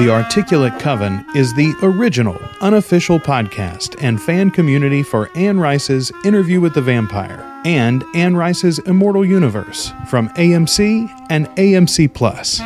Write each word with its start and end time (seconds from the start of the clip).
The 0.00 0.08
Articulate 0.08 0.80
Coven 0.80 1.26
is 1.34 1.52
the 1.52 1.74
original, 1.82 2.40
unofficial 2.62 3.20
podcast 3.20 4.02
and 4.02 4.20
fan 4.20 4.50
community 4.50 5.02
for 5.02 5.28
Anne 5.34 5.60
Rice's 5.60 6.10
Interview 6.24 6.58
with 6.58 6.72
the 6.72 6.80
Vampire 6.80 7.44
and 7.66 8.02
Anne 8.14 8.34
Rice's 8.34 8.78
Immortal 8.78 9.26
Universe 9.26 9.92
from 10.08 10.30
AMC 10.30 11.26
and 11.28 11.48
AMC 11.48 12.14
Plus. 12.14 12.60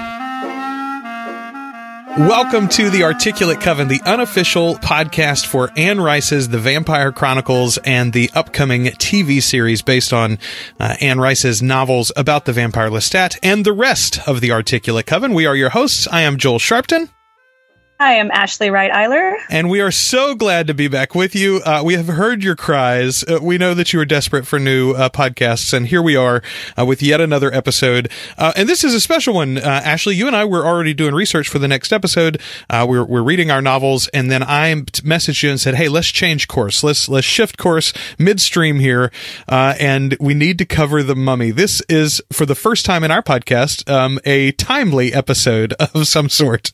Welcome 2.17 2.69
to 2.69 2.89
the 2.89 3.03
Articulate 3.03 3.61
Coven, 3.61 3.89
the 3.89 4.01
unofficial 4.07 4.77
podcast 4.77 5.47
for 5.47 5.73
Anne 5.77 6.01
Rice's 6.01 6.51
The 6.51 6.61
Vampire 6.61 7.11
Chronicles 7.11 7.79
and 7.79 8.13
the 8.13 8.31
upcoming 8.35 8.85
TV 8.85 9.43
series 9.43 9.83
based 9.83 10.13
on 10.13 10.39
uh, 10.79 10.95
Anne 11.01 11.19
Rice's 11.19 11.61
novels 11.61 12.13
about 12.15 12.45
the 12.45 12.53
vampire 12.53 12.91
Lestat 12.91 13.37
and 13.43 13.67
the 13.67 13.73
rest 13.73 14.21
of 14.29 14.41
the 14.41 14.53
Articulate 14.53 15.07
Coven. 15.07 15.35
We 15.35 15.47
are 15.47 15.57
your 15.57 15.71
hosts. 15.71 16.07
I 16.13 16.21
am 16.21 16.37
Joel 16.37 16.61
Sharpton. 16.61 17.09
Hi, 18.01 18.19
I'm 18.19 18.33
Ashley 18.33 18.71
Wright 18.71 18.91
Eiler. 18.91 19.37
And 19.49 19.71
we 19.71 19.81
are 19.81 19.93
so 19.93 20.35
glad 20.35 20.67
to 20.67 20.75
be 20.75 20.89
back 20.89 21.15
with 21.15 21.37
you. 21.37 21.61
Uh, 21.65 21.81
we 21.85 21.95
have 21.95 22.09
heard 22.09 22.43
your 22.43 22.57
cries. 22.57 23.23
Uh, 23.23 23.39
we 23.41 23.57
know 23.57 23.73
that 23.73 23.93
you 23.93 24.01
are 24.01 24.05
desperate 24.05 24.49
for 24.49 24.59
new 24.59 24.95
uh, 24.95 25.09
podcasts, 25.11 25.73
and 25.73 25.87
here 25.87 26.03
we 26.03 26.17
are 26.17 26.43
uh, 26.77 26.85
with 26.85 27.01
yet 27.01 27.21
another 27.21 27.55
episode. 27.55 28.11
Uh, 28.37 28.53
and 28.57 28.69
this 28.69 28.83
is 28.83 28.95
a 28.95 29.01
special 29.01 29.33
one. 29.33 29.59
Uh, 29.59 29.61
Ashley, 29.85 30.17
you 30.17 30.27
and 30.27 30.35
I 30.35 30.45
were 30.45 30.67
already 30.67 30.93
doing 30.93 31.15
research 31.15 31.49
for 31.49 31.61
the 31.61 31.69
next 31.69 31.93
episode. 31.93 32.41
we're, 32.69 33.05
we're 33.05 33.23
reading 33.23 33.53
our 33.53 33.63
novels, 33.63 34.09
and 34.09 34.29
then 34.29 34.43
I 34.43 34.75
messaged 34.75 35.45
you 35.45 35.51
and 35.51 35.61
said, 35.61 35.77
"Hey, 35.77 35.89
let's 35.89 36.09
change 36.09 36.49
course. 36.49 36.83
Let's 36.83 37.09
let's 37.09 37.27
shift 37.29 37.59
course 37.59 37.93
midstream 38.19 38.81
here, 38.81 39.13
and 39.49 40.17
we 40.19 40.35
need 40.35 40.59
to 40.59 40.67
cover 40.67 41.05
the 41.05 41.15
Mummy. 41.15 41.53
This 41.53 41.81
is 41.89 42.21
for 42.33 42.45
the 42.45 42.57
first 42.57 42.85
time 42.85 43.05
in 43.05 43.13
our 43.13 43.23
podcast 43.23 43.89
um, 43.89 44.19
a 44.25 44.51
timely 44.51 45.15
episode 45.15 45.75
of 45.95 46.09
some 46.09 46.29
sort." 46.29 46.73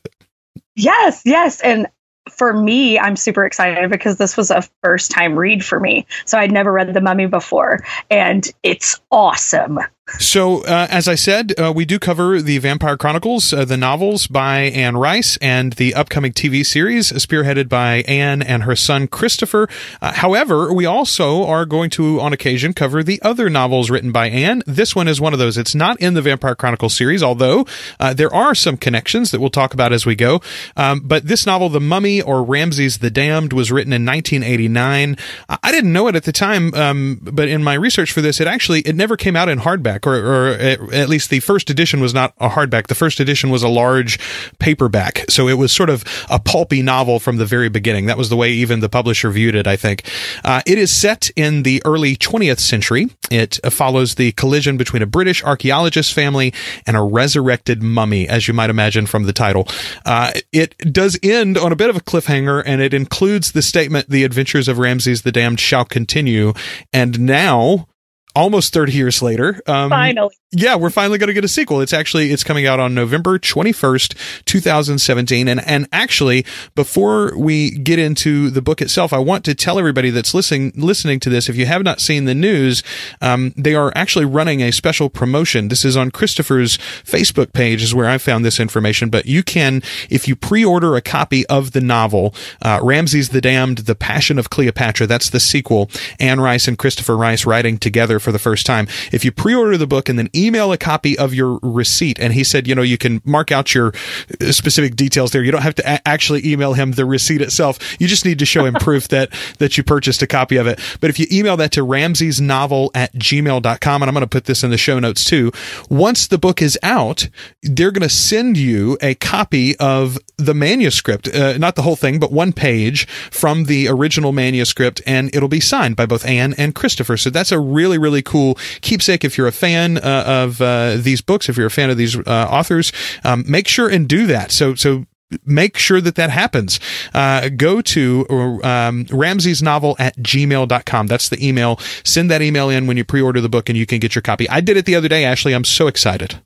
Yes, 0.80 1.22
yes. 1.24 1.60
And 1.60 1.86
for 2.30 2.52
me, 2.52 2.98
I'm 2.98 3.16
super 3.16 3.44
excited 3.44 3.90
because 3.90 4.16
this 4.16 4.36
was 4.36 4.50
a 4.50 4.62
first 4.82 5.10
time 5.10 5.38
read 5.38 5.64
for 5.64 5.78
me. 5.80 6.06
So 6.24 6.38
I'd 6.38 6.52
never 6.52 6.72
read 6.72 6.94
The 6.94 7.00
Mummy 7.00 7.26
before, 7.26 7.84
and 8.10 8.46
it's 8.62 9.00
awesome. 9.10 9.78
So, 10.18 10.64
uh, 10.64 10.86
as 10.90 11.08
I 11.08 11.14
said, 11.14 11.58
uh, 11.58 11.72
we 11.74 11.84
do 11.84 11.98
cover 11.98 12.42
the 12.42 12.58
Vampire 12.58 12.96
Chronicles, 12.96 13.52
uh, 13.52 13.64
the 13.64 13.76
novels 13.76 14.26
by 14.26 14.60
Anne 14.60 14.96
Rice, 14.96 15.38
and 15.38 15.72
the 15.74 15.94
upcoming 15.94 16.32
TV 16.32 16.64
series 16.64 17.10
spearheaded 17.12 17.68
by 17.68 18.02
Anne 18.02 18.42
and 18.42 18.64
her 18.64 18.76
son 18.76 19.08
Christopher. 19.08 19.68
Uh, 20.02 20.12
however, 20.12 20.72
we 20.74 20.84
also 20.84 21.46
are 21.46 21.64
going 21.64 21.88
to, 21.90 22.20
on 22.20 22.32
occasion, 22.32 22.74
cover 22.74 23.02
the 23.02 23.20
other 23.22 23.48
novels 23.48 23.88
written 23.88 24.12
by 24.12 24.28
Anne. 24.28 24.62
This 24.66 24.94
one 24.94 25.08
is 25.08 25.20
one 25.20 25.32
of 25.32 25.38
those. 25.38 25.56
It's 25.56 25.74
not 25.74 25.98
in 26.00 26.14
the 26.14 26.22
Vampire 26.22 26.54
Chronicles 26.54 26.94
series, 26.94 27.22
although 27.22 27.66
uh, 27.98 28.12
there 28.12 28.32
are 28.34 28.54
some 28.54 28.76
connections 28.76 29.30
that 29.30 29.40
we'll 29.40 29.48
talk 29.48 29.72
about 29.72 29.92
as 29.92 30.04
we 30.04 30.14
go. 30.14 30.42
Um, 30.76 31.00
but 31.00 31.26
this 31.26 31.46
novel, 31.46 31.70
The 31.70 31.80
Mummy 31.80 32.20
or 32.20 32.42
Ramses 32.42 32.98
the 32.98 33.10
Damned, 33.10 33.52
was 33.52 33.72
written 33.72 33.92
in 33.92 34.04
1989. 34.04 35.16
I 35.48 35.72
didn't 35.72 35.92
know 35.92 36.08
it 36.08 36.16
at 36.16 36.24
the 36.24 36.32
time, 36.32 36.74
um, 36.74 37.20
but 37.22 37.48
in 37.48 37.64
my 37.64 37.74
research 37.74 38.12
for 38.12 38.20
this, 38.20 38.40
it 38.40 38.46
actually 38.46 38.80
it 38.80 38.96
never 38.96 39.16
came 39.16 39.36
out 39.36 39.48
in 39.48 39.60
hardback 39.60 39.99
hardback, 40.00 40.06
or, 40.06 40.88
or 40.88 40.94
at 40.94 41.08
least 41.08 41.30
the 41.30 41.40
first 41.40 41.70
edition 41.70 42.00
was 42.00 42.14
not 42.14 42.34
a 42.38 42.48
hardback. 42.48 42.86
The 42.86 42.94
first 42.94 43.20
edition 43.20 43.50
was 43.50 43.62
a 43.62 43.68
large 43.68 44.18
paperback. 44.58 45.24
So 45.28 45.48
it 45.48 45.54
was 45.54 45.72
sort 45.72 45.90
of 45.90 46.04
a 46.30 46.38
pulpy 46.38 46.82
novel 46.82 47.18
from 47.18 47.36
the 47.36 47.46
very 47.46 47.68
beginning. 47.68 48.06
That 48.06 48.18
was 48.18 48.28
the 48.28 48.36
way 48.36 48.50
even 48.50 48.80
the 48.80 48.88
publisher 48.88 49.30
viewed 49.30 49.54
it, 49.54 49.66
I 49.66 49.76
think. 49.76 50.04
Uh, 50.44 50.62
it 50.66 50.78
is 50.78 50.90
set 50.90 51.30
in 51.36 51.62
the 51.62 51.82
early 51.84 52.16
20th 52.16 52.60
century. 52.60 53.08
It 53.30 53.60
follows 53.70 54.16
the 54.16 54.32
collision 54.32 54.76
between 54.76 55.02
a 55.02 55.06
British 55.06 55.42
archaeologist 55.44 56.12
family 56.12 56.52
and 56.86 56.96
a 56.96 57.02
resurrected 57.02 57.82
mummy, 57.82 58.28
as 58.28 58.48
you 58.48 58.54
might 58.54 58.70
imagine 58.70 59.06
from 59.06 59.24
the 59.24 59.32
title. 59.32 59.68
Uh, 60.04 60.32
it 60.52 60.76
does 60.92 61.18
end 61.22 61.56
on 61.56 61.72
a 61.72 61.76
bit 61.76 61.90
of 61.90 61.96
a 61.96 62.00
cliffhanger, 62.00 62.62
and 62.64 62.80
it 62.80 62.94
includes 62.94 63.52
the 63.52 63.62
statement, 63.62 64.08
The 64.08 64.24
adventures 64.24 64.68
of 64.68 64.78
Ramses 64.78 65.22
the 65.22 65.32
Damned 65.32 65.60
shall 65.60 65.84
continue. 65.84 66.52
And 66.92 67.20
now, 67.20 67.86
almost 68.34 68.72
30 68.72 68.92
years 68.92 69.22
later. 69.22 69.60
Um, 69.66 69.90
Finally 69.90 70.36
yeah, 70.52 70.74
we're 70.74 70.90
finally 70.90 71.16
going 71.16 71.28
to 71.28 71.34
get 71.34 71.44
a 71.44 71.48
sequel. 71.48 71.80
It's 71.80 71.92
actually 71.92 72.32
it's 72.32 72.42
coming 72.42 72.66
out 72.66 72.80
on 72.80 72.92
November 72.92 73.38
21st, 73.38 74.44
2017 74.46 75.46
and 75.46 75.60
and 75.64 75.86
actually 75.92 76.44
before 76.74 77.38
we 77.38 77.70
get 77.70 78.00
into 78.00 78.50
the 78.50 78.60
book 78.60 78.82
itself, 78.82 79.12
I 79.12 79.18
want 79.18 79.44
to 79.44 79.54
tell 79.54 79.78
everybody 79.78 80.10
that's 80.10 80.34
listening 80.34 80.72
listening 80.74 81.20
to 81.20 81.30
this 81.30 81.48
if 81.48 81.54
you 81.54 81.66
have 81.66 81.84
not 81.84 82.00
seen 82.00 82.24
the 82.24 82.34
news, 82.34 82.82
um, 83.20 83.54
they 83.56 83.76
are 83.76 83.92
actually 83.94 84.24
running 84.24 84.60
a 84.60 84.72
special 84.72 85.08
promotion. 85.08 85.68
This 85.68 85.84
is 85.84 85.96
on 85.96 86.10
Christopher's 86.10 86.78
Facebook 87.04 87.52
page 87.52 87.80
is 87.80 87.94
where 87.94 88.08
I 88.08 88.18
found 88.18 88.44
this 88.44 88.58
information, 88.58 89.08
but 89.08 89.26
you 89.26 89.44
can 89.44 89.84
if 90.08 90.26
you 90.26 90.34
pre-order 90.34 90.96
a 90.96 91.00
copy 91.00 91.46
of 91.46 91.72
the 91.72 91.80
novel 91.80 92.34
uh, 92.60 92.80
Ramses 92.82 93.28
the 93.28 93.40
Damned: 93.40 93.78
The 93.78 93.94
Passion 93.94 94.36
of 94.36 94.50
Cleopatra, 94.50 95.06
that's 95.06 95.30
the 95.30 95.38
sequel. 95.38 95.88
Anne 96.18 96.40
Rice 96.40 96.66
and 96.66 96.76
Christopher 96.76 97.16
Rice 97.16 97.46
writing 97.46 97.78
together 97.78 98.18
for 98.18 98.32
the 98.32 98.40
first 98.40 98.66
time. 98.66 98.88
If 99.12 99.24
you 99.24 99.30
pre-order 99.30 99.76
the 99.76 99.86
book 99.86 100.08
and 100.08 100.18
then 100.18 100.28
email 100.44 100.72
a 100.72 100.78
copy 100.78 101.18
of 101.18 101.34
your 101.34 101.58
receipt. 101.62 102.18
And 102.18 102.32
he 102.32 102.44
said, 102.44 102.66
you 102.66 102.74
know, 102.74 102.82
you 102.82 102.98
can 102.98 103.20
mark 103.24 103.52
out 103.52 103.74
your 103.74 103.92
uh, 104.40 104.52
specific 104.52 104.96
details 104.96 105.32
there. 105.32 105.42
You 105.42 105.52
don't 105.52 105.62
have 105.62 105.74
to 105.76 105.82
a- 105.82 106.08
actually 106.08 106.46
email 106.46 106.74
him 106.74 106.92
the 106.92 107.04
receipt 107.04 107.40
itself. 107.40 107.78
You 108.00 108.08
just 108.08 108.24
need 108.24 108.38
to 108.38 108.46
show 108.46 108.64
him 108.64 108.74
proof 108.80 109.08
that, 109.08 109.30
that 109.58 109.76
you 109.76 109.84
purchased 109.84 110.22
a 110.22 110.26
copy 110.26 110.56
of 110.56 110.66
it. 110.66 110.80
But 111.00 111.10
if 111.10 111.18
you 111.18 111.26
email 111.30 111.56
that 111.58 111.72
to 111.72 111.84
ramsesnovel 111.84 112.90
at 112.94 113.12
gmail.com, 113.14 114.02
and 114.02 114.08
I'm 114.08 114.14
going 114.14 114.22
to 114.22 114.28
put 114.28 114.44
this 114.44 114.64
in 114.64 114.70
the 114.70 114.78
show 114.78 114.98
notes 114.98 115.24
too, 115.24 115.52
once 115.88 116.26
the 116.26 116.38
book 116.38 116.62
is 116.62 116.78
out, 116.82 117.28
they're 117.62 117.90
going 117.90 118.02
to 118.02 118.08
send 118.08 118.56
you 118.56 118.96
a 119.00 119.14
copy 119.14 119.76
of 119.78 120.18
the 120.36 120.54
manuscript, 120.54 121.28
uh, 121.28 121.58
not 121.58 121.76
the 121.76 121.82
whole 121.82 121.96
thing, 121.96 122.18
but 122.18 122.32
one 122.32 122.52
page 122.52 123.06
from 123.30 123.64
the 123.64 123.88
original 123.88 124.32
manuscript, 124.32 125.00
and 125.06 125.34
it'll 125.34 125.48
be 125.48 125.60
signed 125.60 125.96
by 125.96 126.06
both 126.06 126.24
Anne 126.24 126.54
and 126.56 126.74
Christopher. 126.74 127.16
So 127.16 127.30
that's 127.30 127.52
a 127.52 127.58
really, 127.58 127.98
really 127.98 128.22
cool 128.22 128.56
keepsake 128.80 129.24
if 129.24 129.36
you're 129.36 129.46
a 129.46 129.52
fan 129.52 129.98
uh, 129.98 130.24
of 130.30 130.60
uh, 130.60 130.96
these 130.96 131.20
books, 131.20 131.48
if 131.48 131.56
you're 131.56 131.66
a 131.66 131.70
fan 131.70 131.90
of 131.90 131.96
these 131.96 132.16
uh, 132.16 132.46
authors, 132.50 132.92
um, 133.24 133.44
make 133.48 133.66
sure 133.66 133.88
and 133.88 134.08
do 134.08 134.26
that. 134.26 134.52
So, 134.52 134.74
so 134.74 135.06
make 135.44 135.76
sure 135.76 136.00
that 136.00 136.14
that 136.16 136.30
happens. 136.30 136.80
Uh, 137.14 137.48
go 137.48 137.80
to 137.80 138.60
um, 138.62 139.06
Ramses 139.10 139.62
novel 139.62 139.96
at 139.98 140.16
gmail.com. 140.18 141.06
That's 141.06 141.28
the 141.28 141.46
email. 141.46 141.78
Send 142.04 142.30
that 142.30 142.42
email 142.42 142.70
in 142.70 142.86
when 142.86 142.96
you 142.96 143.04
pre 143.04 143.20
order 143.20 143.40
the 143.40 143.48
book 143.48 143.68
and 143.68 143.76
you 143.76 143.86
can 143.86 143.98
get 143.98 144.14
your 144.14 144.22
copy. 144.22 144.48
I 144.48 144.60
did 144.60 144.76
it 144.76 144.86
the 144.86 144.94
other 144.94 145.08
day, 145.08 145.24
Ashley. 145.24 145.54
I'm 145.54 145.64
so 145.64 145.86
excited. 145.86 146.40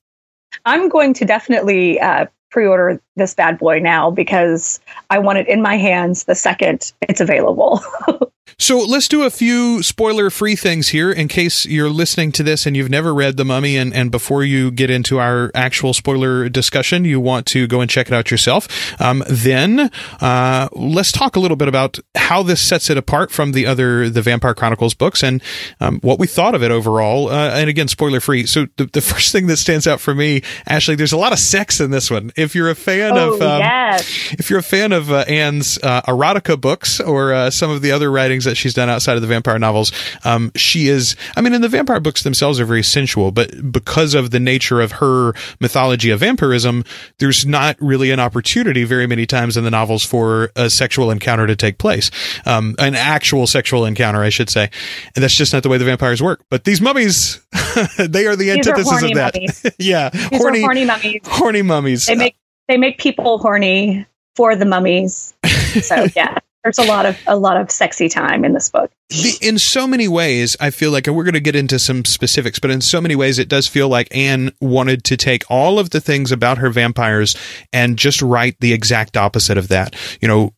I'm 0.65 0.89
going 0.89 1.15
to 1.15 1.25
definitely 1.25 2.01
uh, 2.01 2.27
pre 2.51 2.67
order 2.67 3.01
this 3.17 3.35
bad 3.35 3.59
boy 3.59 3.81
now 3.81 4.11
because 4.11 4.81
I 5.11 5.19
want 5.19 5.39
it 5.39 5.49
in 5.49 5.63
my 5.63 5.77
hands 5.77 6.25
the 6.25 6.35
second 6.35 6.93
it's 7.03 7.21
available. 7.21 7.81
So 8.59 8.79
let's 8.79 9.09
do 9.09 9.25
a 9.25 9.31
few 9.31 9.83
spoiler 9.83 10.31
free 10.31 10.55
things 10.55 10.89
here 10.89 11.11
in 11.11 11.29
case 11.29 11.67
you're 11.67 11.91
listening 11.91 12.31
to 12.33 12.43
this 12.43 12.67
and 12.67 12.77
you've 12.77 12.91
never 12.91 13.13
read 13.13 13.37
The 13.37 13.45
Mummy. 13.45 13.77
And, 13.77 13.93
and 13.93 14.11
before 14.11 14.45
you 14.45 14.71
get 14.71 14.91
into 14.91 15.19
our 15.19 15.51
actual 15.55 15.93
spoiler 15.93 16.49
discussion, 16.49 17.05
you 17.05 17.21
want 17.21 17.47
to 17.47 17.67
go 17.67 17.81
and 17.81 17.91
check 17.91 18.07
it 18.07 18.13
out 18.13 18.31
yourself. 18.31 19.01
Um, 19.01 19.25
then 19.29 19.91
uh, 20.21 20.69
let's 20.73 21.11
talk 21.11 21.37
a 21.37 21.41
little 21.41 21.57
bit 21.57 21.69
about 21.69 21.99
how 22.15 22.43
this 22.43 22.61
sets 22.61 22.91
it 22.91 22.97
apart 22.97 23.31
from 23.31 23.53
the 23.53 23.67
other 23.67 24.09
The 24.09 24.23
Vampire 24.23 24.55
Chronicles 24.55 24.95
books 24.95 25.23
and 25.23 25.43
um, 25.81 26.01
what 26.01 26.19
we 26.19 26.27
thought 26.27 26.55
of 26.55 26.63
it 26.63 26.71
overall. 26.71 27.29
Uh, 27.29 27.51
and 27.51 27.69
again, 27.69 27.89
spoiler 27.89 28.21
free. 28.21 28.47
So 28.47 28.67
the, 28.77 28.87
the, 28.87 29.01
first 29.15 29.33
thing 29.33 29.47
that 29.49 29.57
stands 29.57 29.87
out 29.87 30.01
for 30.01 30.15
me, 30.15 30.43
Ashley, 30.67 30.95
there's 30.95 31.13
a 31.13 31.19
lot 31.19 31.33
of 31.33 31.39
sex 31.39 31.81
in 31.81 31.91
this 31.91 32.11
one. 32.11 32.31
If 32.37 32.55
you're 32.55 32.71
a 32.71 32.75
fan 32.75 33.17
oh, 33.17 33.35
of, 33.35 33.43
um, 33.43 33.61
yes. 33.61 34.33
if 34.33 34.51
you're 34.51 34.59
a 34.59 34.63
fan 34.63 34.93
of 34.93 35.11
uh, 35.11 35.25
Anne's 35.29 35.79
uh, 35.83 36.03
erotica 36.03 36.61
books 36.61 37.01
or 37.01 37.33
uh, 37.33 37.51
some 37.51 37.71
of 37.71 37.83
the 37.83 37.91
other 37.91 38.11
writings 38.35 38.45
that 38.45 38.57
she's 38.57 38.75
done 38.75 38.91
outside 38.91 39.15
of 39.15 39.23
the 39.23 39.29
vampire 39.29 39.59
novels. 39.59 39.93
Um, 40.25 40.51
she 40.57 40.89
is, 40.89 41.15
I 41.37 41.41
mean, 41.41 41.53
in 41.53 41.63
the 41.63 41.69
vampire 41.69 42.01
books 42.01 42.25
themselves 42.25 42.59
are 42.59 42.65
very 42.65 42.83
sensual, 42.83 43.31
but 43.31 43.73
because 43.73 44.15
of 44.15 44.33
the 44.33 44.41
nature 44.41 44.81
of 44.81 44.93
her 44.93 45.35
mythology 45.61 46.11
of 46.11 46.21
vampirism, 46.21 46.85
there's 47.19 47.47
not 47.47 47.77
really 47.81 48.11
an 48.11 48.19
opportunity 48.19 48.83
very 48.83 49.07
many 49.07 49.25
times 49.25 49.57
in 49.57 49.63
the 49.63 49.71
novels 49.71 50.05
for 50.05 50.51
a 50.57 50.69
sexual 50.69 51.13
encounter 51.13 51.47
to 51.47 51.55
take 51.55 51.79
place. 51.79 52.11
Um, 52.45 52.75
an 52.79 52.97
actual 52.97 53.47
sexual 53.47 53.85
encounter, 53.85 54.23
I 54.23 54.31
should 54.31 54.51
say. 54.51 54.69
And 55.15 55.23
that's 55.23 55.37
just 55.37 55.53
not 55.53 55.63
the 55.63 55.69
way 55.69 55.79
the 55.79 55.85
vampires 55.85 56.21
work. 56.21 56.43
But 56.51 56.65
these 56.65 56.81
mummies, 56.81 57.41
they 57.99 58.27
are 58.27 58.35
the 58.35 58.51
these 58.51 58.57
antithesis 58.57 59.03
are 59.03 59.07
of 59.07 59.15
that. 59.15 59.75
yeah. 59.79 60.11
These 60.11 60.41
horny, 60.41 60.63
horny 60.63 60.85
mummies. 60.85 61.21
Horny 61.25 61.63
mummies. 61.63 62.07
They 62.07 62.17
make, 62.17 62.37
they 62.67 62.79
make 62.79 62.99
people 62.99 63.39
horny 63.39 64.07
for 64.35 64.57
the 64.57 64.65
mummies. 64.65 65.35
So 65.81 66.09
yeah 66.17 66.39
there's 66.65 66.79
a 66.79 66.85
lot 66.85 67.07
of 67.07 67.17
a 67.27 67.37
lot 67.37 67.59
of 67.59 67.71
sexy 67.71 68.09
time 68.09 68.45
in 68.45 68.55
this 68.55 68.71
book. 68.71 68.91
The, 69.11 69.39
in 69.43 69.59
so 69.59 69.87
many 69.87 70.09
ways, 70.09 70.57
I 70.61 70.71
feel 70.71 70.91
like, 70.91 71.07
and 71.07 71.15
we're 71.15 71.25
going 71.25 71.35
to 71.35 71.41
get 71.41 71.55
into 71.55 71.79
some 71.79 72.05
specifics, 72.07 72.59
but 72.59 72.71
in 72.71 72.81
so 72.81 73.01
many 73.01 73.15
ways, 73.15 73.39
it 73.39 73.49
does 73.49 73.69
feel 73.69 73.89
like 73.89 74.09
Anne 74.17 74.51
wanted 74.61 75.05
to 75.05 75.17
take 75.17 75.45
all 75.51 75.79
of 75.79 75.91
the 75.91 76.01
things 76.01 76.33
about 76.33 76.59
her 76.59 76.71
vampires 76.71 77.37
and 77.73 77.99
just 77.99 78.23
write 78.23 78.57
the 78.61 78.73
exact 78.73 79.17
opposite 79.17 79.59
of 79.59 79.69
that. 79.69 79.95
You 80.23 80.29
know, 80.29 80.55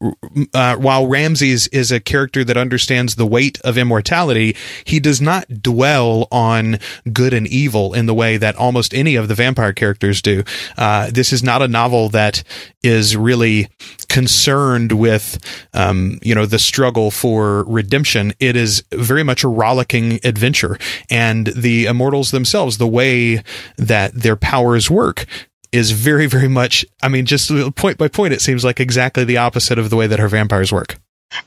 uh, 0.55 0.77
while 0.77 1.09
Ramses 1.09 1.67
is 1.69 1.91
a 1.91 1.99
character 1.99 2.45
that 2.45 2.57
understands 2.57 3.17
the 3.17 3.27
weight 3.27 3.61
of 3.63 3.77
immortality, 3.77 4.57
he 4.85 5.01
does 5.01 5.21
not 5.21 5.49
dwell 5.61 6.29
on 6.31 6.79
good 7.13 7.35
and 7.35 7.49
evil 7.49 7.95
in 7.95 8.07
the 8.07 8.15
way 8.15 8.37
that 8.37 8.55
almost 8.55 8.95
any 8.95 9.17
of 9.17 9.27
the 9.27 9.35
vampire 9.35 9.73
characters 9.73 10.23
do. 10.23 10.45
Uh, 10.79 11.11
this 11.11 11.33
is 11.33 11.43
not 11.43 11.63
a 11.63 11.69
novel 11.69 12.11
that 12.11 12.45
is 12.85 13.17
really 13.17 13.69
concerned 14.09 14.93
with, 14.93 15.39
um, 15.75 16.21
you 16.23 16.35
know, 16.35 16.47
the 16.47 16.61
struggle 16.61 17.11
for 17.11 17.65
redemption 17.65 18.33
it 18.41 18.57
is 18.57 18.85
very 18.93 19.23
much 19.23 19.45
a 19.45 19.49
rollicking 19.49 20.21
adventure. 20.25 20.79
And 21.11 21.49
the 21.49 21.87
immortals 21.87 22.31
themselves, 22.31 22.79
the 22.79 22.87
way 22.87 23.43
that 23.77 24.15
their 24.15 24.37
powers 24.37 24.91
work, 24.91 25.27
is 25.73 25.91
very, 25.91 26.27
very 26.27 26.49
much, 26.49 26.85
I 27.03 27.09
mean, 27.09 27.27
just 27.27 27.51
point 27.75 27.99
by 27.99 28.09
point, 28.09 28.33
it 28.33 28.41
seems 28.41 28.65
like 28.65 28.81
exactly 28.81 29.25
the 29.25 29.37
opposite 29.37 29.79
of 29.79 29.91
the 29.91 29.97
way 29.97 30.07
that 30.07 30.19
her 30.19 30.29
vampires 30.29 30.73
work. 30.73 30.99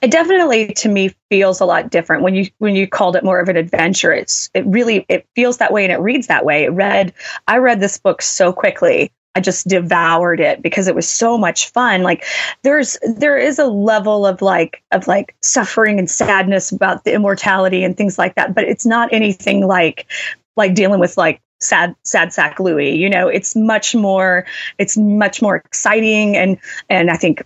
It 0.01 0.11
definitely 0.11 0.73
to 0.73 0.89
me 0.89 1.15
feels 1.29 1.61
a 1.61 1.65
lot 1.65 1.89
different 1.89 2.21
when 2.21 2.35
you 2.35 2.47
when 2.57 2.75
you 2.75 2.85
called 2.85 3.15
it 3.15 3.23
more 3.23 3.39
of 3.39 3.47
an 3.47 3.55
adventure. 3.55 4.11
It's 4.11 4.49
it 4.53 4.65
really 4.65 5.05
it 5.07 5.25
feels 5.35 5.57
that 5.57 5.71
way 5.71 5.85
and 5.85 5.93
it 5.93 5.99
reads 5.99 6.27
that 6.27 6.45
way. 6.45 6.65
It 6.65 6.69
read 6.69 7.13
I 7.47 7.57
read 7.57 7.79
this 7.79 7.97
book 7.97 8.21
so 8.21 8.51
quickly 8.51 9.11
I 9.39 9.41
just 9.41 9.69
devoured 9.69 10.41
it 10.41 10.61
because 10.61 10.89
it 10.89 10.95
was 10.95 11.07
so 11.07 11.37
much 11.37 11.69
fun. 11.69 12.03
Like 12.03 12.25
there's 12.63 12.97
there 13.07 13.37
is 13.37 13.57
a 13.57 13.67
level 13.67 14.25
of 14.25 14.41
like 14.41 14.83
of 14.91 15.07
like 15.07 15.33
suffering 15.41 15.97
and 15.97 16.09
sadness 16.09 16.73
about 16.73 17.05
the 17.05 17.13
immortality 17.13 17.85
and 17.85 17.95
things 17.95 18.17
like 18.17 18.35
that, 18.35 18.53
but 18.53 18.65
it's 18.65 18.85
not 18.85 19.13
anything 19.13 19.65
like 19.65 20.07
like 20.57 20.75
dealing 20.75 20.99
with 20.99 21.15
like 21.15 21.39
sad 21.61 21.95
sad 22.03 22.33
sack 22.33 22.59
Louis. 22.59 22.97
You 22.97 23.09
know, 23.09 23.29
it's 23.29 23.55
much 23.55 23.95
more 23.95 24.45
it's 24.77 24.97
much 24.97 25.41
more 25.41 25.55
exciting 25.55 26.35
and 26.35 26.57
and 26.89 27.09
I 27.09 27.15
think 27.15 27.41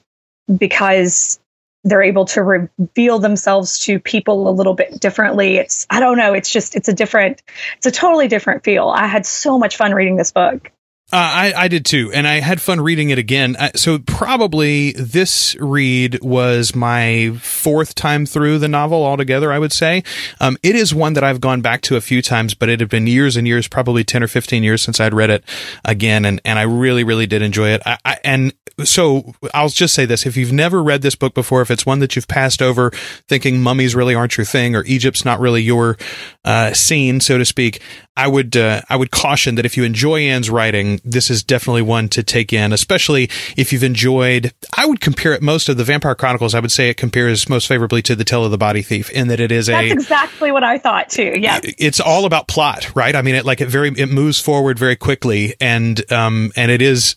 because 0.58 1.40
they're 1.84 2.02
able 2.02 2.26
to 2.26 2.42
reveal 2.42 3.20
themselves 3.20 3.78
to 3.82 4.00
people 4.00 4.50
a 4.50 4.52
little 4.52 4.74
bit 4.74 5.00
differently. 5.00 5.58
It's 5.58 5.86
I 5.92 6.00
don't 6.00 6.18
know, 6.18 6.34
it's 6.34 6.50
just 6.50 6.76
it's 6.76 6.90
a 6.90 6.94
different 6.94 7.44
it's 7.78 7.86
a 7.86 7.92
totally 7.92 8.28
different 8.28 8.64
feel. 8.64 8.88
I 8.90 9.06
had 9.06 9.28
so 9.28 9.60
much 9.60 9.78
fun 9.78 9.94
reading 9.94 10.16
this 10.16 10.32
book. 10.32 10.72
Uh, 11.14 11.18
I, 11.18 11.54
I 11.56 11.68
did 11.68 11.86
too, 11.86 12.12
and 12.12 12.28
I 12.28 12.40
had 12.40 12.60
fun 12.60 12.82
reading 12.82 13.12
it 13.12 13.20
again. 13.20 13.56
Uh, 13.56 13.70
so 13.76 14.00
probably 14.00 14.94
this 14.94 15.56
read 15.60 16.20
was 16.24 16.74
my 16.74 17.38
fourth 17.40 17.94
time 17.94 18.26
through 18.26 18.58
the 18.58 18.68
novel 18.68 19.06
altogether. 19.06 19.54
I 19.54 19.60
would 19.60 19.72
say 19.72 20.04
um, 20.42 20.58
it 20.64 20.76
is 20.76 20.92
one 20.92 21.14
that 21.14 21.24
I've 21.24 21.40
gone 21.40 21.62
back 21.62 21.82
to 21.82 21.98
a 21.98 22.02
few 22.02 22.24
times, 22.24 22.56
but 22.56 22.68
it 22.68 22.80
had 22.80 22.90
been 22.90 23.06
years 23.06 23.38
and 23.38 23.48
years, 23.48 23.68
probably 23.68 24.04
ten 24.04 24.24
or 24.24 24.28
fifteen 24.28 24.64
years 24.64 24.82
since 24.82 25.00
I'd 25.00 25.14
read 25.14 25.30
it 25.30 25.44
again, 25.86 26.26
and 26.26 26.42
and 26.44 26.58
I 26.58 26.64
really 26.64 27.04
really 27.04 27.28
did 27.28 27.44
enjoy 27.44 27.70
it. 27.70 27.84
I, 27.86 28.00
I, 28.04 28.18
and 28.24 28.52
so 28.84 29.36
I'll 29.54 29.70
just 29.70 29.94
say 29.94 30.06
this: 30.06 30.26
if 30.26 30.36
you've 30.36 30.52
never 30.52 30.82
read 30.82 31.04
this 31.04 31.14
book 31.14 31.36
before, 31.36 31.62
if 31.62 31.70
it's 31.70 31.86
one 31.86 32.00
that 32.00 32.16
you've 32.16 32.28
passed 32.28 32.60
over, 32.60 32.90
thinking 33.28 33.62
mummies 33.62 33.96
really 33.96 34.16
aren't 34.16 34.36
your 34.36 34.46
thing 34.46 34.76
or 34.76 34.84
Egypt's 34.86 35.24
not 35.24 35.40
really 35.40 35.62
your 35.62 35.96
uh, 36.44 36.74
scene, 36.74 37.20
so 37.20 37.38
to 37.38 37.46
speak, 37.46 37.84
I 38.16 38.28
would 38.28 38.56
uh, 38.56 38.82
I 38.90 38.96
would 38.96 39.10
caution 39.10 39.56
that 39.56 39.66
if 39.66 39.76
you 39.76 39.84
enjoy 39.84 40.22
Anne's 40.22 40.50
writing, 40.50 41.02
this 41.04 41.30
is 41.30 41.44
definitely 41.44 41.82
one 41.82 42.10
to 42.10 42.24
take 42.24 42.54
in, 42.54 42.72
especially 42.72 43.24
if 43.58 43.74
you've 43.74 43.84
enjoyed. 43.84 44.54
I 44.78 44.86
would 44.86 45.02
compare 45.02 45.34
it 45.34 45.42
most 45.42 45.68
of 45.68 45.78
the 45.78 45.84
Vampire 45.84 46.14
Chronicles. 46.14 46.54
I 46.54 46.60
would 46.60 46.72
say 46.72 46.90
it 46.90 46.98
compares 46.98 47.50
most 47.50 47.68
favorably 47.68 48.04
to 48.04 48.16
the 48.16 48.24
Tale 48.24 48.46
of 48.46 48.52
the 48.52 48.58
Body 48.58 48.84
Thief 48.84 49.10
in 49.10 49.30
that 49.30 49.40
it 49.40 49.52
is 49.52 49.68
That's 49.68 49.84
a. 49.84 49.90
That's 49.90 50.04
exactly 50.04 50.52
what 50.52 50.64
I 50.64 50.78
thought 50.78 51.10
too. 51.10 51.34
Yeah, 51.40 51.60
it's 51.64 52.00
all 52.00 52.26
about 52.26 52.48
plot, 52.48 52.96
right? 52.96 53.16
I 53.16 53.24
mean, 53.24 53.36
it 53.36 53.46
like 53.46 53.62
it 53.62 53.68
very 53.68 53.90
it 53.90 54.10
moves 54.10 54.40
forward 54.40 54.78
very 54.78 54.96
quickly, 54.96 55.56
and 55.60 56.12
um 56.12 56.52
and 56.56 56.70
it 56.70 56.82
is 56.82 57.16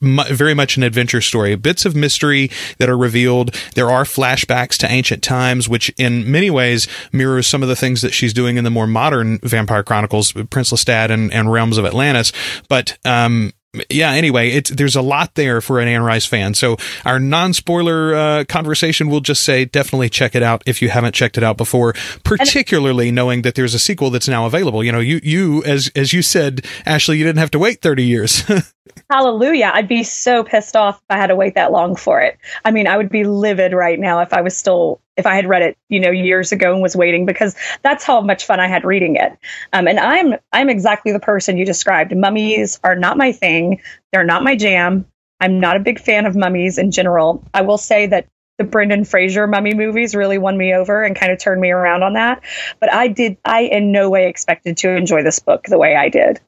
very 0.00 0.54
much 0.54 0.76
an 0.76 0.82
adventure 0.82 1.20
story. 1.20 1.54
Bits 1.56 1.84
of 1.84 1.96
mystery 1.96 2.50
that 2.78 2.88
are 2.88 2.96
revealed. 2.96 3.54
There 3.74 3.90
are 3.90 4.04
flashbacks 4.04 4.76
to 4.78 4.90
ancient 4.90 5.22
times, 5.22 5.68
which 5.68 5.90
in 5.96 6.30
many 6.30 6.50
ways 6.50 6.86
mirrors 7.12 7.46
some 7.46 7.62
of 7.62 7.68
the 7.68 7.76
things 7.76 8.02
that 8.02 8.12
she's 8.12 8.32
doing 8.32 8.56
in 8.56 8.64
the 8.64 8.70
more 8.70 8.86
modern 8.86 9.38
Vampire 9.38 9.82
Chronicles, 9.82 10.32
Prince 10.32 10.70
Lestat 10.70 11.10
and, 11.10 11.32
and 11.32 11.50
Realms 11.50 11.78
of 11.78 11.86
Atlantis. 11.86 12.32
But, 12.68 12.98
um, 13.04 13.52
yeah, 13.90 14.12
anyway, 14.12 14.50
it's 14.50 14.70
there's 14.70 14.96
a 14.96 15.02
lot 15.02 15.34
there 15.34 15.60
for 15.60 15.80
an 15.80 15.88
Anne 15.88 16.02
Rice 16.02 16.26
fan. 16.26 16.54
So 16.54 16.76
our 17.04 17.18
non-spoiler 17.18 18.14
uh, 18.14 18.44
conversation 18.48 19.08
will 19.08 19.20
just 19.20 19.42
say 19.42 19.64
definitely 19.64 20.08
check 20.08 20.34
it 20.34 20.42
out 20.42 20.62
if 20.66 20.82
you 20.82 20.88
haven't 20.88 21.14
checked 21.14 21.36
it 21.38 21.44
out 21.44 21.56
before, 21.56 21.94
particularly 22.24 23.10
knowing 23.10 23.42
that 23.42 23.54
there's 23.54 23.74
a 23.74 23.78
sequel 23.78 24.10
that's 24.10 24.28
now 24.28 24.46
available. 24.46 24.82
You 24.84 24.92
know, 24.92 25.00
you 25.00 25.20
you 25.22 25.62
as 25.64 25.90
as 25.96 26.12
you 26.12 26.22
said, 26.22 26.64
Ashley, 26.86 27.18
you 27.18 27.24
didn't 27.24 27.38
have 27.38 27.50
to 27.52 27.58
wait 27.58 27.80
30 27.80 28.04
years. 28.04 28.42
Hallelujah. 29.10 29.70
I'd 29.74 29.88
be 29.88 30.02
so 30.02 30.44
pissed 30.44 30.76
off 30.76 30.96
if 30.96 31.04
I 31.10 31.16
had 31.16 31.28
to 31.28 31.36
wait 31.36 31.54
that 31.54 31.72
long 31.72 31.96
for 31.96 32.20
it. 32.20 32.38
I 32.64 32.70
mean, 32.70 32.86
I 32.86 32.96
would 32.96 33.10
be 33.10 33.24
livid 33.24 33.72
right 33.72 33.98
now 33.98 34.20
if 34.20 34.32
I 34.32 34.40
was 34.40 34.56
still 34.56 35.00
if 35.16 35.26
I 35.26 35.36
had 35.36 35.48
read 35.48 35.62
it, 35.62 35.76
you 35.88 36.00
know, 36.00 36.10
years 36.10 36.52
ago 36.52 36.72
and 36.72 36.82
was 36.82 36.96
waiting 36.96 37.26
because 37.26 37.54
that's 37.82 38.04
how 38.04 38.20
much 38.20 38.46
fun 38.46 38.60
I 38.60 38.66
had 38.66 38.84
reading 38.84 39.16
it. 39.16 39.36
Um, 39.72 39.86
and 39.86 39.98
I'm 39.98 40.34
I'm 40.52 40.68
exactly 40.68 41.12
the 41.12 41.20
person 41.20 41.56
you 41.56 41.64
described. 41.64 42.16
Mummies 42.16 42.80
are 42.84 42.96
not 42.96 43.16
my 43.16 43.32
thing. 43.32 43.80
They're 44.12 44.24
not 44.24 44.42
my 44.42 44.56
jam. 44.56 45.06
I'm 45.40 45.60
not 45.60 45.76
a 45.76 45.80
big 45.80 46.00
fan 46.00 46.26
of 46.26 46.36
mummies 46.36 46.78
in 46.78 46.90
general. 46.90 47.42
I 47.52 47.62
will 47.62 47.78
say 47.78 48.06
that 48.06 48.26
the 48.58 48.64
Brendan 48.64 49.04
Fraser 49.04 49.46
mummy 49.46 49.74
movies 49.74 50.14
really 50.14 50.38
won 50.38 50.56
me 50.56 50.74
over 50.74 51.02
and 51.02 51.16
kind 51.16 51.32
of 51.32 51.38
turned 51.38 51.60
me 51.60 51.70
around 51.70 52.02
on 52.02 52.12
that. 52.14 52.42
But 52.80 52.92
I 52.92 53.08
did 53.08 53.36
I 53.44 53.62
in 53.62 53.92
no 53.92 54.10
way 54.10 54.28
expected 54.28 54.76
to 54.78 54.90
enjoy 54.90 55.22
this 55.22 55.38
book 55.38 55.64
the 55.64 55.78
way 55.78 55.96
I 55.96 56.08
did. 56.08 56.40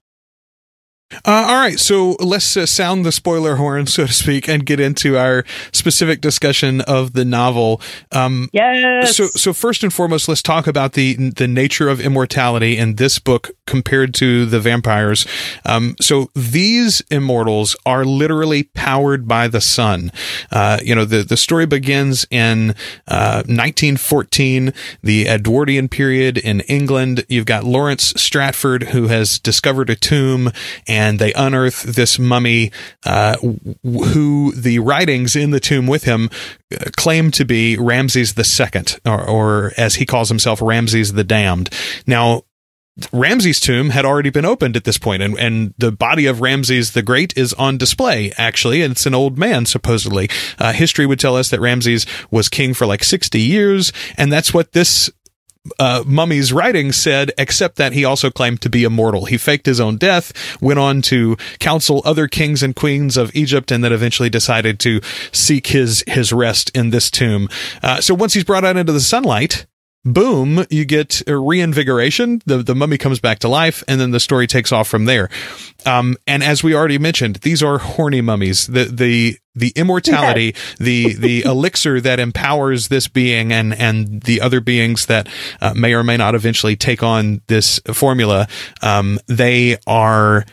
Uh, 1.12 1.46
all 1.48 1.56
right, 1.56 1.78
so 1.78 2.16
let's 2.18 2.56
uh, 2.56 2.66
sound 2.66 3.04
the 3.06 3.12
spoiler 3.12 3.56
horn, 3.56 3.86
so 3.86 4.06
to 4.06 4.12
speak, 4.12 4.48
and 4.48 4.66
get 4.66 4.80
into 4.80 5.16
our 5.16 5.44
specific 5.72 6.20
discussion 6.20 6.80
of 6.80 7.12
the 7.12 7.24
novel. 7.24 7.80
Um, 8.10 8.48
yes. 8.52 9.16
So, 9.16 9.28
so 9.28 9.52
first 9.52 9.84
and 9.84 9.92
foremost, 9.92 10.28
let's 10.28 10.42
talk 10.42 10.66
about 10.66 10.94
the 10.94 11.14
the 11.14 11.46
nature 11.46 11.88
of 11.88 12.00
immortality 12.00 12.76
in 12.76 12.96
this 12.96 13.20
book 13.20 13.55
compared 13.66 14.14
to 14.14 14.46
the 14.46 14.60
vampires. 14.60 15.26
Um, 15.64 15.96
so 16.00 16.30
these 16.34 17.02
immortals 17.10 17.76
are 17.84 18.04
literally 18.04 18.64
powered 18.64 19.28
by 19.28 19.48
the 19.48 19.60
sun. 19.60 20.12
Uh, 20.50 20.78
you 20.82 20.94
know, 20.94 21.04
the 21.04 21.22
the 21.22 21.36
story 21.36 21.66
begins 21.66 22.26
in 22.30 22.68
1914, 23.06 24.68
uh, 24.68 24.72
the 25.02 25.28
Edwardian 25.28 25.88
period 25.88 26.38
in 26.38 26.60
England. 26.62 27.24
You've 27.28 27.46
got 27.46 27.64
Lawrence 27.64 28.12
Stratford 28.16 28.84
who 28.84 29.08
has 29.08 29.38
discovered 29.38 29.90
a 29.90 29.96
tomb. 29.96 30.50
And 30.86 31.18
they 31.18 31.32
unearth 31.32 31.82
this 31.82 32.18
mummy, 32.18 32.72
uh, 33.04 33.36
who 33.82 34.52
the 34.52 34.78
writings 34.78 35.36
in 35.36 35.50
the 35.50 35.60
tomb 35.60 35.86
with 35.86 36.04
him 36.04 36.30
uh, 36.74 36.90
claim 36.96 37.30
to 37.32 37.44
be 37.44 37.76
Ramses 37.76 38.34
the 38.34 38.44
Second, 38.44 38.98
or, 39.04 39.22
or 39.28 39.72
as 39.76 39.96
he 39.96 40.06
calls 40.06 40.28
himself, 40.28 40.60
Ramses 40.62 41.12
the 41.12 41.24
Damned. 41.24 41.70
Now, 42.06 42.42
Ramses' 43.12 43.60
tomb 43.60 43.90
had 43.90 44.06
already 44.06 44.30
been 44.30 44.46
opened 44.46 44.76
at 44.76 44.84
this 44.84 44.96
point, 44.96 45.22
and, 45.22 45.38
and 45.38 45.74
the 45.76 45.92
body 45.92 46.26
of 46.26 46.40
Ramses 46.40 46.92
the 46.92 47.02
Great 47.02 47.36
is 47.36 47.52
on 47.54 47.76
display, 47.76 48.32
actually, 48.38 48.82
and 48.82 48.92
it's 48.92 49.04
an 49.04 49.14
old 49.14 49.36
man, 49.36 49.66
supposedly. 49.66 50.30
Uh, 50.58 50.72
history 50.72 51.04
would 51.04 51.20
tell 51.20 51.36
us 51.36 51.50
that 51.50 51.60
Ramses 51.60 52.06
was 52.30 52.48
king 52.48 52.72
for 52.72 52.86
like 52.86 53.04
60 53.04 53.38
years, 53.38 53.92
and 54.16 54.32
that's 54.32 54.54
what 54.54 54.72
this 54.72 55.10
uh, 55.78 56.04
Mummy's 56.06 56.52
writing 56.52 56.92
said, 56.92 57.32
except 57.36 57.76
that 57.76 57.92
he 57.92 58.04
also 58.04 58.30
claimed 58.30 58.62
to 58.62 58.70
be 58.70 58.84
immortal. 58.84 59.26
He 59.26 59.36
faked 59.36 59.66
his 59.66 59.80
own 59.80 59.96
death, 59.96 60.32
went 60.62 60.78
on 60.78 61.02
to 61.02 61.36
counsel 61.58 62.02
other 62.04 62.28
kings 62.28 62.62
and 62.62 62.74
queens 62.74 63.16
of 63.16 63.34
Egypt, 63.34 63.70
and 63.70 63.82
then 63.84 63.92
eventually 63.92 64.30
decided 64.30 64.78
to 64.80 65.00
seek 65.32 65.68
his 65.68 66.02
his 66.06 66.32
rest 66.32 66.70
in 66.74 66.90
this 66.90 67.10
tomb. 67.10 67.48
Uh, 67.82 68.00
so 68.00 68.14
once 68.14 68.34
he's 68.34 68.44
brought 68.44 68.64
out 68.64 68.76
into 68.76 68.92
the 68.92 69.00
sunlight, 69.00 69.66
boom, 70.06 70.64
you 70.70 70.84
get 70.84 71.22
a 71.28 71.36
reinvigoration. 71.36 72.40
The 72.46 72.58
the 72.58 72.74
mummy 72.74 72.96
comes 72.96 73.20
back 73.20 73.40
to 73.40 73.48
life, 73.48 73.82
and 73.88 74.00
then 74.00 74.12
the 74.12 74.20
story 74.20 74.46
takes 74.46 74.72
off 74.72 74.88
from 74.88 75.04
there. 75.04 75.28
Um, 75.84 76.16
and 76.26 76.42
as 76.42 76.62
we 76.62 76.74
already 76.74 76.98
mentioned, 76.98 77.36
these 77.36 77.62
are 77.62 77.78
horny 77.78 78.20
mummies. 78.20 78.66
The 78.66 78.84
the 78.84 79.38
the 79.54 79.72
immortality, 79.76 80.54
yes. 80.54 80.76
the 80.78 81.14
the 81.14 81.42
elixir 81.42 82.00
that 82.00 82.20
empowers 82.20 82.88
this 82.88 83.08
being 83.08 83.52
and 83.52 83.74
and 83.74 84.22
the 84.22 84.40
other 84.40 84.60
beings 84.60 85.06
that 85.06 85.28
uh, 85.60 85.74
may 85.74 85.92
or 85.92 86.04
may 86.04 86.16
not 86.16 86.34
eventually 86.34 86.76
take 86.76 87.02
on 87.02 87.42
this 87.48 87.80
formula. 87.92 88.48
Um, 88.82 89.18
they 89.26 89.76
are 89.86 90.44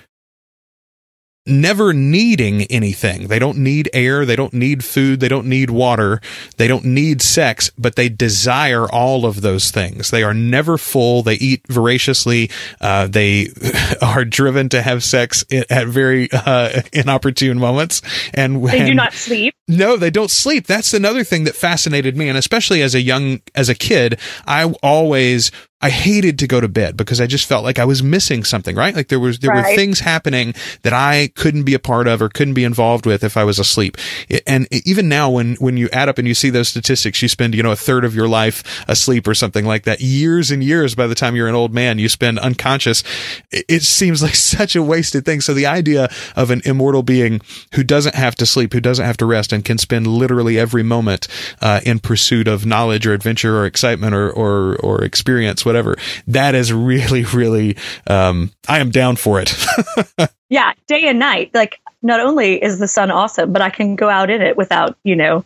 never 1.46 1.94
needing 1.94 2.64
anything. 2.64 3.28
They 3.28 3.40
don't 3.40 3.58
need 3.58 3.90
air. 3.94 4.26
They 4.26 4.36
don't 4.36 4.54
need 4.54 4.84
food. 4.84 5.20
They 5.20 5.28
don't 5.28 5.48
need 5.48 5.70
water. 5.70 6.22
They 6.58 6.68
don't 6.68 6.86
need 6.86 7.22
sex, 7.22 7.72
but 7.78 7.96
they 7.96 8.10
desire 8.10 8.90
all 8.90 9.26
of 9.26 9.42
those 9.42 9.72
things. 9.72 10.12
They 10.12 10.24
are 10.24 10.34
never 10.34 10.78
full. 10.78 11.22
They 11.22 11.36
eat 11.36 11.62
voraciously. 11.68 12.50
Uh, 12.80 13.08
they 13.08 13.50
are 14.02 14.24
driven 14.24 14.70
to 14.70 14.82
have 14.82 15.04
sex 15.04 15.44
at 15.70 15.88
very 15.88 16.30
uh, 16.32 16.82
inopportune 16.94 17.60
moments. 17.60 18.02
And 18.34 18.66
they 18.66 18.86
do 18.86 18.94
not 18.94 19.14
sleep. 19.14 19.54
No, 19.68 19.98
they 19.98 20.10
don't 20.10 20.32
sleep. 20.32 20.68
That's 20.68 20.94
another 20.94 21.24
thing 21.24 21.44
that 21.46 21.56
fascinated 21.56 22.16
me. 22.16 22.30
And 22.30 22.38
especially 22.38 22.82
as 22.82 22.96
a 22.96 23.02
young, 23.02 23.42
as 23.56 23.70
a 23.70 23.76
kid, 23.76 24.20
I 24.46 24.66
always 24.82 25.52
I 25.84 25.90
hated 25.90 26.40
to 26.40 26.48
go 26.48 26.62
to 26.62 26.70
bed 26.70 26.96
because 26.96 27.20
I 27.20 27.28
just 27.28 27.46
felt 27.46 27.66
like 27.66 27.78
I 27.78 27.84
was 27.84 28.02
missing 28.02 28.46
something, 28.46 28.74
right? 28.74 28.96
Like 28.96 29.10
there 29.10 29.20
was 29.20 29.40
there 29.40 29.52
right. 29.52 29.72
were 29.72 29.76
things 29.76 30.00
happening 30.00 30.56
that 30.84 30.94
I 30.94 31.30
couldn't 31.36 31.64
be 31.64 31.74
a 31.74 31.80
part 31.80 32.08
of 32.08 32.22
or 32.22 32.30
couldn't 32.30 32.54
be 32.54 32.64
involved 32.64 33.06
with 33.06 33.22
if 33.22 33.36
I 33.36 33.44
was 33.44 33.60
asleep. 33.60 33.98
And 34.48 34.66
even 34.72 35.10
now 35.10 35.30
when 35.30 35.56
when 35.56 35.76
you 35.76 35.90
add 35.92 36.08
up 36.08 36.18
and 36.18 36.26
you 36.26 36.36
see 36.36 36.50
those 36.50 36.70
statistics, 36.70 37.22
you 37.22 37.28
spend, 37.28 37.54
you 37.54 37.62
know, 37.62 37.72
a 37.72 37.76
third 37.76 38.06
of 38.06 38.16
your 38.16 38.30
life 38.30 38.64
asleep 38.88 39.28
or 39.28 39.34
something 39.34 39.66
like 39.66 39.84
that. 39.84 40.00
Years 40.00 40.52
and 40.52 40.64
years 40.64 40.96
by 40.96 41.06
the 41.06 41.16
time 41.16 41.36
you're 41.36 41.50
an 41.50 41.54
old 41.56 41.74
man, 41.74 42.00
you 42.00 42.08
spend 42.08 42.40
unconscious. 42.40 43.04
It 43.52 43.84
seems 43.84 44.24
like 44.24 44.36
such 44.56 44.78
a 44.78 44.82
wasted 44.82 45.26
thing. 45.26 45.42
So 45.42 45.54
the 45.54 45.66
idea 45.66 46.08
of 46.38 46.50
an 46.50 46.62
immortal 46.64 47.04
being 47.04 47.42
who 47.74 47.84
doesn't 47.84 48.16
have 48.16 48.36
to 48.36 48.46
sleep, 48.46 48.72
who 48.72 48.80
doesn't 48.80 49.06
have 49.06 49.18
to 49.18 49.26
rest 49.26 49.52
and 49.52 49.66
can 49.66 49.78
spend 49.78 50.08
literally 50.08 50.58
every 50.58 50.84
moment 50.84 51.28
uh, 51.62 51.82
in 51.86 52.00
pursuit 52.00 52.48
of 52.48 52.66
knowledge 52.66 53.06
or 53.06 53.14
adventure 53.14 53.58
or 53.58 53.66
excitement 53.66 54.16
or 54.16 54.32
or, 54.32 54.78
or 54.78 55.04
experience, 55.04 55.66
whatever. 55.66 55.73
That 56.28 56.56
is 56.56 56.72
really, 56.72 57.24
really, 57.24 57.78
um, 58.08 58.52
I 58.68 58.80
am 58.80 58.92
down 58.92 59.16
for 59.16 59.42
it. 59.42 59.54
yeah, 60.50 60.74
day 60.88 61.08
and 61.08 61.20
night. 61.20 61.52
Like, 61.54 61.80
not 62.02 62.20
only 62.20 62.62
is 62.62 62.80
the 62.80 62.88
sun 62.88 63.12
awesome, 63.12 63.54
but 63.54 63.62
I 63.62 63.70
can 63.70 63.96
go 63.96 64.10
out 64.10 64.30
in 64.30 64.42
it 64.42 64.58
without, 64.58 64.98
you 65.04 65.16
know, 65.16 65.46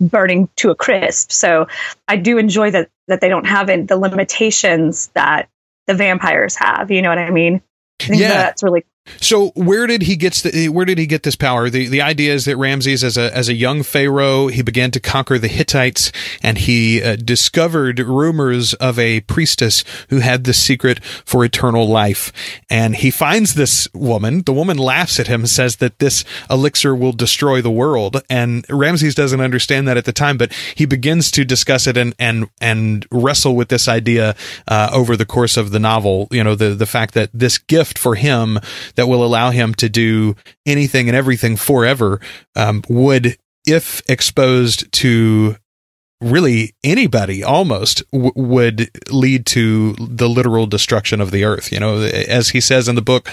burning 0.00 0.48
to 0.56 0.70
a 0.70 0.74
crisp. 0.74 1.30
So 1.30 1.68
I 2.08 2.16
do 2.16 2.38
enjoy 2.38 2.70
that 2.70 2.90
that 3.08 3.20
they 3.20 3.28
don't 3.28 3.46
have 3.46 3.68
in 3.68 3.86
the 3.86 3.96
limitations 3.96 5.08
that 5.14 5.48
the 5.86 5.94
vampires 5.94 6.56
have. 6.56 6.90
You 6.90 7.02
know 7.02 7.10
what 7.10 7.18
I 7.18 7.30
mean? 7.30 7.62
I 8.02 8.14
yeah, 8.14 8.28
that's 8.28 8.62
really 8.62 8.84
so 9.20 9.48
where 9.54 9.86
did 9.86 10.02
he 10.02 10.16
get 10.16 10.34
the, 10.34 10.68
where 10.68 10.84
did 10.84 10.98
he 10.98 11.06
get 11.06 11.22
this 11.22 11.36
power? 11.36 11.70
The 11.70 11.88
the 11.88 12.02
idea 12.02 12.34
is 12.34 12.44
that 12.44 12.56
Ramses, 12.56 13.02
as 13.02 13.16
a 13.16 13.34
as 13.36 13.48
a 13.48 13.54
young 13.54 13.82
pharaoh, 13.82 14.48
he 14.48 14.62
began 14.62 14.90
to 14.92 15.00
conquer 15.00 15.38
the 15.38 15.48
Hittites, 15.48 16.12
and 16.42 16.58
he 16.58 17.02
uh, 17.02 17.16
discovered 17.16 17.98
rumors 17.98 18.74
of 18.74 18.98
a 18.98 19.20
priestess 19.22 19.84
who 20.08 20.18
had 20.18 20.44
the 20.44 20.52
secret 20.52 21.02
for 21.04 21.44
eternal 21.44 21.88
life. 21.88 22.32
And 22.68 22.96
he 22.96 23.10
finds 23.10 23.54
this 23.54 23.88
woman. 23.94 24.42
The 24.42 24.52
woman 24.52 24.78
laughs 24.78 25.18
at 25.20 25.26
him, 25.26 25.46
says 25.46 25.76
that 25.76 25.98
this 25.98 26.24
elixir 26.48 26.94
will 26.94 27.12
destroy 27.12 27.60
the 27.60 27.70
world. 27.70 28.22
And 28.28 28.64
Ramses 28.68 29.14
doesn't 29.14 29.40
understand 29.40 29.88
that 29.88 29.96
at 29.96 30.04
the 30.04 30.12
time, 30.12 30.38
but 30.38 30.52
he 30.74 30.86
begins 30.86 31.30
to 31.32 31.44
discuss 31.44 31.86
it 31.86 31.96
and 31.96 32.14
and 32.18 32.48
and 32.60 33.06
wrestle 33.10 33.56
with 33.56 33.68
this 33.68 33.88
idea 33.88 34.34
uh, 34.68 34.90
over 34.92 35.16
the 35.16 35.26
course 35.26 35.56
of 35.56 35.70
the 35.70 35.78
novel. 35.78 36.28
You 36.30 36.44
know, 36.44 36.54
the 36.54 36.70
the 36.74 36.86
fact 36.86 37.14
that 37.14 37.30
this 37.32 37.58
gift 37.58 37.98
for 37.98 38.14
him 38.14 38.58
that 39.00 39.06
will 39.06 39.24
allow 39.24 39.50
him 39.50 39.72
to 39.72 39.88
do 39.88 40.36
anything 40.66 41.08
and 41.08 41.16
everything 41.16 41.56
forever 41.56 42.20
um, 42.54 42.82
would, 42.90 43.38
if 43.66 44.02
exposed 44.10 44.92
to 44.92 45.56
really 46.20 46.74
anybody 46.84 47.42
almost 47.42 48.02
w- 48.12 48.30
would 48.36 48.90
lead 49.10 49.46
to 49.46 49.94
the 49.94 50.28
literal 50.28 50.66
destruction 50.66 51.18
of 51.22 51.30
the 51.30 51.44
earth. 51.44 51.72
You 51.72 51.80
know, 51.80 52.02
as 52.02 52.50
he 52.50 52.60
says 52.60 52.88
in 52.88 52.94
the 52.94 53.00
book, 53.00 53.30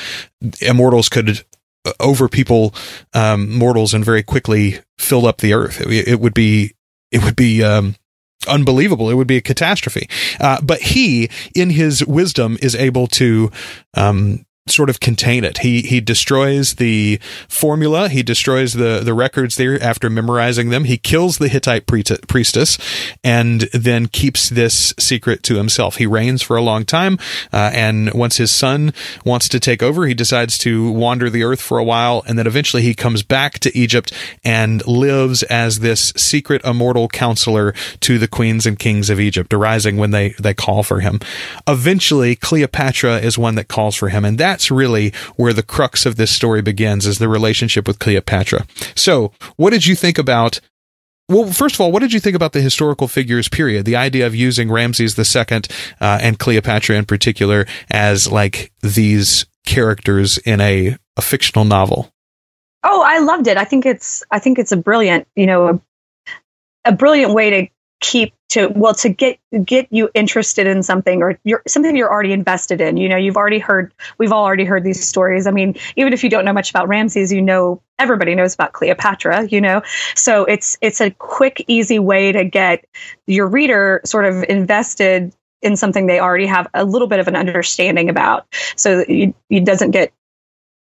immortals 0.62 1.10
could 1.10 1.44
uh, 1.84 1.92
over 2.00 2.30
people 2.30 2.74
um, 3.14 3.54
mortals 3.54 3.94
and 3.94 4.06
very 4.06 4.24
quickly 4.24 4.80
fill 4.98 5.26
up 5.26 5.40
the 5.40 5.54
earth. 5.54 5.82
It, 5.82 6.08
it 6.08 6.20
would 6.22 6.34
be 6.34 6.76
it 7.12 7.26
would 7.26 7.36
be 7.36 7.62
um, 7.62 7.96
unbelievable. 8.48 9.10
It 9.10 9.16
would 9.16 9.28
be 9.28 9.36
a 9.36 9.42
catastrophe. 9.42 10.08
Uh, 10.40 10.62
but 10.62 10.80
he, 10.80 11.30
in 11.54 11.72
his 11.72 12.06
wisdom, 12.06 12.58
is 12.62 12.74
able 12.74 13.08
to 13.08 13.52
um, 13.96 14.46
sort 14.70 14.90
of 14.90 15.00
contain 15.00 15.44
it. 15.44 15.60
He 15.60 15.82
he 15.82 16.00
destroys 16.02 16.76
the 16.76 17.20
formula. 17.48 18.10
He 18.10 18.24
destroys 18.24 18.74
the 18.74 19.02
the 19.04 19.14
records 19.14 19.56
there 19.56 19.82
after 19.82 20.10
memorizing 20.10 20.70
them. 20.70 20.86
He 20.86 20.98
kills 20.98 21.38
the 21.38 21.48
Hittite 21.48 21.88
priestess, 21.88 22.78
and 23.24 23.62
then 23.74 24.08
keeps 24.08 24.50
this 24.50 24.94
secret 25.00 25.44
to 25.44 25.56
himself. 25.56 25.98
He 25.98 26.06
reigns 26.06 26.42
for 26.42 26.58
a 26.58 26.62
long 26.62 26.86
time, 26.86 27.18
uh, 27.52 27.72
and 27.74 28.14
once 28.14 28.38
his 28.38 28.52
son 28.52 28.94
wants 29.26 29.48
to 29.50 29.60
take 29.60 29.84
over, 29.84 30.06
he 30.06 30.14
decides 30.14 30.58
to 30.60 30.92
wander 30.92 31.30
the 31.30 31.44
earth 31.44 31.62
for 31.62 31.78
a 31.78 31.84
while, 31.84 32.24
and 32.28 32.38
then 32.38 32.48
eventually 32.48 32.84
he 32.84 32.94
comes 32.94 33.24
back 33.24 33.60
to 33.60 33.78
Egypt 33.78 34.14
and 34.44 34.86
lives 34.88 35.44
as 35.44 35.80
this 35.80 36.14
secret 36.16 36.64
immortal 36.64 37.08
counselor 37.08 37.74
to 38.02 38.18
the 38.18 38.28
queens 38.28 38.66
and 38.66 38.80
kings 38.80 39.10
of 39.10 39.20
Egypt, 39.20 39.54
arising 39.54 39.98
when 39.98 40.12
they 40.12 40.30
they 40.40 40.54
call 40.54 40.84
for 40.84 41.00
him. 41.00 41.20
Eventually, 41.68 42.36
Cleopatra 42.36 43.20
is 43.20 43.38
one 43.38 43.56
that 43.56 43.68
calls 43.68 43.96
for 43.96 44.10
him, 44.10 44.26
and 44.26 44.38
that 44.38 44.57
that's 44.58 44.72
really 44.72 45.14
where 45.36 45.54
the 45.54 45.62
crux 45.62 46.08
of 46.08 46.16
this 46.16 46.32
story 46.32 46.64
begins 46.64 47.06
is 47.06 47.20
the 47.20 47.30
relationship 47.30 47.88
with 47.88 48.00
Cleopatra. 48.00 48.66
So, 48.96 49.32
what 49.56 49.70
did 49.70 49.86
you 49.86 49.94
think 49.96 50.18
about 50.18 50.60
well, 51.30 51.52
first 51.52 51.76
of 51.76 51.82
all, 51.82 51.92
what 51.92 52.00
did 52.00 52.14
you 52.14 52.22
think 52.22 52.38
about 52.38 52.54
the 52.54 52.62
historical 52.62 53.10
figures 53.10 53.50
period? 53.50 53.86
The 53.86 53.98
idea 53.98 54.26
of 54.26 54.34
using 54.34 54.72
Ramses 54.72 55.20
II 55.20 55.62
uh, 56.00 56.20
and 56.22 56.40
Cleopatra 56.40 56.96
in 56.96 57.04
particular 57.04 57.68
as 57.92 58.32
like 58.32 58.72
these 58.82 59.46
characters 59.66 60.38
in 60.38 60.62
a, 60.62 60.96
a 61.18 61.22
fictional 61.22 61.66
novel. 61.66 62.10
Oh, 62.82 63.04
I 63.06 63.20
loved 63.20 63.48
it. 63.48 63.58
I 63.58 63.66
think 63.66 63.86
it's 63.86 64.24
I 64.32 64.40
think 64.40 64.58
it's 64.58 64.72
a 64.72 64.78
brilliant, 64.78 65.28
you 65.36 65.46
know, 65.46 65.68
a, 65.68 65.82
a 66.86 66.92
brilliant 66.94 67.34
way 67.34 67.50
to 67.50 67.68
keep 68.00 68.34
to 68.50 68.68
well 68.68 68.94
to 68.94 69.10
get 69.10 69.40
get 69.66 69.88
you 69.90 70.10
interested 70.14 70.68
in 70.68 70.84
something 70.84 71.22
or 71.22 71.38
you're 71.44 71.62
something 71.68 71.96
you're 71.96 72.12
already 72.12 72.32
invested 72.32 72.80
in. 72.80 72.98
You 72.98 73.10
know 73.10 73.18
you've 73.18 73.38
already 73.38 73.60
heard 73.60 73.94
we've 74.18 74.32
all 74.32 74.46
already 74.46 74.66
heard 74.66 74.84
these 74.84 75.06
stories. 75.06 75.48
I 75.48 75.52
mean 75.52 75.76
even 75.96 76.14
if 76.14 76.24
you 76.24 76.30
don't 76.30 76.46
know 76.46 76.54
much 76.54 76.70
about 76.70 76.88
ramses 76.88 77.32
you 77.32 77.42
know 77.42 77.82
everybody 78.00 78.36
knows 78.36 78.54
about 78.54 78.74
cleopatra 78.74 79.48
you 79.48 79.62
know? 79.62 79.82
So 80.16 80.46
it's 80.46 80.78
it's 80.82 81.02
a 81.02 81.12
quick 81.12 81.66
easy 81.68 82.00
way 82.00 82.32
to 82.32 82.46
get 82.46 82.86
your 83.26 83.48
reader 83.48 84.02
sort 84.06 84.26
of 84.26 84.46
invested 84.48 85.34
in 85.62 85.76
something 85.76 86.06
they 86.06 86.20
already 86.20 86.46
have 86.46 86.68
a 86.74 86.86
little 86.86 87.08
bit 87.08 87.20
of 87.20 87.28
an 87.28 87.36
understanding 87.36 88.10
about. 88.10 88.46
So 88.76 88.98
that 88.98 89.10
you, 89.10 89.34
it 89.50 89.66
doesn't 89.66 89.92
get 89.92 90.14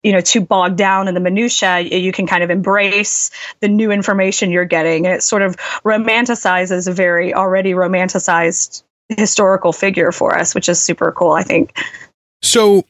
you 0.03 0.11
know 0.11 0.21
too 0.21 0.41
bogged 0.41 0.77
down 0.77 1.07
in 1.07 1.13
the 1.13 1.19
minutia 1.19 1.79
you 1.79 2.11
can 2.11 2.27
kind 2.27 2.43
of 2.43 2.49
embrace 2.49 3.31
the 3.61 3.67
new 3.67 3.91
information 3.91 4.51
you're 4.51 4.65
getting. 4.65 5.05
And 5.05 5.15
it 5.15 5.23
sort 5.23 5.41
of 5.41 5.55
romanticizes 5.83 6.87
a 6.87 6.91
very 6.91 7.33
already 7.33 7.71
romanticized 7.71 8.83
historical 9.09 9.73
figure 9.73 10.11
for 10.11 10.37
us 10.37 10.55
which 10.55 10.69
is 10.69 10.81
super 10.81 11.11
cool 11.11 11.31
i 11.31 11.43
think. 11.43 11.77
So 12.41 12.83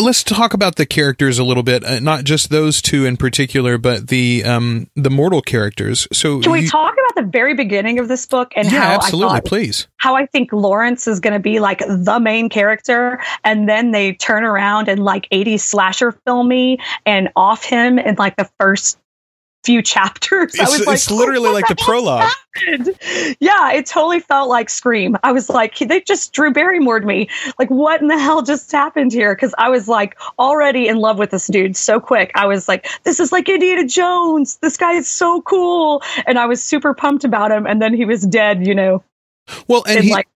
let's 0.00 0.24
talk 0.24 0.54
about 0.54 0.76
the 0.76 0.86
characters 0.86 1.38
a 1.38 1.44
little 1.44 1.62
bit, 1.62 1.84
uh, 1.84 2.00
not 2.00 2.24
just 2.24 2.50
those 2.50 2.82
two 2.82 3.04
in 3.04 3.16
particular, 3.16 3.78
but 3.78 4.08
the 4.08 4.44
um, 4.44 4.88
the 4.96 5.10
mortal 5.10 5.42
characters. 5.42 6.08
So, 6.12 6.40
can 6.40 6.52
we 6.52 6.66
talk 6.66 6.92
about 6.92 7.24
the 7.24 7.30
very 7.30 7.54
beginning 7.54 7.98
of 7.98 8.08
this 8.08 8.26
book 8.26 8.52
and 8.56 8.70
yeah, 8.70 8.80
how 8.80 8.94
absolutely, 8.94 9.26
I 9.26 9.34
thought, 9.36 9.44
please, 9.44 9.88
how 9.96 10.16
I 10.16 10.26
think 10.26 10.52
Lawrence 10.52 11.06
is 11.06 11.20
going 11.20 11.34
to 11.34 11.40
be 11.40 11.60
like 11.60 11.78
the 11.78 12.18
main 12.20 12.48
character, 12.48 13.20
and 13.44 13.68
then 13.68 13.92
they 13.92 14.14
turn 14.14 14.44
around 14.44 14.88
and 14.88 15.02
like 15.04 15.28
80s 15.30 15.60
slasher 15.60 16.12
film 16.26 16.48
me 16.48 16.78
and 17.06 17.28
off 17.36 17.64
him 17.64 17.98
in 17.98 18.16
like 18.16 18.36
the 18.36 18.50
first 18.58 18.98
few 19.64 19.82
chapters. 19.82 20.54
It's, 20.54 20.60
I 20.60 20.64
was 20.64 20.86
like, 20.86 20.94
it's 20.94 21.10
literally 21.10 21.50
like 21.50 21.68
the 21.68 21.76
prologue. 21.76 22.30
Happened? 22.54 22.98
Yeah, 23.40 23.72
it 23.72 23.86
totally 23.86 24.20
felt 24.20 24.48
like 24.48 24.68
Scream. 24.68 25.16
I 25.22 25.32
was 25.32 25.48
like, 25.48 25.78
they 25.78 26.00
just 26.00 26.32
Drew 26.32 26.52
Barrymore'd 26.52 27.04
me. 27.04 27.28
Like, 27.58 27.70
what 27.70 28.00
in 28.00 28.08
the 28.08 28.18
hell 28.18 28.42
just 28.42 28.70
happened 28.72 29.12
here? 29.12 29.34
Because 29.34 29.54
I 29.56 29.70
was 29.70 29.88
like 29.88 30.18
already 30.38 30.88
in 30.88 30.98
love 30.98 31.18
with 31.18 31.30
this 31.30 31.46
dude 31.46 31.76
so 31.76 32.00
quick. 32.00 32.32
I 32.34 32.46
was 32.46 32.68
like, 32.68 32.88
this 33.04 33.20
is 33.20 33.32
like 33.32 33.48
Indiana 33.48 33.86
Jones. 33.86 34.58
This 34.60 34.76
guy 34.76 34.92
is 34.92 35.10
so 35.10 35.40
cool, 35.42 36.02
and 36.26 36.38
I 36.38 36.46
was 36.46 36.62
super 36.62 36.94
pumped 36.94 37.24
about 37.24 37.52
him. 37.52 37.66
And 37.66 37.80
then 37.80 37.94
he 37.94 38.04
was 38.04 38.22
dead. 38.22 38.66
You 38.66 38.74
know. 38.74 39.04
Well, 39.68 39.84
and 39.86 40.04
he, 40.04 40.12
like 40.12 40.28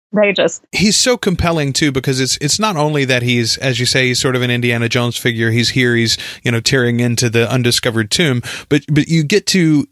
He's 0.72 0.96
so 0.96 1.16
compelling 1.16 1.72
too 1.72 1.92
because 1.92 2.20
it's 2.20 2.36
it's 2.38 2.58
not 2.58 2.76
only 2.76 3.04
that 3.04 3.22
he's 3.22 3.56
as 3.58 3.80
you 3.80 3.86
say 3.86 4.08
he's 4.08 4.20
sort 4.20 4.36
of 4.36 4.42
an 4.42 4.50
Indiana 4.50 4.88
Jones 4.88 5.16
figure. 5.16 5.50
He's 5.50 5.70
here. 5.70 5.94
He's 5.94 6.16
you 6.42 6.50
know 6.50 6.60
tearing 6.60 7.00
into 7.00 7.28
the 7.28 7.50
undiscovered 7.50 8.10
tomb, 8.10 8.42
but 8.68 8.84
but 8.90 9.08
you 9.08 9.24
get 9.24 9.46
to 9.48 9.86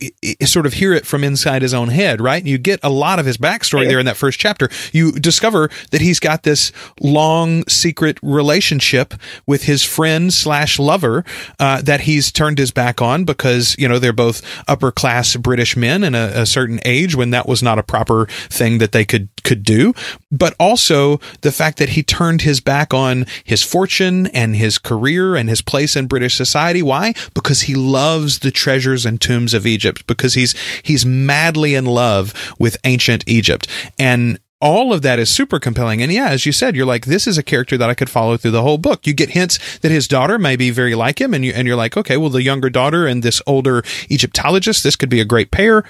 sort 0.45 0.67
of 0.67 0.75
hear 0.75 0.93
it 0.93 1.07
from 1.07 1.25
inside 1.25 1.63
his 1.63 1.75
own 1.75 1.89
head, 1.89 2.21
right? 2.21 2.45
You 2.45 2.59
get 2.59 2.81
a 2.83 2.91
lot 2.91 3.19
of 3.19 3.27
his 3.27 3.37
backstory 3.37 3.89
there 3.89 3.99
in 3.99 4.07
that 4.07 4.17
first 4.17 4.39
chapter. 4.39 4.69
You 4.93 5.13
discover 5.13 5.71
that 5.91 6.01
he's 6.01 6.21
got 6.21 6.43
this 6.43 6.73
long 7.01 7.67
secret 7.69 8.19
relationship 8.23 9.15
with 9.47 9.65
his 9.65 9.85
friend 9.85 10.33
slash 10.33 10.79
lover 10.79 11.25
uh, 11.59 11.83
that 11.83 12.03
he's 12.03 12.31
turned 12.31 12.59
his 12.59 12.71
back 12.71 13.03
on 13.03 13.25
because 13.25 13.75
you 13.79 13.89
know 13.89 13.99
they're 13.99 14.13
both 14.13 14.43
upper 14.69 14.93
class 14.93 15.37
British 15.37 15.77
men 15.77 16.05
in 16.05 16.15
a, 16.15 16.33
a 16.35 16.47
certain 16.47 16.81
age 16.85 17.15
when 17.15 17.31
that 17.31 17.49
was 17.49 17.63
not 17.63 17.79
a 17.79 17.83
proper 17.83 18.27
thing 18.49 18.79
that 18.79 18.93
they 18.93 19.05
could 19.05 19.29
could 19.43 19.65
do. 19.65 19.93
But 20.31 20.55
also 20.59 21.19
the 21.43 21.53
fact 21.53 21.79
that 21.79 21.91
he 21.91 22.03
turned 22.03 22.43
his 22.43 22.61
back 22.61 22.93
on 22.95 23.27
his 23.45 23.63
fortune 23.63 24.27
and 24.29 24.57
his 24.57 24.79
career 24.79 25.37
and 25.37 25.49
his 25.49 25.63
place 25.63 25.97
in 25.97 26.07
British 26.07 26.35
society. 26.35 26.83
Why? 26.83 27.15
Because 27.35 27.63
he 27.63 27.75
loves 27.75 28.41
the 28.41 28.51
treasures 28.51 29.07
and 29.07 29.21
tombs 29.21 29.55
of 29.55 29.67
Egypt, 29.67 30.07
because 30.07 30.35
he's, 30.35 30.55
he's 30.83 31.07
madly 31.07 31.75
in 31.75 31.85
love 31.85 32.55
with 32.59 32.77
ancient 32.85 33.25
Egypt. 33.27 33.67
And 33.99 34.39
all 34.61 34.93
of 34.93 35.03
that 35.03 35.19
is 35.19 35.29
super 35.29 35.59
compelling. 35.59 36.01
And 36.01 36.13
yeah, 36.13 36.29
as 36.29 36.47
you 36.47 36.53
said, 36.53 36.77
you're 36.77 36.87
like, 36.87 37.07
this 37.07 37.27
is 37.27 37.37
a 37.37 37.43
character 37.43 37.77
that 37.77 37.91
I 37.91 37.95
could 37.95 38.09
follow 38.09 38.37
through 38.37 38.53
the 38.53 38.63
whole 38.63 38.79
book. 38.79 39.07
You 39.09 39.13
get 39.13 39.31
hints 39.31 39.79
that 39.79 39.91
his 39.91 40.07
daughter 40.07 40.39
may 40.39 40.55
be 40.55 40.71
very 40.71 40.95
like 40.95 41.21
him, 41.21 41.35
and 41.35 41.45
you 41.45 41.53
and 41.53 41.67
you're 41.67 41.77
like, 41.77 41.97
okay, 41.97 42.17
well, 42.17 42.31
the 42.31 42.45
younger 42.45 42.71
daughter 42.71 43.05
and 43.05 43.25
this 43.25 43.43
older 43.45 43.83
Egyptologist, 44.09 44.85
this 44.85 44.95
could 44.95 45.09
be 45.09 45.21
a 45.21 45.25
great 45.25 45.51
pair. 45.51 45.83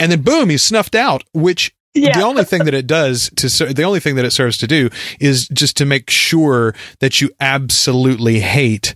And 0.00 0.10
then 0.10 0.22
boom, 0.22 0.50
he's 0.50 0.64
snuffed 0.64 0.96
out, 0.96 1.22
which 1.32 1.72
yeah. 1.94 2.18
the 2.18 2.24
only 2.24 2.44
thing 2.44 2.64
that 2.64 2.74
it 2.74 2.86
does 2.86 3.30
to 3.36 3.48
the 3.72 3.82
only 3.82 4.00
thing 4.00 4.16
that 4.16 4.24
it 4.24 4.30
serves 4.30 4.58
to 4.58 4.66
do 4.66 4.90
is 5.20 5.48
just 5.48 5.76
to 5.76 5.84
make 5.84 6.10
sure 6.10 6.74
that 7.00 7.20
you 7.20 7.30
absolutely 7.40 8.40
hate 8.40 8.94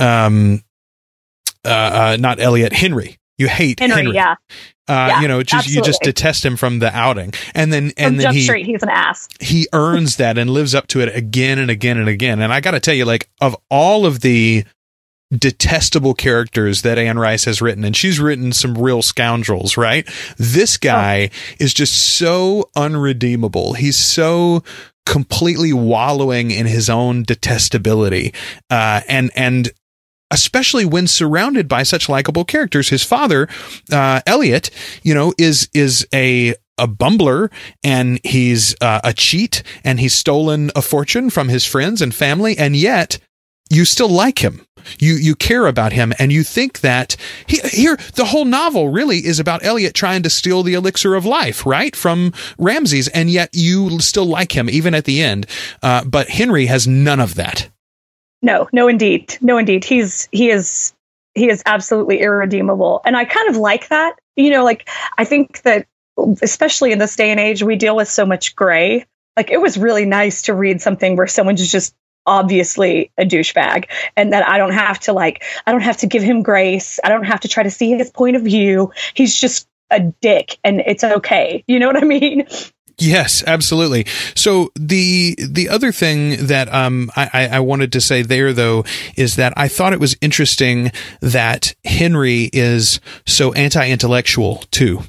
um 0.00 0.62
uh, 1.64 1.68
uh 1.68 2.16
not 2.18 2.40
Elliot 2.40 2.72
Henry 2.72 3.18
you 3.38 3.48
hate 3.48 3.80
Henry, 3.80 3.96
Henry. 3.96 4.14
yeah 4.14 4.34
uh, 4.88 5.06
yeah, 5.08 5.20
you 5.20 5.28
know, 5.28 5.42
just 5.42 5.54
absolutely. 5.54 5.76
you 5.76 5.84
just 5.84 6.02
detest 6.02 6.44
him 6.44 6.56
from 6.56 6.80
the 6.80 6.94
outing, 6.94 7.32
and 7.54 7.72
then 7.72 7.92
and 7.96 8.16
from 8.16 8.16
then 8.16 8.34
he 8.34 8.42
Street, 8.42 8.66
he's 8.66 8.82
an 8.82 8.88
ass. 8.88 9.28
He 9.38 9.68
earns 9.72 10.16
that 10.16 10.36
and 10.36 10.50
lives 10.50 10.74
up 10.74 10.88
to 10.88 11.00
it 11.00 11.14
again 11.14 11.60
and 11.60 11.70
again 11.70 11.98
and 11.98 12.08
again. 12.08 12.42
And 12.42 12.52
I 12.52 12.60
got 12.60 12.72
to 12.72 12.80
tell 12.80 12.94
you, 12.94 13.04
like 13.04 13.30
of 13.40 13.56
all 13.70 14.06
of 14.06 14.20
the 14.20 14.64
detestable 15.36 16.14
characters 16.14 16.82
that 16.82 16.98
Anne 16.98 17.18
Rice 17.18 17.44
has 17.44 17.62
written, 17.62 17.84
and 17.84 17.96
she's 17.96 18.20
written 18.20 18.52
some 18.52 18.76
real 18.76 19.02
scoundrels, 19.02 19.76
right? 19.76 20.08
This 20.36 20.76
guy 20.76 21.30
oh. 21.32 21.54
is 21.58 21.74
just 21.74 22.16
so 22.16 22.68
unredeemable. 22.76 23.74
He's 23.74 23.98
so 23.98 24.62
completely 25.06 25.72
wallowing 25.72 26.50
in 26.50 26.66
his 26.66 26.88
own 26.88 27.24
detestability, 27.24 28.34
uh, 28.70 29.00
and 29.08 29.30
and 29.34 29.70
especially 30.30 30.84
when 30.84 31.06
surrounded 31.06 31.68
by 31.68 31.82
such 31.82 32.08
likable 32.08 32.44
characters. 32.44 32.88
His 32.88 33.02
father, 33.02 33.48
uh, 33.90 34.20
Elliot, 34.26 34.70
you 35.02 35.14
know, 35.14 35.32
is 35.38 35.68
is 35.74 36.06
a 36.14 36.54
a 36.78 36.88
bumbler 36.88 37.50
and 37.84 38.18
he's 38.24 38.74
uh, 38.80 39.00
a 39.04 39.12
cheat 39.12 39.62
and 39.84 40.00
he's 40.00 40.14
stolen 40.14 40.70
a 40.74 40.82
fortune 40.82 41.28
from 41.30 41.48
his 41.48 41.64
friends 41.64 42.00
and 42.00 42.14
family, 42.14 42.56
and 42.56 42.76
yet 42.76 43.18
you 43.72 43.84
still 43.84 44.08
like 44.08 44.38
him. 44.38 44.66
You 44.98 45.14
you 45.14 45.34
care 45.36 45.66
about 45.66 45.92
him, 45.92 46.12
and 46.18 46.32
you 46.32 46.42
think 46.42 46.80
that 46.80 47.16
he, 47.46 47.58
here 47.68 47.96
the 48.14 48.24
whole 48.24 48.44
novel 48.44 48.88
really 48.88 49.18
is 49.18 49.38
about 49.38 49.64
Elliot 49.64 49.94
trying 49.94 50.22
to 50.24 50.30
steal 50.30 50.62
the 50.62 50.74
elixir 50.74 51.14
of 51.14 51.24
life, 51.24 51.64
right, 51.64 51.94
from 51.94 52.32
Ramses, 52.58 53.08
and 53.08 53.30
yet 53.30 53.50
you 53.52 54.00
still 54.00 54.26
like 54.26 54.56
him 54.56 54.68
even 54.68 54.94
at 54.94 55.04
the 55.04 55.22
end. 55.22 55.46
Uh, 55.82 56.04
but 56.04 56.28
Henry 56.28 56.66
has 56.66 56.86
none 56.86 57.20
of 57.20 57.36
that. 57.36 57.68
No, 58.42 58.68
no, 58.72 58.88
indeed, 58.88 59.38
no, 59.40 59.56
indeed. 59.56 59.84
He's 59.84 60.28
he 60.32 60.50
is 60.50 60.92
he 61.34 61.48
is 61.48 61.62
absolutely 61.64 62.20
irredeemable, 62.20 63.02
and 63.04 63.16
I 63.16 63.24
kind 63.24 63.48
of 63.48 63.56
like 63.56 63.88
that. 63.88 64.16
You 64.34 64.50
know, 64.50 64.64
like 64.64 64.88
I 65.16 65.24
think 65.24 65.62
that 65.62 65.86
especially 66.42 66.90
in 66.90 66.98
this 66.98 67.14
day 67.14 67.30
and 67.30 67.38
age, 67.38 67.62
we 67.62 67.76
deal 67.76 67.94
with 67.94 68.08
so 68.08 68.26
much 68.26 68.56
gray. 68.56 69.06
Like 69.36 69.50
it 69.50 69.60
was 69.60 69.78
really 69.78 70.04
nice 70.04 70.42
to 70.42 70.54
read 70.54 70.82
something 70.82 71.16
where 71.16 71.28
someone's 71.28 71.70
just 71.70 71.94
obviously 72.26 73.10
a 73.18 73.24
douchebag 73.24 73.86
and 74.16 74.32
that 74.32 74.46
I 74.46 74.58
don't 74.58 74.72
have 74.72 75.00
to 75.00 75.12
like 75.12 75.42
I 75.66 75.72
don't 75.72 75.80
have 75.80 75.98
to 75.98 76.06
give 76.06 76.22
him 76.22 76.42
grace. 76.42 77.00
I 77.02 77.08
don't 77.08 77.24
have 77.24 77.40
to 77.40 77.48
try 77.48 77.62
to 77.62 77.70
see 77.70 77.90
his 77.90 78.10
point 78.10 78.36
of 78.36 78.42
view. 78.42 78.92
He's 79.14 79.34
just 79.38 79.68
a 79.90 80.00
dick 80.00 80.58
and 80.64 80.80
it's 80.80 81.04
okay. 81.04 81.64
You 81.66 81.78
know 81.78 81.86
what 81.86 81.96
I 81.96 82.06
mean? 82.06 82.46
Yes, 82.98 83.42
absolutely. 83.46 84.06
So 84.34 84.70
the 84.74 85.36
the 85.38 85.68
other 85.68 85.92
thing 85.92 86.46
that 86.46 86.72
um, 86.72 87.10
I, 87.16 87.48
I 87.52 87.60
wanted 87.60 87.92
to 87.92 88.00
say 88.00 88.22
there 88.22 88.52
though 88.52 88.84
is 89.16 89.36
that 89.36 89.52
I 89.56 89.68
thought 89.68 89.92
it 89.92 90.00
was 90.00 90.16
interesting 90.20 90.92
that 91.20 91.74
Henry 91.84 92.50
is 92.52 93.00
so 93.26 93.52
anti-intellectual 93.54 94.64
too, 94.70 95.02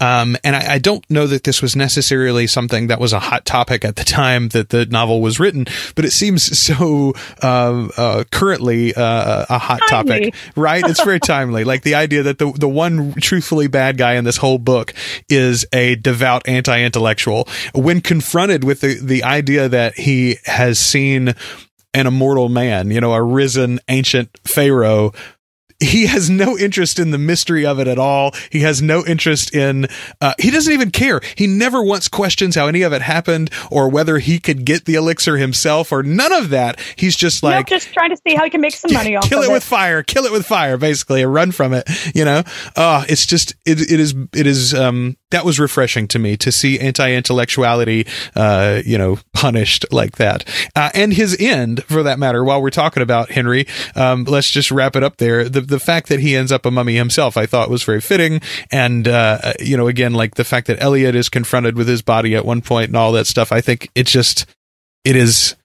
um, 0.00 0.36
and 0.44 0.54
I, 0.54 0.74
I, 0.74 0.78
don't 0.78 1.08
know 1.10 1.26
that 1.26 1.44
this 1.44 1.62
was 1.62 1.76
necessarily 1.76 2.46
something 2.46 2.86
that 2.88 3.00
was 3.00 3.12
a 3.12 3.18
hot 3.18 3.44
topic 3.44 3.84
at 3.84 3.96
the 3.96 4.04
time 4.04 4.48
that 4.48 4.70
the 4.70 4.86
novel 4.86 5.20
was 5.20 5.40
written, 5.40 5.66
but 5.94 6.04
it 6.04 6.12
seems 6.12 6.58
so 6.58 7.14
uh, 7.42 7.88
uh, 7.96 8.24
currently 8.30 8.94
uh, 8.94 9.46
a 9.48 9.58
hot 9.58 9.80
timely. 9.88 10.30
topic, 10.30 10.34
right? 10.56 10.82
It's 10.86 11.02
very 11.02 11.20
timely. 11.20 11.64
Like 11.64 11.82
the 11.82 11.94
idea 11.94 12.22
that 12.24 12.38
the 12.38 12.52
the 12.52 12.68
one 12.68 13.14
truthfully 13.14 13.66
bad 13.66 13.96
guy 13.96 14.14
in 14.14 14.24
this 14.24 14.36
whole 14.36 14.58
book 14.58 14.94
is 15.28 15.66
a 15.72 15.96
devout 15.96 16.46
anti-intellectual 16.46 17.29
when 17.74 18.00
confronted 18.00 18.64
with 18.64 18.80
the, 18.80 18.98
the 19.00 19.24
idea 19.24 19.68
that 19.68 19.94
he 19.94 20.36
has 20.44 20.78
seen 20.78 21.34
an 21.94 22.06
immortal 22.06 22.48
man, 22.48 22.90
you 22.90 23.00
know, 23.00 23.12
a 23.12 23.22
risen 23.22 23.80
ancient 23.88 24.38
pharaoh 24.44 25.12
he 25.80 26.06
has 26.06 26.28
no 26.28 26.56
interest 26.56 26.98
in 26.98 27.10
the 27.10 27.18
mystery 27.18 27.64
of 27.64 27.78
it 27.78 27.88
at 27.88 27.98
all. 27.98 28.32
He 28.50 28.60
has 28.60 28.82
no 28.82 29.04
interest 29.04 29.54
in, 29.54 29.88
uh, 30.20 30.34
he 30.38 30.50
doesn't 30.50 30.72
even 30.72 30.90
care. 30.90 31.20
He 31.34 31.46
never 31.46 31.82
once 31.82 32.08
questions 32.08 32.54
how 32.54 32.66
any 32.66 32.82
of 32.82 32.92
it 32.92 33.02
happened 33.02 33.50
or 33.70 33.88
whether 33.88 34.18
he 34.18 34.38
could 34.38 34.64
get 34.64 34.84
the 34.84 34.94
elixir 34.94 35.36
himself 35.36 35.90
or 35.90 36.02
none 36.02 36.32
of 36.32 36.50
that. 36.50 36.78
He's 36.96 37.16
just 37.16 37.42
like, 37.42 37.66
just 37.66 37.92
trying 37.92 38.10
to 38.10 38.16
see 38.16 38.34
how 38.34 38.44
he 38.44 38.50
can 38.50 38.60
make 38.60 38.74
some 38.74 38.92
money 38.92 39.16
off 39.16 39.28
kill 39.28 39.42
it, 39.42 39.48
it 39.48 39.52
with 39.52 39.64
fire, 39.64 40.02
kill 40.02 40.24
it 40.24 40.32
with 40.32 40.46
fire, 40.46 40.76
basically, 40.76 41.22
and 41.22 41.32
run 41.32 41.52
from 41.52 41.72
it, 41.72 41.88
you 42.14 42.24
know? 42.24 42.42
Uh, 42.76 43.04
it's 43.08 43.26
just, 43.26 43.54
it, 43.64 43.80
it 43.80 44.00
is, 44.00 44.14
it 44.34 44.46
is, 44.46 44.74
um, 44.74 45.16
that 45.30 45.44
was 45.44 45.60
refreshing 45.60 46.08
to 46.08 46.18
me 46.18 46.36
to 46.36 46.50
see 46.50 46.78
anti-intellectuality, 46.80 48.06
uh, 48.34 48.82
you 48.84 48.98
know, 48.98 49.18
punished 49.32 49.86
like 49.92 50.16
that. 50.16 50.44
Uh, 50.74 50.90
and 50.94 51.12
his 51.12 51.36
end, 51.40 51.84
for 51.84 52.02
that 52.02 52.18
matter, 52.18 52.44
while 52.44 52.60
we're 52.60 52.70
talking 52.70 53.02
about 53.02 53.30
Henry, 53.30 53.66
um, 53.94 54.24
let's 54.24 54.50
just 54.50 54.70
wrap 54.70 54.96
it 54.96 55.04
up 55.04 55.18
there. 55.18 55.48
The, 55.48 55.60
the 55.70 55.80
fact 55.80 56.08
that 56.08 56.20
he 56.20 56.36
ends 56.36 56.52
up 56.52 56.66
a 56.66 56.70
mummy 56.70 56.96
himself, 56.96 57.36
I 57.36 57.46
thought 57.46 57.70
was 57.70 57.82
very 57.82 58.00
fitting. 58.00 58.40
And, 58.70 59.08
uh, 59.08 59.54
you 59.58 59.76
know, 59.76 59.88
again, 59.88 60.12
like 60.12 60.34
the 60.34 60.44
fact 60.44 60.66
that 60.66 60.82
Elliot 60.82 61.14
is 61.14 61.28
confronted 61.28 61.76
with 61.76 61.88
his 61.88 62.02
body 62.02 62.34
at 62.34 62.44
one 62.44 62.60
point 62.60 62.88
and 62.88 62.96
all 62.96 63.12
that 63.12 63.26
stuff, 63.26 63.52
I 63.52 63.60
think 63.60 63.90
it's 63.94 64.10
just, 64.10 64.46
it 65.04 65.16
is, 65.16 65.56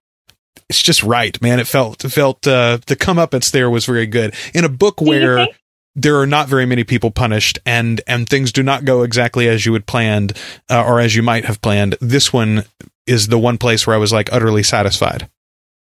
it's 0.69 0.81
just 0.81 1.03
right, 1.03 1.39
man. 1.41 1.59
It 1.59 1.67
felt, 1.67 2.05
it 2.05 2.09
felt, 2.09 2.47
uh, 2.47 2.79
the 2.87 2.95
comeuppance 2.95 3.51
there 3.51 3.69
was 3.69 3.85
very 3.85 4.07
good 4.07 4.33
in 4.53 4.63
a 4.63 4.69
book 4.69 5.01
where, 5.01 5.47
there 5.97 6.19
are 6.19 6.27
not 6.27 6.49
very 6.49 6.65
many 6.65 6.83
people 6.83 7.09
punished 7.09 7.57
and 7.65 8.01
and 8.05 8.27
things 8.27 8.51
do 8.51 8.61
not 8.61 8.83
go 8.83 9.03
exactly 9.03 9.47
as 9.47 9.65
you 9.65 9.71
had 9.71 9.85
planned 9.85 10.33
uh, 10.69 10.83
or 10.83 10.99
as 10.99 11.15
you 11.15 11.23
might 11.23 11.45
have 11.45 11.61
planned 11.61 11.95
this 12.01 12.33
one 12.33 12.65
is 13.07 13.27
the 13.29 13.39
one 13.39 13.57
place 13.57 13.87
where 13.87 13.95
i 13.95 13.99
was 13.99 14.11
like 14.11 14.31
utterly 14.33 14.61
satisfied 14.61 15.29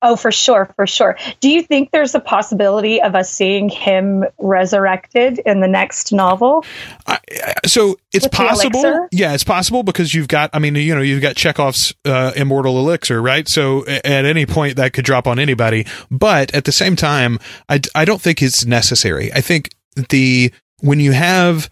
Oh, 0.02 0.16
for 0.16 0.32
sure, 0.32 0.72
for 0.78 0.88
sure. 0.88 1.18
Do 1.42 1.50
you 1.50 1.62
think 1.62 1.92
there's 1.92 2.16
a 2.16 2.22
possibility 2.22 3.02
of 3.02 3.16
us 3.16 3.30
seeing 3.30 3.68
him 3.68 4.24
resurrected 4.38 5.40
in 5.46 5.60
the 5.60 5.68
next 5.68 6.14
novel? 6.14 6.64
I, 7.06 7.20
so 7.66 7.98
it's 8.14 8.24
With 8.26 8.32
possible. 8.32 9.08
Yeah, 9.12 9.34
it's 9.34 9.44
possible 9.44 9.84
because 9.84 10.14
you've 10.14 10.30
got, 10.30 10.52
I 10.54 10.60
mean, 10.60 10.76
you 10.76 10.96
know, 10.96 11.02
you've 11.02 11.22
got 11.22 11.36
Chekhov's 11.36 11.94
uh, 12.06 12.32
immortal 12.38 12.80
elixir, 12.80 13.22
right? 13.22 13.46
So 13.46 13.86
at 13.88 14.06
any 14.06 14.46
point 14.46 14.78
that 14.78 14.94
could 14.94 15.04
drop 15.04 15.28
on 15.28 15.38
anybody. 15.38 15.86
But 16.10 16.54
at 16.56 16.64
the 16.64 16.72
same 16.72 16.96
time, 16.96 17.38
I, 17.68 17.82
I 17.94 18.06
don't 18.06 18.22
think 18.22 18.42
it's 18.42 18.66
necessary. 18.66 19.34
I 19.34 19.42
think 19.42 19.70
the, 20.10 20.54
when 20.80 21.02
you 21.02 21.12
have 21.12 21.70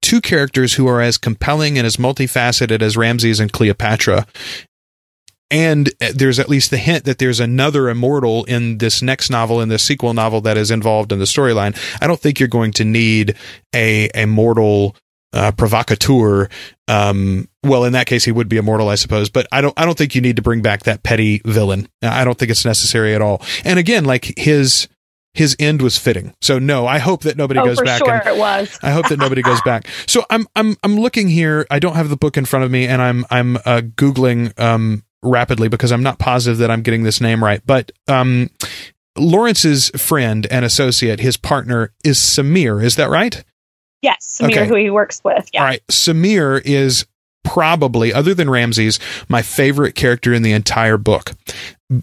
two 0.00 0.20
characters 0.20 0.74
who 0.74 0.88
are 0.88 1.00
as 1.00 1.16
compelling 1.16 1.78
and 1.78 1.86
as 1.86 1.96
multifaceted 1.96 2.82
as 2.82 2.96
Ramses 2.96 3.38
and 3.38 3.52
Cleopatra, 3.52 4.26
and 5.52 5.90
there's 6.14 6.38
at 6.38 6.48
least 6.48 6.70
the 6.70 6.78
hint 6.78 7.04
that 7.04 7.18
there's 7.18 7.38
another 7.38 7.88
immortal 7.88 8.42
in 8.44 8.78
this 8.78 9.02
next 9.02 9.30
novel 9.30 9.60
in 9.60 9.68
this 9.68 9.84
sequel 9.84 10.14
novel 10.14 10.40
that 10.40 10.56
is 10.56 10.70
involved 10.70 11.12
in 11.12 11.18
the 11.18 11.24
storyline 11.26 11.78
i 12.00 12.06
don't 12.06 12.18
think 12.18 12.40
you're 12.40 12.48
going 12.48 12.72
to 12.72 12.84
need 12.84 13.36
a 13.74 14.08
a 14.14 14.26
mortal 14.26 14.96
uh, 15.34 15.50
provocateur 15.52 16.48
um, 16.88 17.48
well 17.62 17.84
in 17.84 17.92
that 17.92 18.06
case 18.06 18.24
he 18.24 18.32
would 18.32 18.48
be 18.48 18.56
immortal 18.56 18.88
i 18.88 18.94
suppose 18.94 19.30
but 19.30 19.46
i 19.52 19.60
don't 19.60 19.78
i 19.78 19.84
don't 19.84 19.96
think 19.96 20.14
you 20.14 20.20
need 20.20 20.36
to 20.36 20.42
bring 20.42 20.60
back 20.60 20.82
that 20.82 21.02
petty 21.02 21.40
villain 21.44 21.88
i 22.02 22.24
don't 22.24 22.38
think 22.38 22.50
it's 22.50 22.64
necessary 22.64 23.14
at 23.14 23.22
all 23.22 23.40
and 23.64 23.78
again 23.78 24.04
like 24.04 24.34
his 24.36 24.88
his 25.34 25.56
end 25.58 25.80
was 25.80 25.96
fitting. 25.96 26.34
So 26.42 26.58
no, 26.58 26.86
I 26.86 26.98
hope 26.98 27.22
that 27.22 27.36
nobody 27.36 27.58
oh, 27.58 27.64
goes 27.64 27.78
for 27.78 27.84
back. 27.84 28.04
Sure, 28.04 28.22
it 28.26 28.36
was. 28.36 28.78
I 28.82 28.90
hope 28.90 29.08
that 29.08 29.18
nobody 29.18 29.42
goes 29.42 29.60
back. 29.64 29.88
So 30.06 30.24
I'm 30.28 30.46
I'm 30.54 30.76
I'm 30.82 30.96
looking 30.96 31.28
here. 31.28 31.66
I 31.70 31.78
don't 31.78 31.94
have 31.94 32.10
the 32.10 32.16
book 32.16 32.36
in 32.36 32.44
front 32.44 32.64
of 32.64 32.70
me, 32.70 32.86
and 32.86 33.00
I'm 33.00 33.24
I'm 33.30 33.56
uh, 33.56 33.80
googling 33.96 34.58
um, 34.60 35.02
rapidly 35.22 35.68
because 35.68 35.92
I'm 35.92 36.02
not 36.02 36.18
positive 36.18 36.58
that 36.58 36.70
I'm 36.70 36.82
getting 36.82 37.02
this 37.02 37.20
name 37.20 37.42
right. 37.42 37.60
But 37.64 37.92
um, 38.08 38.50
Lawrence's 39.16 39.90
friend 39.90 40.46
and 40.50 40.64
associate, 40.64 41.20
his 41.20 41.36
partner, 41.36 41.92
is 42.04 42.18
Samir. 42.18 42.82
Is 42.82 42.96
that 42.96 43.10
right? 43.10 43.44
Yes, 44.02 44.40
Samir, 44.40 44.50
okay. 44.50 44.66
who 44.66 44.74
he 44.76 44.90
works 44.90 45.20
with. 45.24 45.48
Yeah. 45.52 45.60
All 45.60 45.66
right. 45.66 45.82
Samir 45.90 46.60
is 46.64 47.06
probably, 47.44 48.12
other 48.12 48.34
than 48.34 48.50
Ramses, 48.50 48.98
my 49.28 49.42
favorite 49.42 49.94
character 49.94 50.32
in 50.32 50.42
the 50.42 50.52
entire 50.52 50.96
book. 50.96 51.32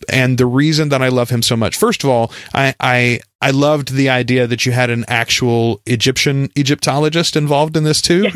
And 0.08 0.38
the 0.38 0.45
reason 0.45 0.89
that 0.89 1.02
I 1.02 1.08
love 1.08 1.30
him 1.30 1.41
so 1.41 1.58
much, 1.58 1.75
first 1.75 2.04
of 2.04 2.10
all, 2.10 2.32
I, 2.54 2.75
I 2.80 3.21
I 3.41 3.52
loved 3.52 3.93
the 3.93 4.10
idea 4.10 4.47
that 4.47 4.65
you 4.65 4.73
had 4.73 4.89
an 4.89 5.06
actual 5.08 5.82
Egyptian 5.86 6.49
Egyptologist 6.56 7.36
involved 7.36 7.78
in 7.78 7.84
this 7.84 8.02
too. 8.02 8.30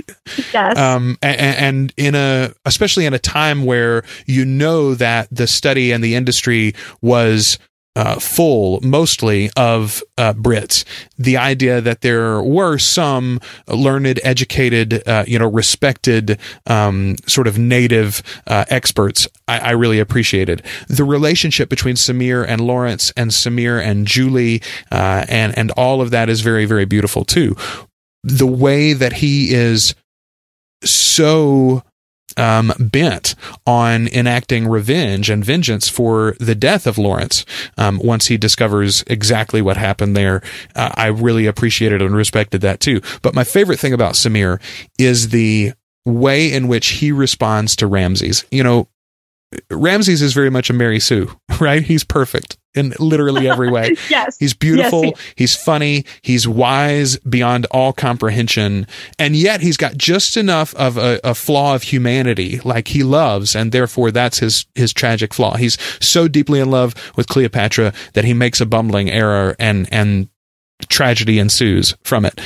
Yes. 0.54 0.78
Um, 0.84 1.18
and, 1.22 1.40
and 1.40 1.94
in 1.98 2.16
a, 2.16 2.54
especially 2.66 3.06
in 3.06 3.14
a 3.14 3.20
time 3.20 3.66
where 3.66 4.04
you 4.26 4.46
know 4.46 4.96
that 4.96 5.28
the 5.32 5.48
study 5.48 5.92
and 5.92 6.04
the 6.04 6.16
industry 6.16 6.74
was 7.02 7.58
uh, 7.96 8.20
full 8.20 8.80
mostly 8.82 9.50
of 9.56 10.04
uh, 10.18 10.34
Brits. 10.34 10.84
The 11.18 11.38
idea 11.38 11.82
that 11.82 12.02
there 12.02 12.42
were 12.42 12.78
some 12.78 13.40
learned, 13.68 14.20
educated, 14.24 15.08
uh, 15.08 15.26
you 15.28 15.38
know, 15.38 15.50
respected, 15.50 16.40
um, 16.68 17.16
sort 17.28 17.48
of 17.48 17.58
native 17.58 18.24
uh, 18.48 18.66
experts, 18.70 19.28
I, 19.48 19.60
I, 19.60 19.72
really 19.72 20.00
appreciated. 20.00 20.64
The 20.88 21.04
relationship 21.04 21.70
between 21.70 21.96
Samir 21.96 22.46
and 22.48 22.62
Lawrence 22.62 23.12
and 23.16 23.32
Samir 23.32 23.82
and 23.82 24.08
Julie, 24.08 24.62
uh, 24.92 25.26
and 25.30 25.58
and 25.58 25.72
all 25.72 26.02
of 26.02 26.12
that 26.12 26.30
is 26.30 26.42
very 26.42 26.66
very 26.66 26.86
beautiful 26.86 27.26
too. 27.26 27.56
The 28.24 28.48
way 28.48 28.94
that 28.94 29.14
he 29.14 29.54
is 29.54 29.96
so 30.84 31.84
um, 32.38 32.74
bent 32.80 33.36
on 33.66 34.08
enacting 34.08 34.68
revenge 34.68 35.30
and 35.30 35.44
vengeance 35.44 35.90
for 35.90 36.36
the 36.40 36.56
death 36.56 36.88
of 36.88 36.98
Lawrence. 36.98 37.46
Um, 37.78 38.00
once 38.04 38.28
he 38.28 38.38
discovers 38.38 39.04
exactly 39.08 39.62
what 39.62 39.78
happened 39.78 40.16
there, 40.16 40.42
uh, 40.76 40.92
I 40.96 41.08
really 41.08 41.46
appreciated 41.46 42.02
and 42.02 42.16
respected 42.16 42.62
that 42.62 42.80
too. 42.80 43.02
But 43.22 43.36
my 43.36 43.44
favorite 43.44 43.80
thing 43.80 43.94
about 43.94 44.14
Samir 44.14 44.62
is 44.98 45.30
the 45.30 45.74
way 46.06 46.52
in 46.52 46.68
which 46.68 46.88
he 46.88 47.12
responds 47.12 47.76
to 47.78 47.88
Ramses. 47.88 48.46
You 48.52 48.64
know, 48.64 48.88
Ramses 49.70 50.22
is 50.22 50.34
very 50.34 50.50
much 50.50 50.70
a 50.70 50.74
Mary 50.74 51.00
Sue, 51.00 51.32
right? 51.60 51.84
He's 51.84 52.04
perfect 52.04 52.58
in 52.76 52.94
literally 53.00 53.50
every 53.50 53.72
way. 53.72 53.96
yes. 54.10 54.38
He's 54.38 54.54
beautiful. 54.54 55.06
Yes, 55.06 55.20
he- 55.20 55.34
he's 55.36 55.56
funny. 55.56 56.06
He's 56.22 56.48
wise 56.48 57.18
beyond 57.18 57.66
all 57.72 57.94
comprehension. 57.94 58.88
And 59.20 59.36
yet 59.36 59.62
he's 59.62 59.78
got 59.78 59.98
just 59.98 60.38
enough 60.38 60.74
of 60.76 60.98
a, 60.98 61.20
a, 61.24 61.34
flaw 61.34 61.76
of 61.76 61.84
humanity, 61.84 62.60
like 62.64 62.90
he 62.90 63.04
loves. 63.04 63.56
And 63.56 63.72
therefore 63.72 64.12
that's 64.12 64.40
his, 64.40 64.66
his 64.76 64.94
tragic 64.94 65.34
flaw. 65.34 65.56
He's 65.56 65.78
so 66.02 66.28
deeply 66.28 66.60
in 66.60 66.72
love 66.72 66.96
with 67.16 67.28
Cleopatra 67.28 67.94
that 68.14 68.26
he 68.26 68.34
makes 68.34 68.62
a 68.62 68.66
bumbling 68.66 69.10
error 69.10 69.56
and, 69.60 69.88
and 69.92 70.30
tragedy 70.90 71.40
ensues 71.40 71.96
from 72.04 72.26
it 72.26 72.40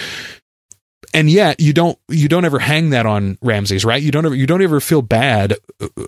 and 1.18 1.32
yet 1.32 1.60
you 1.60 1.74
don't 1.74 1.98
you 2.10 2.28
don't 2.28 2.46
ever 2.46 2.60
hang 2.60 2.92
that 2.92 3.08
on 3.08 3.40
Ramses, 3.42 3.84
right? 3.84 4.00
You 4.02 4.12
don't 4.12 4.28
ever 4.28 4.36
you 4.36 4.46
don't 4.46 4.62
ever 4.62 4.80
feel 4.80 5.02
bad 5.02 5.56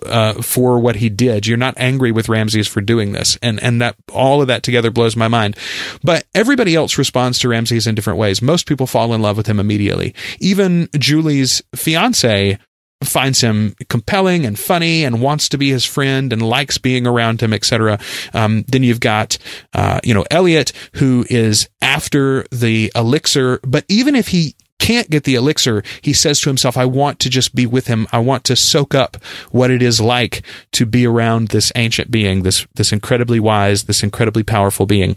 uh, 0.06 0.34
for 0.34 0.78
what 0.78 0.94
he 0.94 1.08
did. 1.08 1.48
You're 1.48 1.58
not 1.58 1.74
angry 1.78 2.12
with 2.12 2.28
Ramses 2.28 2.68
for 2.68 2.80
doing 2.80 3.10
this, 3.10 3.36
and 3.42 3.60
and 3.60 3.82
that 3.82 3.96
all 4.12 4.40
of 4.40 4.46
that 4.46 4.62
together 4.62 4.92
blows 4.92 5.16
my 5.16 5.26
mind. 5.26 5.56
But 6.04 6.26
everybody 6.32 6.76
else 6.76 6.96
responds 6.96 7.40
to 7.40 7.48
Ramses 7.48 7.88
in 7.88 7.96
different 7.96 8.20
ways. 8.20 8.40
Most 8.40 8.66
people 8.68 8.86
fall 8.86 9.12
in 9.12 9.20
love 9.20 9.36
with 9.36 9.48
him 9.48 9.58
immediately. 9.58 10.14
Even 10.38 10.88
Julie's 10.96 11.60
fiance 11.74 12.56
finds 13.02 13.40
him 13.40 13.74
compelling 13.88 14.44
and 14.44 14.58
funny 14.58 15.04
and 15.04 15.22
wants 15.22 15.48
to 15.48 15.58
be 15.58 15.70
his 15.70 15.84
friend 15.84 16.32
and 16.32 16.42
likes 16.42 16.78
being 16.78 17.06
around 17.06 17.40
him, 17.40 17.52
etc. 17.52 17.98
Um, 18.34 18.64
then 18.68 18.82
you've 18.82 19.00
got, 19.00 19.38
uh, 19.72 20.00
you 20.04 20.14
know, 20.14 20.24
Elliot 20.30 20.72
who 20.94 21.24
is 21.30 21.68
after 21.80 22.44
the 22.52 22.92
elixir, 22.94 23.58
but 23.64 23.84
even 23.88 24.14
if 24.14 24.28
he 24.28 24.54
can't 24.80 25.10
get 25.10 25.24
the 25.24 25.36
elixir, 25.36 25.84
he 26.02 26.12
says 26.12 26.40
to 26.40 26.48
himself, 26.48 26.76
I 26.76 26.86
want 26.86 27.20
to 27.20 27.30
just 27.30 27.54
be 27.54 27.66
with 27.66 27.86
him. 27.86 28.08
I 28.10 28.18
want 28.18 28.44
to 28.44 28.56
soak 28.56 28.94
up 28.94 29.22
what 29.52 29.70
it 29.70 29.82
is 29.82 30.00
like 30.00 30.42
to 30.72 30.86
be 30.86 31.06
around 31.06 31.48
this 31.48 31.70
ancient 31.76 32.10
being, 32.10 32.42
this, 32.42 32.66
this 32.74 32.92
incredibly 32.92 33.38
wise, 33.38 33.84
this 33.84 34.02
incredibly 34.02 34.42
powerful 34.42 34.86
being. 34.86 35.16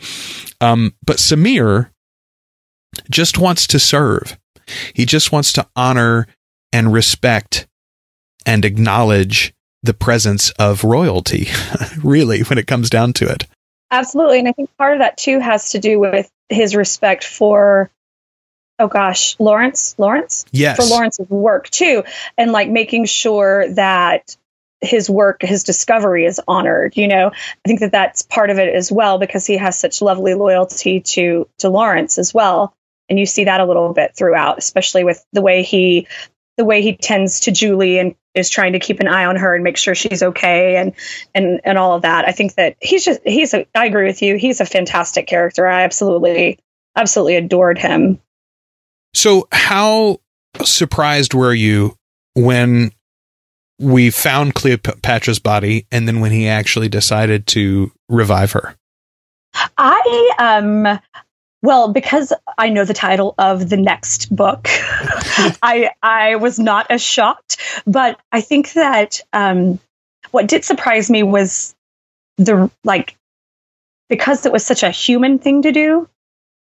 Um, 0.62 0.94
but 1.04 1.18
Samir 1.18 1.90
just 3.10 3.40
wants 3.40 3.66
to 3.68 3.80
serve. 3.80 4.38
He 4.94 5.06
just 5.06 5.32
wants 5.32 5.54
to 5.54 5.68
honor 5.76 6.28
and 6.72 6.94
respect 6.94 7.68
and 8.46 8.66
acknowledge 8.66 9.54
the 9.82 9.94
presence 9.94 10.52
of 10.52 10.84
royalty, 10.84 11.48
really, 12.04 12.42
when 12.42 12.58
it 12.58 12.68
comes 12.68 12.90
down 12.90 13.14
to 13.14 13.28
it. 13.28 13.46
Absolutely. 13.92 14.40
And 14.40 14.48
I 14.48 14.52
think 14.52 14.76
part 14.78 14.94
of 14.94 15.00
that 15.00 15.18
too 15.18 15.40
has 15.40 15.72
to 15.72 15.80
do 15.80 16.00
with 16.00 16.30
his 16.50 16.76
respect 16.76 17.24
for 17.24 17.92
oh 18.80 18.88
gosh, 18.88 19.36
Lawrence, 19.40 19.96
Lawrence, 19.98 20.46
yes, 20.52 20.78
for 20.78 20.84
Lawrence's 20.84 21.30
work 21.30 21.70
too, 21.70 22.04
and 22.38 22.52
like 22.52 22.70
making 22.70 23.06
sure 23.06 23.70
that 23.74 24.36
his 24.82 25.10
work, 25.10 25.42
his 25.42 25.64
discovery 25.64 26.26
is 26.26 26.42
honored. 26.48 26.98
You 26.98 27.08
know, 27.08 27.28
I 27.30 27.68
think 27.68 27.80
that 27.80 27.92
that's 27.92 28.22
part 28.22 28.50
of 28.50 28.60
it 28.60 28.74
as 28.74 28.92
well 28.92 29.18
because 29.18 29.46
he 29.46 29.58
has 29.58 29.80
such 29.80 30.02
lovely 30.02 30.34
loyalty 30.34 31.02
to 31.02 31.48
to 31.60 31.70
Lawrence 31.70 32.18
as 32.18 32.34
well, 32.34 32.74
and 33.10 33.20
you 33.20 33.26
see 33.26 33.46
that 33.46 33.62
a 33.62 33.66
little 33.66 33.94
bit 33.94 34.16
throughout, 34.16 34.58
especially 34.58 35.04
with 35.04 35.26
the 35.34 35.42
way 35.42 35.64
he 35.64 36.08
the 36.58 36.66
way 36.66 36.82
he 36.82 36.96
tends 36.96 37.42
to 37.42 37.52
Julie 37.52 37.98
and 37.98 38.16
is 38.36 38.50
trying 38.50 38.74
to 38.74 38.80
keep 38.80 39.00
an 39.00 39.08
eye 39.08 39.26
on 39.26 39.36
her 39.36 39.56
and 39.56 39.64
make 39.64 39.78
sure 39.78 39.96
she's 39.96 40.24
okay 40.24 40.78
and 40.78 40.94
and 41.34 41.62
and 41.64 41.78
all 41.78 41.96
of 41.96 42.04
that. 42.04 42.28
I 42.28 42.32
think 42.32 42.56
that 42.56 42.76
he's 42.82 43.06
just 43.06 43.22
he's 43.24 43.54
a 43.54 43.66
I 43.76 43.86
agree 43.86 44.08
with 44.08 44.22
you. 44.22 44.38
He's 44.38 44.60
a 44.60 44.66
fantastic 44.66 45.28
character. 45.28 45.68
I 45.68 45.84
absolutely 45.84 46.60
absolutely 46.96 47.36
adored 47.36 47.78
him. 47.78 48.20
So, 49.14 49.48
how 49.52 50.20
surprised 50.64 51.34
were 51.34 51.54
you 51.54 51.98
when 52.36 52.92
we 53.80 54.10
found 54.10 54.56
Cleopatra's 54.56 55.40
body 55.40 55.86
and 55.92 56.08
then 56.08 56.20
when 56.20 56.32
he 56.32 56.48
actually 56.48 56.90
decided 56.90 57.48
to 57.48 57.92
revive 58.10 58.52
her? 58.54 58.76
I 59.78 60.32
um 60.40 61.00
well, 61.64 61.94
because 61.94 62.34
I 62.58 62.70
know 62.70 62.84
the 62.84 62.94
title 62.94 63.36
of 63.38 63.70
the 63.70 63.78
next 63.78 64.36
book, 64.36 64.68
I 64.70 65.92
I 66.04 66.36
was 66.36 66.60
not 66.60 66.88
as 66.90 67.02
shocked. 67.02 67.58
But 67.88 68.20
I 68.32 68.42
think 68.42 68.74
that 68.74 69.22
um, 69.32 69.80
what 70.32 70.48
did 70.48 70.66
surprise 70.66 71.10
me 71.10 71.24
was 71.24 71.74
the 72.38 72.70
like 72.84 73.16
because 74.10 74.46
it 74.46 74.52
was 74.52 74.66
such 74.66 74.84
a 74.84 74.92
human 74.92 75.40
thing 75.40 75.62
to 75.62 75.72
do 75.72 76.10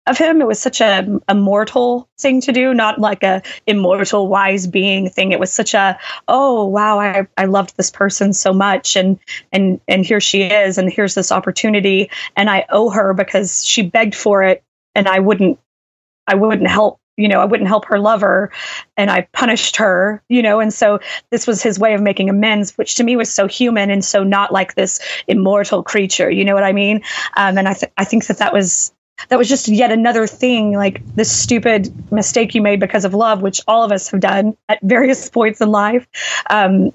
of 0.07 0.17
him. 0.17 0.41
It 0.41 0.47
was 0.47 0.59
such 0.59 0.81
a, 0.81 1.19
a 1.27 1.35
mortal 1.35 2.07
thing 2.19 2.41
to 2.41 2.51
do, 2.51 2.73
not 2.73 2.99
like 2.99 3.23
a 3.23 3.41
immortal 3.65 4.27
wise 4.27 4.67
being 4.67 5.09
thing. 5.09 5.31
It 5.31 5.39
was 5.39 5.51
such 5.51 5.73
a 5.73 5.97
oh 6.27 6.65
wow, 6.65 6.99
I, 6.99 7.27
I 7.37 7.45
loved 7.45 7.75
this 7.77 7.91
person 7.91 8.33
so 8.33 8.53
much 8.53 8.95
and 8.95 9.19
and 9.51 9.79
and 9.87 10.05
here 10.05 10.21
she 10.21 10.43
is 10.43 10.77
and 10.77 10.91
here's 10.91 11.15
this 11.15 11.31
opportunity 11.31 12.09
and 12.35 12.49
I 12.49 12.65
owe 12.69 12.89
her 12.89 13.13
because 13.13 13.65
she 13.65 13.81
begged 13.81 14.15
for 14.15 14.43
it 14.43 14.63
and 14.93 15.07
I 15.07 15.19
wouldn't 15.19 15.59
I 16.27 16.35
wouldn't 16.35 16.67
help 16.67 16.99
you 17.17 17.29
know, 17.29 17.39
I 17.39 17.45
wouldn't 17.45 17.69
help 17.69 17.85
her 17.85 17.97
lover 17.97 18.51
and 18.97 19.09
I 19.09 19.21
punished 19.31 19.77
her, 19.77 20.21
you 20.27 20.41
know, 20.41 20.59
and 20.59 20.73
so 20.73 20.99
this 21.29 21.47
was 21.47 21.63
his 21.63 21.79
way 21.79 21.93
of 21.93 22.01
making 22.01 22.29
amends, 22.29 22.77
which 22.77 22.95
to 22.95 23.03
me 23.03 23.15
was 23.15 23.33
so 23.33 23.47
human 23.47 23.89
and 23.89 24.03
so 24.03 24.23
not 24.23 24.51
like 24.51 24.75
this 24.75 24.99
immortal 25.27 25.81
creature, 25.81 26.29
you 26.29 26.43
know 26.43 26.53
what 26.53 26.65
I 26.65 26.73
mean? 26.73 27.03
Um, 27.37 27.57
and 27.57 27.67
I, 27.67 27.73
th- 27.73 27.91
I 27.97 28.03
think 28.03 28.27
that 28.27 28.39
that 28.39 28.51
was 28.51 28.93
that 29.29 29.37
was 29.37 29.49
just 29.49 29.67
yet 29.67 29.91
another 29.91 30.27
thing 30.27 30.73
like 30.73 31.05
this 31.15 31.31
stupid 31.31 32.11
mistake 32.11 32.55
you 32.55 32.61
made 32.61 32.79
because 32.79 33.05
of 33.05 33.13
love 33.13 33.41
which 33.41 33.61
all 33.67 33.83
of 33.83 33.91
us 33.91 34.09
have 34.09 34.19
done 34.19 34.57
at 34.69 34.79
various 34.81 35.29
points 35.35 35.61
in 35.61 35.69
life. 35.69 36.07
Um, 36.49 36.91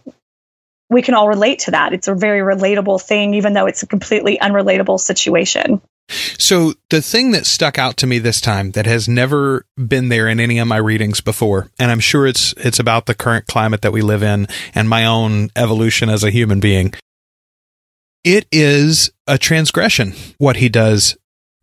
we 0.89 1.03
can 1.03 1.15
all 1.15 1.29
relate 1.29 1.61
to 1.61 1.71
that. 1.71 1.93
It's 1.93 2.09
a 2.09 2.15
very 2.15 2.41
relatable 2.41 3.01
thing 3.01 3.35
even 3.35 3.55
though 3.55 3.67
it's 3.67 3.83
a 3.83 3.87
completely 3.87 4.39
unrelatable 4.39 4.99
situation. 4.99 5.81
So 6.39 6.75
the 6.91 7.01
thing 7.01 7.31
that 7.33 7.47
stuck 7.47 7.79
out 7.79 7.97
to 7.99 8.07
me 8.07 8.19
this 8.19 8.41
time 8.41 8.73
that 8.73 8.87
has 8.87 9.09
never 9.09 9.65
been 9.77 10.09
there 10.09 10.29
in 10.29 10.41
any 10.41 10.59
of 10.59 10.67
my 10.67 10.77
readings 10.77 11.21
before 11.21 11.71
and 11.79 11.91
i'm 11.91 12.01
sure 12.01 12.27
it's 12.27 12.53
it's 12.57 12.81
about 12.81 13.07
the 13.07 13.15
current 13.15 13.47
climate 13.47 13.83
that 13.83 13.93
we 13.93 14.03
live 14.03 14.23
in 14.23 14.49
and 14.75 14.89
my 14.89 15.07
own 15.07 15.51
evolution 15.55 16.09
as 16.09 16.25
a 16.25 16.31
human 16.31 16.59
being 16.59 16.93
it 18.25 18.47
is 18.51 19.11
a 19.27 19.39
transgression 19.39 20.13
what 20.39 20.57
he 20.57 20.69
does 20.69 21.17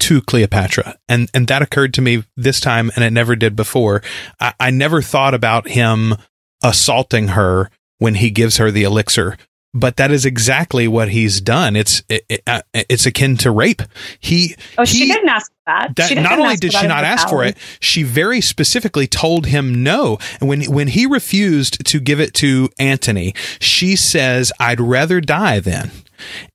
to 0.07 0.21
Cleopatra. 0.21 0.97
And 1.09 1.29
and 1.33 1.49
that 1.49 1.61
occurred 1.61 1.93
to 1.95 2.01
me 2.01 2.23
this 2.37 2.61
time 2.61 2.91
and 2.95 3.03
it 3.03 3.11
never 3.11 3.35
did 3.35 3.57
before. 3.57 4.01
I, 4.39 4.53
I 4.57 4.69
never 4.71 5.01
thought 5.01 5.33
about 5.33 5.67
him 5.67 6.15
assaulting 6.63 7.29
her 7.29 7.69
when 7.99 8.15
he 8.15 8.29
gives 8.29 8.55
her 8.55 8.71
the 8.71 8.83
elixir. 8.83 9.37
But 9.73 9.97
that 9.97 10.09
is 10.09 10.25
exactly 10.25 10.87
what 10.87 11.09
he's 11.09 11.41
done. 11.41 11.75
It's 11.75 12.03
it, 12.07 12.25
it, 12.29 12.41
uh, 12.47 12.61
it's 12.73 13.05
akin 13.05 13.35
to 13.37 13.51
rape. 13.51 13.81
He 14.17 14.55
oh 14.77 14.85
she 14.85 15.07
didn't 15.07 15.27
ask 15.27 15.51
that. 15.65 15.93
that 15.97 16.15
not 16.15 16.39
only 16.39 16.55
did 16.55 16.71
she 16.71 16.87
not 16.87 17.03
ask 17.03 17.27
for 17.27 17.43
it, 17.43 17.57
she 17.81 18.03
very 18.03 18.39
specifically 18.39 19.07
told 19.07 19.47
him 19.47 19.83
no. 19.83 20.19
And 20.39 20.47
when 20.47 20.63
when 20.71 20.87
he 20.87 21.05
refused 21.05 21.85
to 21.85 21.99
give 21.99 22.21
it 22.21 22.33
to 22.35 22.69
Antony, 22.79 23.35
she 23.59 23.97
says, 23.97 24.53
"I'd 24.57 24.79
rather 24.79 25.19
die 25.19 25.59
then." 25.59 25.91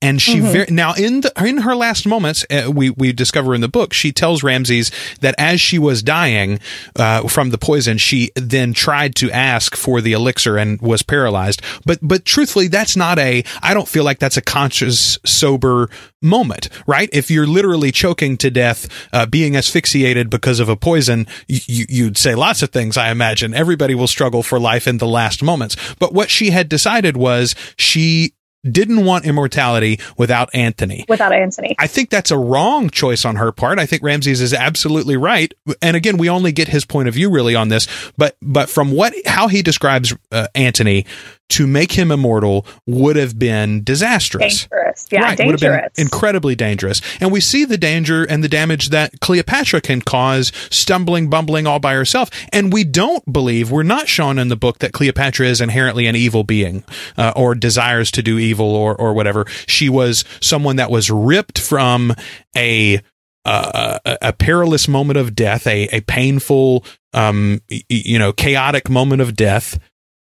And 0.01 0.21
she 0.21 0.37
mm-hmm. 0.37 0.51
very 0.51 0.65
now 0.69 0.93
in 0.93 1.21
the 1.21 1.31
in 1.45 1.59
her 1.59 1.75
last 1.75 2.05
moments 2.05 2.45
uh, 2.49 2.71
we 2.71 2.89
we 2.91 3.11
discover 3.11 3.53
in 3.55 3.61
the 3.61 3.67
book 3.67 3.93
she 3.93 4.11
tells 4.11 4.43
Ramses 4.43 4.91
that 5.21 5.35
as 5.37 5.61
she 5.61 5.79
was 5.79 6.03
dying 6.03 6.59
uh, 6.95 7.27
from 7.27 7.49
the 7.49 7.57
poison 7.57 7.97
she 7.97 8.31
then 8.35 8.73
tried 8.73 9.15
to 9.15 9.31
ask 9.31 9.75
for 9.75 10.01
the 10.01 10.13
elixir 10.13 10.57
and 10.57 10.81
was 10.81 11.03
paralyzed. 11.03 11.61
But 11.85 11.99
but 12.01 12.25
truthfully 12.25 12.67
that's 12.67 12.95
not 12.95 13.19
a 13.19 13.43
I 13.61 13.73
don't 13.73 13.87
feel 13.87 14.03
like 14.03 14.19
that's 14.19 14.37
a 14.37 14.41
conscious 14.41 15.17
sober 15.25 15.89
moment 16.21 16.69
right? 16.87 17.09
If 17.11 17.29
you're 17.29 17.47
literally 17.47 17.91
choking 17.91 18.37
to 18.37 18.49
death 18.49 18.87
uh, 19.11 19.25
being 19.25 19.55
asphyxiated 19.55 20.29
because 20.29 20.59
of 20.59 20.69
a 20.69 20.75
poison 20.75 21.27
you, 21.47 21.85
you'd 21.89 22.17
say 22.17 22.35
lots 22.35 22.61
of 22.61 22.69
things 22.69 22.97
I 22.97 23.11
imagine. 23.11 23.53
Everybody 23.53 23.95
will 23.95 24.07
struggle 24.07 24.43
for 24.43 24.59
life 24.59 24.87
in 24.87 24.97
the 24.97 25.07
last 25.07 25.43
moments. 25.43 25.75
But 25.95 26.13
what 26.13 26.29
she 26.29 26.51
had 26.51 26.69
decided 26.69 27.17
was 27.17 27.55
she 27.77 28.33
didn't 28.69 29.05
want 29.05 29.25
immortality 29.25 29.99
without 30.17 30.49
Antony. 30.53 31.05
Without 31.07 31.33
Antony. 31.33 31.75
I 31.79 31.87
think 31.87 32.09
that's 32.09 32.31
a 32.31 32.37
wrong 32.37 32.89
choice 32.89 33.25
on 33.25 33.35
her 33.35 33.51
part. 33.51 33.79
I 33.79 33.85
think 33.85 34.03
Ramses 34.03 34.41
is 34.41 34.53
absolutely 34.53 35.17
right. 35.17 35.53
And 35.81 35.95
again, 35.95 36.17
we 36.17 36.29
only 36.29 36.51
get 36.51 36.67
his 36.69 36.85
point 36.85 37.07
of 37.07 37.13
view 37.13 37.29
really 37.29 37.55
on 37.55 37.69
this, 37.69 37.87
but 38.17 38.37
but 38.41 38.69
from 38.69 38.91
what 38.91 39.13
how 39.25 39.47
he 39.47 39.61
describes 39.61 40.15
uh, 40.31 40.47
Antony 40.55 41.05
to 41.53 41.67
make 41.67 41.91
him 41.91 42.09
immortal 42.11 42.65
would 42.87 43.15
have 43.15 43.37
been 43.37 43.83
disastrous. 43.83 44.65
Dangerous. 44.65 45.07
Yeah, 45.11 45.21
right, 45.21 45.37
dangerous. 45.37 45.61
Would 45.61 45.71
have 45.71 45.93
been 45.93 46.03
incredibly 46.03 46.55
dangerous. 46.55 46.99
And 47.21 47.31
we 47.31 47.41
see 47.41 47.63
the 47.63 47.77
danger 47.77 48.23
and 48.23 48.43
the 48.43 48.49
damage 48.49 48.89
that 48.89 49.19
Cleopatra 49.19 49.81
can 49.81 50.01
cause 50.01 50.51
stumbling, 50.71 51.29
bumbling 51.29 51.67
all 51.67 51.77
by 51.77 51.93
herself. 51.93 52.31
And 52.51 52.73
we 52.73 52.83
don't 52.83 53.31
believe, 53.31 53.69
we're 53.69 53.83
not 53.83 54.07
shown 54.07 54.39
in 54.39 54.47
the 54.47 54.55
book 54.55 54.79
that 54.79 54.93
Cleopatra 54.93 55.45
is 55.45 55.61
inherently 55.61 56.07
an 56.07 56.15
evil 56.15 56.43
being 56.43 56.83
uh, 57.19 57.33
or 57.35 57.53
desires 57.53 58.09
to 58.11 58.23
do 58.23 58.39
evil 58.39 58.75
or, 58.75 58.95
or 58.95 59.13
whatever. 59.13 59.45
She 59.67 59.89
was 59.89 60.25
someone 60.41 60.77
that 60.77 60.89
was 60.89 61.11
ripped 61.11 61.59
from 61.59 62.15
a 62.57 62.99
uh, 63.45 63.99
a, 64.05 64.17
a, 64.21 64.33
perilous 64.33 64.87
moment 64.87 65.17
of 65.17 65.35
death, 65.35 65.67
a, 65.67 65.89
a 65.91 65.99
painful, 65.99 66.85
um, 67.11 67.59
you 67.89 68.17
know, 68.17 68.31
chaotic 68.31 68.89
moment 68.89 69.21
of 69.21 69.35
death, 69.35 69.77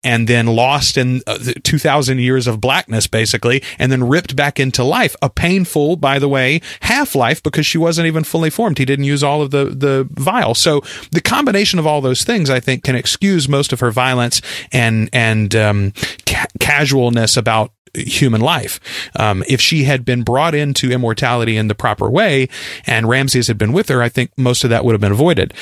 and 0.05 0.29
then 0.29 0.47
lost 0.47 0.97
in 0.97 1.23
uh, 1.27 1.39
2000 1.63 2.19
years 2.19 2.47
of 2.47 2.61
blackness 2.61 3.07
basically 3.07 3.63
and 3.79 3.91
then 3.93 4.07
ripped 4.07 4.37
back 4.37 4.59
into 4.59 4.83
life 4.85 5.15
a 5.23 5.31
painful 5.31 5.97
by 5.97 6.19
the 6.19 6.29
way 6.29 6.61
half 6.81 7.15
life 7.15 7.43
because 7.43 7.67
she 7.67 7.79
wasn't 7.79 8.07
even 8.07 8.25
fully 8.25 8.51
formed 8.51 8.79
he 8.79 8.85
didn't 8.85 9.05
use 9.05 9.23
all 9.23 9.43
of 9.43 9.51
the 9.51 9.67
the 9.67 10.09
vial 10.13 10.55
so 10.55 10.81
the 11.13 11.21
combination 11.21 11.79
of 11.79 11.87
all 11.87 12.01
those 12.01 12.25
things 12.25 12.51
i 12.51 12.61
think 12.61 12.85
can 12.85 12.97
excuse 12.97 13.49
most 13.49 13.73
of 13.73 13.81
her 13.81 13.91
violence 13.91 14.41
and 14.73 15.09
and 15.13 15.55
um, 15.55 15.93
ca- 16.27 16.47
casualness 16.59 17.37
about 17.37 17.73
human 17.95 18.41
life. 18.41 18.81
Um, 19.17 19.45
if 19.49 19.61
she 19.61 19.85
had 19.85 20.05
been 20.05 20.23
brought 20.23 20.55
into 20.55 20.91
immortality 20.91 21.57
in 21.57 21.69
the 21.69 21.75
proper 21.75 22.11
way 22.11 22.49
and 22.87 23.09
Ramses 23.09 23.49
had 23.49 23.59
been 23.59 23.73
with 23.73 23.89
her, 23.89 24.03
I 24.03 24.09
think 24.09 24.31
most 24.37 24.65
of 24.65 24.71
that 24.71 24.85
would 24.85 24.93
have 24.93 25.01
been 25.01 25.13
avoided. 25.13 25.53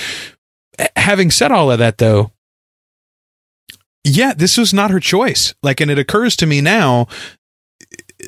Having 0.96 1.32
said 1.32 1.52
all 1.52 1.70
of 1.70 1.78
that, 1.78 1.98
though, 1.98 2.30
yeah, 4.04 4.34
this 4.34 4.56
was 4.56 4.72
not 4.72 4.90
her 4.90 5.00
choice. 5.00 5.54
Like, 5.62 5.80
and 5.80 5.90
it 5.90 5.98
occurs 5.98 6.36
to 6.36 6.46
me 6.46 6.60
now, 6.60 7.06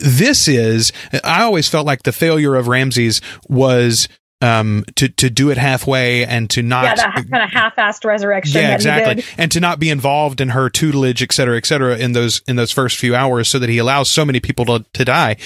this 0.00 0.48
is, 0.48 0.92
I 1.24 1.42
always 1.42 1.68
felt 1.68 1.86
like 1.86 2.02
the 2.02 2.12
failure 2.12 2.54
of 2.56 2.68
Ramses 2.68 3.20
was 3.48 4.08
um, 4.40 4.84
to 4.96 5.08
to 5.08 5.30
do 5.30 5.50
it 5.50 5.56
halfway 5.56 6.26
and 6.26 6.50
to 6.50 6.62
not 6.62 6.84
yeah, 6.84 6.94
that 6.96 7.14
kind 7.30 7.44
of 7.44 7.50
half-assed 7.50 8.04
resurrection. 8.04 8.60
Yeah, 8.60 8.74
exactly, 8.74 9.24
and 9.38 9.52
to 9.52 9.60
not 9.60 9.78
be 9.78 9.88
involved 9.88 10.40
in 10.40 10.48
her 10.48 10.68
tutelage, 10.68 11.22
et 11.22 11.32
cetera, 11.32 11.56
et 11.56 11.64
cetera, 11.64 11.96
in 11.96 12.12
those 12.12 12.42
in 12.48 12.56
those 12.56 12.72
first 12.72 12.98
few 12.98 13.14
hours, 13.14 13.48
so 13.48 13.58
that 13.60 13.68
he 13.68 13.78
allows 13.78 14.10
so 14.10 14.24
many 14.24 14.40
people 14.40 14.64
to 14.66 14.84
to 14.94 15.04
die. 15.04 15.36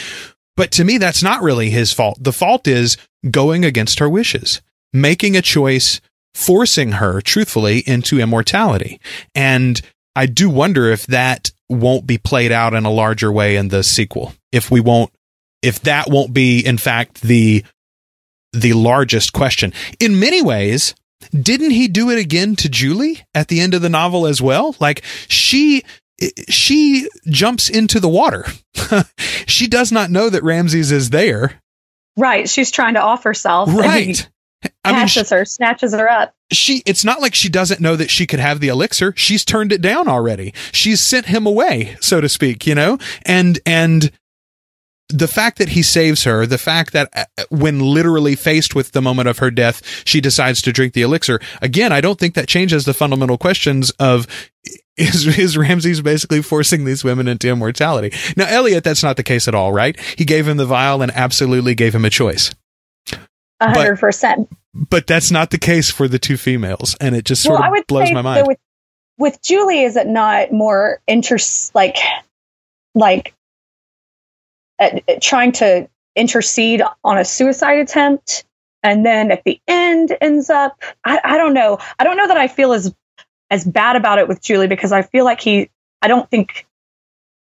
But 0.56 0.70
to 0.72 0.84
me, 0.84 0.96
that's 0.96 1.22
not 1.22 1.42
really 1.42 1.68
his 1.68 1.92
fault. 1.92 2.16
The 2.18 2.32
fault 2.32 2.66
is 2.66 2.96
going 3.30 3.66
against 3.66 3.98
her 3.98 4.08
wishes, 4.08 4.62
making 4.94 5.36
a 5.36 5.42
choice, 5.42 6.00
forcing 6.34 6.92
her, 6.92 7.20
truthfully, 7.20 7.80
into 7.86 8.18
immortality, 8.18 8.98
and 9.34 9.82
I 10.16 10.26
do 10.26 10.48
wonder 10.48 10.88
if 10.90 11.06
that 11.08 11.52
won't 11.68 12.06
be 12.06 12.16
played 12.16 12.50
out 12.50 12.74
in 12.74 12.86
a 12.86 12.90
larger 12.90 13.30
way 13.30 13.56
in 13.56 13.68
the 13.68 13.82
sequel. 13.82 14.32
If 14.50 14.70
we 14.70 14.80
won't, 14.80 15.12
if 15.62 15.80
that 15.80 16.08
won't 16.08 16.32
be, 16.32 16.64
in 16.64 16.78
fact, 16.78 17.20
the 17.20 17.64
the 18.52 18.72
largest 18.72 19.34
question. 19.34 19.74
In 20.00 20.18
many 20.18 20.40
ways, 20.40 20.94
didn't 21.30 21.72
he 21.72 21.88
do 21.88 22.10
it 22.10 22.18
again 22.18 22.56
to 22.56 22.68
Julie 22.68 23.24
at 23.34 23.48
the 23.48 23.60
end 23.60 23.74
of 23.74 23.82
the 23.82 23.90
novel 23.90 24.26
as 24.26 24.40
well? 24.40 24.74
Like 24.80 25.04
she 25.28 25.84
she 26.48 27.08
jumps 27.26 27.68
into 27.68 28.00
the 28.00 28.08
water. 28.08 28.46
she 29.46 29.66
does 29.66 29.92
not 29.92 30.10
know 30.10 30.30
that 30.30 30.42
Ramses 30.42 30.90
is 30.90 31.10
there. 31.10 31.60
Right. 32.16 32.48
She's 32.48 32.70
trying 32.70 32.94
to 32.94 33.00
off 33.00 33.24
herself. 33.24 33.68
Right. 33.70 34.26
I 34.84 34.92
mean, 34.92 35.06
she, 35.06 35.22
her, 35.28 35.44
snatches 35.44 35.92
her 35.94 36.08
up. 36.08 36.34
She, 36.52 36.82
it's 36.86 37.04
not 37.04 37.20
like 37.20 37.34
she 37.34 37.48
doesn't 37.48 37.80
know 37.80 37.96
that 37.96 38.10
she 38.10 38.26
could 38.26 38.40
have 38.40 38.60
the 38.60 38.68
elixir. 38.68 39.12
She's 39.16 39.44
turned 39.44 39.72
it 39.72 39.80
down 39.80 40.08
already. 40.08 40.54
She's 40.72 41.00
sent 41.00 41.26
him 41.26 41.46
away, 41.46 41.96
so 42.00 42.20
to 42.20 42.28
speak, 42.28 42.66
you 42.66 42.74
know? 42.74 42.98
And, 43.24 43.58
and 43.66 44.10
the 45.08 45.28
fact 45.28 45.58
that 45.58 45.70
he 45.70 45.82
saves 45.82 46.24
her, 46.24 46.46
the 46.46 46.58
fact 46.58 46.92
that 46.92 47.10
uh, 47.14 47.44
when 47.48 47.80
literally 47.80 48.34
faced 48.34 48.74
with 48.74 48.92
the 48.92 49.02
moment 49.02 49.28
of 49.28 49.38
her 49.38 49.50
death, 49.50 49.82
she 50.04 50.20
decides 50.20 50.62
to 50.62 50.72
drink 50.72 50.94
the 50.94 51.02
elixir. 51.02 51.40
Again, 51.62 51.92
I 51.92 52.00
don't 52.00 52.18
think 52.18 52.34
that 52.34 52.48
changes 52.48 52.84
the 52.84 52.94
fundamental 52.94 53.38
questions 53.38 53.90
of 53.98 54.26
is, 54.96 55.26
is 55.38 55.56
Ramses 55.58 56.00
basically 56.00 56.42
forcing 56.42 56.84
these 56.84 57.04
women 57.04 57.28
into 57.28 57.48
immortality? 57.48 58.16
Now, 58.36 58.46
Elliot, 58.46 58.82
that's 58.82 59.02
not 59.02 59.16
the 59.16 59.22
case 59.22 59.46
at 59.46 59.54
all, 59.54 59.72
right? 59.72 59.98
He 60.16 60.24
gave 60.24 60.48
him 60.48 60.56
the 60.56 60.66
vial 60.66 61.02
and 61.02 61.12
absolutely 61.12 61.74
gave 61.74 61.94
him 61.94 62.04
a 62.04 62.10
choice 62.10 62.52
hundred 63.60 63.98
percent. 63.98 64.48
But 64.74 65.06
that's 65.06 65.30
not 65.30 65.50
the 65.50 65.58
case 65.58 65.90
for 65.90 66.08
the 66.08 66.18
two 66.18 66.36
females, 66.36 66.96
and 67.00 67.14
it 67.14 67.24
just 67.24 67.42
sort 67.42 67.60
well, 67.60 67.74
of 67.74 67.86
blows 67.86 68.12
my 68.12 68.22
mind. 68.22 68.46
With, 68.46 68.58
with 69.18 69.42
Julie, 69.42 69.82
is 69.82 69.96
it 69.96 70.06
not 70.06 70.52
more 70.52 71.00
interest 71.06 71.74
like 71.74 71.96
like 72.94 73.34
uh, 74.78 75.00
trying 75.20 75.52
to 75.52 75.88
intercede 76.14 76.82
on 77.02 77.18
a 77.18 77.24
suicide 77.24 77.78
attempt, 77.78 78.44
and 78.82 79.04
then 79.04 79.30
at 79.30 79.44
the 79.44 79.60
end 79.66 80.14
ends 80.20 80.50
up? 80.50 80.82
I, 81.04 81.20
I 81.24 81.38
don't 81.38 81.54
know. 81.54 81.78
I 81.98 82.04
don't 82.04 82.16
know 82.16 82.28
that 82.28 82.36
I 82.36 82.48
feel 82.48 82.72
as 82.72 82.94
as 83.50 83.64
bad 83.64 83.96
about 83.96 84.18
it 84.18 84.28
with 84.28 84.42
Julie 84.42 84.68
because 84.68 84.92
I 84.92 85.02
feel 85.02 85.24
like 85.24 85.40
he. 85.40 85.70
I 86.02 86.08
don't 86.08 86.30
think 86.30 86.65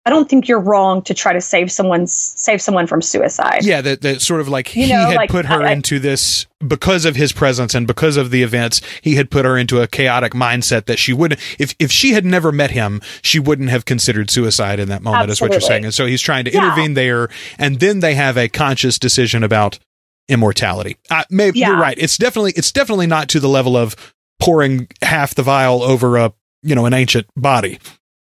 I 0.05 0.09
don't 0.09 0.29
think 0.29 0.49
you're 0.49 0.59
wrong 0.59 1.01
to 1.03 1.13
try 1.13 1.31
to 1.31 1.39
save 1.39 1.71
someone's 1.71 2.11
save 2.13 2.61
someone 2.61 2.87
from 2.87 3.01
suicide. 3.01 3.63
Yeah, 3.63 3.79
that, 3.81 4.01
that 4.01 4.21
sort 4.21 4.41
of 4.41 4.49
like 4.49 4.75
you 4.75 4.85
he 4.85 4.91
know, 4.91 5.07
had 5.07 5.15
like, 5.15 5.29
put 5.29 5.45
her 5.45 5.63
I, 5.63 5.71
into 5.71 5.97
this 5.97 6.45
because 6.65 7.05
of 7.05 7.15
his 7.15 7.31
presence 7.31 7.73
and 7.73 7.87
because 7.87 8.17
of 8.17 8.29
the 8.29 8.43
events. 8.43 8.81
He 9.01 9.15
had 9.15 9.31
put 9.31 9.45
her 9.45 9.57
into 9.57 9.81
a 9.81 9.87
chaotic 9.87 10.33
mindset 10.33 10.85
that 10.85 10.99
she 10.99 11.13
wouldn't. 11.13 11.39
If 11.57 11.73
if 11.79 11.89
she 11.89 12.11
had 12.11 12.25
never 12.25 12.51
met 12.51 12.71
him, 12.71 13.01
she 13.21 13.39
wouldn't 13.39 13.69
have 13.69 13.85
considered 13.85 14.29
suicide 14.29 14.79
in 14.79 14.89
that 14.89 15.01
moment. 15.01 15.29
Absolutely. 15.29 15.33
Is 15.33 15.41
what 15.41 15.51
you're 15.51 15.69
saying. 15.69 15.85
And 15.85 15.93
so 15.93 16.05
he's 16.05 16.21
trying 16.21 16.43
to 16.45 16.51
yeah. 16.51 16.65
intervene 16.65 16.95
there, 16.95 17.29
and 17.57 17.79
then 17.79 18.01
they 18.01 18.15
have 18.15 18.37
a 18.37 18.49
conscious 18.49 18.99
decision 18.99 19.41
about 19.41 19.79
immortality. 20.27 20.97
Uh, 21.09 21.23
maybe 21.29 21.59
yeah. 21.59 21.69
you're 21.69 21.79
right. 21.79 21.97
It's 21.97 22.17
definitely 22.17 22.51
it's 22.57 22.73
definitely 22.73 23.07
not 23.07 23.29
to 23.29 23.39
the 23.39 23.49
level 23.49 23.77
of 23.77 23.95
pouring 24.41 24.89
half 25.01 25.33
the 25.33 25.43
vial 25.43 25.81
over 25.81 26.17
a 26.17 26.33
you 26.61 26.75
know 26.75 26.85
an 26.85 26.93
ancient 26.93 27.27
body 27.37 27.79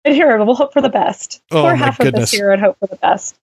here, 0.04 0.42
we'll 0.44 0.54
hope 0.54 0.72
for 0.72 0.82
the 0.82 0.88
best. 0.88 1.42
Oh, 1.50 1.62
Pour 1.62 1.74
half 1.74 1.98
goodness. 1.98 2.14
of 2.14 2.20
this 2.30 2.38
year 2.38 2.52
and 2.52 2.60
hope 2.60 2.78
for 2.78 2.86
the 2.86 2.96
best. 2.96 3.38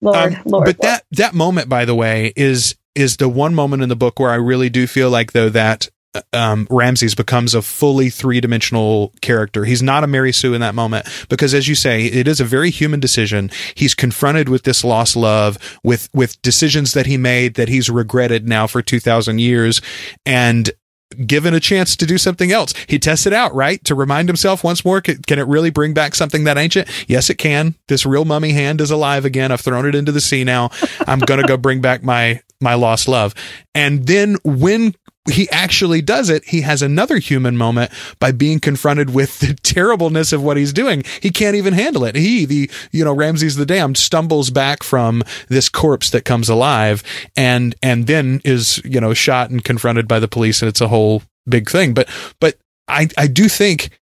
Lord, 0.00 0.34
um, 0.34 0.42
Lord. 0.44 0.66
But 0.66 0.76
Lord. 0.76 0.76
that 0.82 1.04
that 1.12 1.34
moment, 1.34 1.68
by 1.68 1.84
the 1.84 1.94
way, 1.94 2.32
is 2.36 2.76
is 2.94 3.16
the 3.16 3.28
one 3.28 3.54
moment 3.54 3.82
in 3.82 3.88
the 3.88 3.96
book 3.96 4.18
where 4.20 4.30
I 4.30 4.36
really 4.36 4.70
do 4.70 4.86
feel 4.86 5.10
like 5.10 5.32
though 5.32 5.48
that 5.48 5.88
um, 6.32 6.66
Ramses 6.70 7.14
becomes 7.14 7.54
a 7.54 7.62
fully 7.62 8.10
three 8.10 8.40
dimensional 8.40 9.12
character. 9.20 9.64
He's 9.64 9.82
not 9.82 10.04
a 10.04 10.06
Mary 10.06 10.32
Sue 10.32 10.54
in 10.54 10.60
that 10.60 10.74
moment 10.74 11.06
because, 11.28 11.54
as 11.54 11.68
you 11.68 11.74
say, 11.74 12.04
it 12.06 12.28
is 12.28 12.40
a 12.40 12.44
very 12.44 12.70
human 12.70 13.00
decision. 13.00 13.50
He's 13.74 13.94
confronted 13.94 14.48
with 14.48 14.62
this 14.62 14.84
lost 14.84 15.16
love, 15.16 15.58
with 15.82 16.08
with 16.14 16.40
decisions 16.42 16.92
that 16.92 17.06
he 17.06 17.16
made 17.16 17.54
that 17.54 17.68
he's 17.68 17.90
regretted 17.90 18.48
now 18.48 18.66
for 18.66 18.82
two 18.82 19.00
thousand 19.00 19.40
years, 19.40 19.80
and 20.24 20.70
given 21.14 21.54
a 21.54 21.60
chance 21.60 21.96
to 21.96 22.06
do 22.06 22.18
something 22.18 22.52
else. 22.52 22.74
He 22.88 22.98
tests 22.98 23.26
it 23.26 23.32
out, 23.32 23.54
right? 23.54 23.84
To 23.84 23.94
remind 23.94 24.28
himself 24.28 24.64
once 24.64 24.84
more, 24.84 25.00
can, 25.00 25.22
can, 25.22 25.38
it 25.38 25.46
really 25.46 25.70
bring 25.70 25.94
back 25.94 26.14
something 26.14 26.44
that 26.44 26.58
ancient? 26.58 26.88
Yes, 27.08 27.30
it 27.30 27.36
can. 27.36 27.74
This 27.88 28.06
real 28.06 28.24
mummy 28.24 28.52
hand 28.52 28.80
is 28.80 28.90
alive 28.90 29.24
again. 29.24 29.52
I've 29.52 29.60
thrown 29.60 29.86
it 29.86 29.94
into 29.94 30.12
the 30.12 30.20
sea 30.20 30.44
now. 30.44 30.70
I'm 31.06 31.20
going 31.20 31.40
to 31.40 31.46
go 31.46 31.56
bring 31.56 31.80
back 31.80 32.02
my, 32.02 32.40
my 32.60 32.74
lost 32.74 33.08
love. 33.08 33.34
And 33.74 34.06
then 34.06 34.36
when 34.44 34.94
he 35.30 35.48
actually 35.50 36.02
does 36.02 36.28
it, 36.28 36.44
he 36.44 36.60
has 36.60 36.82
another 36.82 37.18
human 37.18 37.56
moment 37.56 37.90
by 38.18 38.30
being 38.30 38.60
confronted 38.60 39.14
with 39.14 39.38
the 39.38 39.54
terribleness 39.62 40.32
of 40.32 40.42
what 40.42 40.56
he's 40.56 40.72
doing. 40.72 41.02
He 41.20 41.30
can't 41.30 41.56
even 41.56 41.72
handle 41.72 42.04
it. 42.04 42.14
He, 42.14 42.44
the, 42.44 42.70
you 42.92 43.04
know, 43.04 43.14
Ramses 43.14 43.56
the 43.56 43.66
Damned 43.66 43.96
stumbles 43.96 44.50
back 44.50 44.82
from 44.82 45.22
this 45.48 45.68
corpse 45.68 46.10
that 46.10 46.24
comes 46.24 46.48
alive 46.48 47.02
and, 47.36 47.74
and 47.82 48.06
then 48.06 48.42
is, 48.44 48.82
you 48.84 49.00
know, 49.00 49.14
shot 49.14 49.50
and 49.50 49.64
confronted 49.64 50.06
by 50.06 50.18
the 50.18 50.28
police 50.28 50.60
and 50.60 50.68
it's 50.68 50.82
a 50.82 50.88
whole 50.88 51.22
big 51.48 51.70
thing. 51.70 51.94
But, 51.94 52.08
but 52.38 52.56
I, 52.86 53.08
I 53.16 53.26
do 53.26 53.48
think 53.48 53.98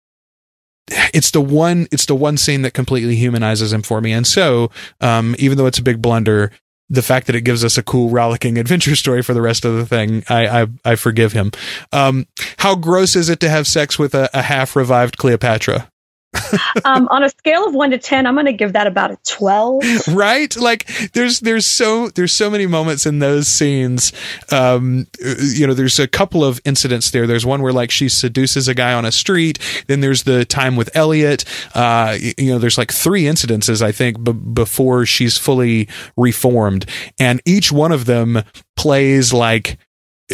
it's 0.88 1.32
the 1.32 1.40
one 1.40 1.88
it's 1.90 2.06
the 2.06 2.14
one 2.14 2.36
scene 2.36 2.62
that 2.62 2.72
completely 2.72 3.16
humanizes 3.16 3.72
him 3.72 3.82
for 3.82 4.00
me 4.00 4.12
and 4.12 4.24
so 4.24 4.70
um, 5.00 5.34
even 5.36 5.58
though 5.58 5.66
it's 5.66 5.80
a 5.80 5.82
big 5.82 6.00
blunder 6.00 6.52
the 6.88 7.02
fact 7.02 7.26
that 7.26 7.36
it 7.36 7.42
gives 7.42 7.64
us 7.64 7.76
a 7.76 7.82
cool 7.82 8.10
rollicking 8.10 8.58
adventure 8.58 8.96
story 8.96 9.22
for 9.22 9.34
the 9.34 9.42
rest 9.42 9.64
of 9.64 9.74
the 9.74 9.86
thing 9.86 10.22
i 10.28 10.62
i, 10.62 10.66
I 10.84 10.94
forgive 10.96 11.32
him. 11.32 11.50
Um, 11.92 12.26
how 12.58 12.74
gross 12.76 13.16
is 13.16 13.28
it 13.28 13.40
to 13.40 13.48
have 13.48 13.66
sex 13.66 13.98
with 13.98 14.14
a, 14.14 14.30
a 14.32 14.42
half 14.42 14.76
revived 14.76 15.16
cleopatra 15.16 15.90
um, 16.84 17.08
on 17.08 17.22
a 17.22 17.28
scale 17.28 17.66
of 17.66 17.74
one 17.74 17.90
to 17.90 17.98
ten, 17.98 18.26
I'm 18.26 18.34
going 18.34 18.46
to 18.46 18.52
give 18.52 18.72
that 18.74 18.86
about 18.86 19.10
a 19.10 19.18
twelve. 19.24 19.82
Right? 20.08 20.54
Like 20.56 20.86
there's 21.12 21.40
there's 21.40 21.66
so 21.66 22.08
there's 22.10 22.32
so 22.32 22.50
many 22.50 22.66
moments 22.66 23.06
in 23.06 23.18
those 23.18 23.48
scenes. 23.48 24.12
Um, 24.50 25.06
you 25.20 25.66
know, 25.66 25.74
there's 25.74 25.98
a 25.98 26.08
couple 26.08 26.44
of 26.44 26.60
incidents 26.64 27.10
there. 27.10 27.26
There's 27.26 27.46
one 27.46 27.62
where 27.62 27.72
like 27.72 27.90
she 27.90 28.08
seduces 28.08 28.68
a 28.68 28.74
guy 28.74 28.92
on 28.92 29.04
a 29.04 29.12
street. 29.12 29.58
Then 29.86 30.00
there's 30.00 30.24
the 30.24 30.44
time 30.44 30.76
with 30.76 30.94
Elliot. 30.94 31.44
Uh, 31.74 32.16
you 32.38 32.52
know, 32.52 32.58
there's 32.58 32.78
like 32.78 32.92
three 32.92 33.24
incidences 33.24 33.82
I 33.82 33.92
think 33.92 34.22
b- 34.22 34.32
before 34.32 35.06
she's 35.06 35.36
fully 35.38 35.88
reformed, 36.16 36.86
and 37.18 37.40
each 37.44 37.72
one 37.72 37.92
of 37.92 38.06
them 38.06 38.42
plays 38.76 39.32
like 39.32 39.78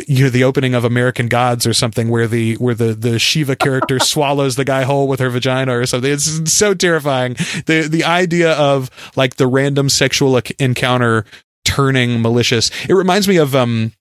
you 0.08 0.24
know 0.24 0.30
the 0.30 0.44
opening 0.44 0.74
of 0.74 0.84
American 0.84 1.28
Gods 1.28 1.66
or 1.66 1.74
something 1.74 2.08
where 2.08 2.26
the 2.26 2.54
where 2.54 2.74
the 2.74 2.94
the 2.94 3.18
Sheba 3.18 3.56
character 3.56 3.98
swallows 4.00 4.56
the 4.56 4.64
guy 4.64 4.84
whole 4.84 5.06
with 5.06 5.20
her 5.20 5.30
vagina 5.30 5.76
or 5.76 5.86
something. 5.86 6.10
It's 6.10 6.52
so 6.52 6.74
terrifying. 6.74 7.34
The 7.66 7.86
the 7.90 8.04
idea 8.04 8.52
of 8.52 8.90
like 9.16 9.36
the 9.36 9.46
random 9.46 9.88
sexual 9.88 10.40
encounter 10.58 11.24
turning 11.64 12.20
malicious. 12.22 12.70
It 12.88 12.94
reminds 12.94 13.28
me 13.28 13.36
of 13.36 13.54
um 13.54 13.92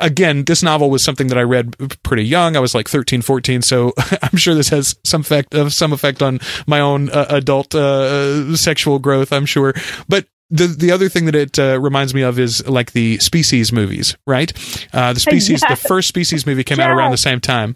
again 0.00 0.44
this 0.44 0.62
novel 0.62 0.90
was 0.90 1.02
something 1.02 1.28
that 1.28 1.38
i 1.38 1.42
read 1.42 1.74
pretty 2.02 2.24
young 2.24 2.56
i 2.56 2.60
was 2.60 2.74
like 2.74 2.88
13 2.88 3.22
14 3.22 3.62
so 3.62 3.92
i'm 4.22 4.36
sure 4.36 4.54
this 4.54 4.70
has 4.70 4.96
some 5.04 5.20
effect 5.20 5.54
of 5.54 5.72
some 5.72 5.92
effect 5.92 6.22
on 6.22 6.40
my 6.66 6.80
own 6.80 7.10
uh, 7.10 7.26
adult 7.28 7.74
uh, 7.74 8.56
sexual 8.56 8.98
growth 8.98 9.32
i'm 9.32 9.46
sure 9.46 9.74
but 10.08 10.26
the 10.50 10.66
the 10.66 10.90
other 10.90 11.08
thing 11.08 11.26
that 11.26 11.34
it 11.34 11.58
uh, 11.58 11.78
reminds 11.80 12.14
me 12.14 12.22
of 12.22 12.38
is 12.38 12.66
like 12.66 12.92
the 12.92 13.18
Species 13.18 13.72
movies, 13.72 14.16
right? 14.26 14.52
Uh, 14.92 15.12
the 15.12 15.20
Species, 15.20 15.62
yes. 15.62 15.70
the 15.70 15.88
first 15.88 16.08
Species 16.08 16.46
movie 16.46 16.64
came 16.64 16.78
yes. 16.78 16.86
out 16.86 16.96
around 16.96 17.12
the 17.12 17.16
same 17.16 17.40
time, 17.40 17.74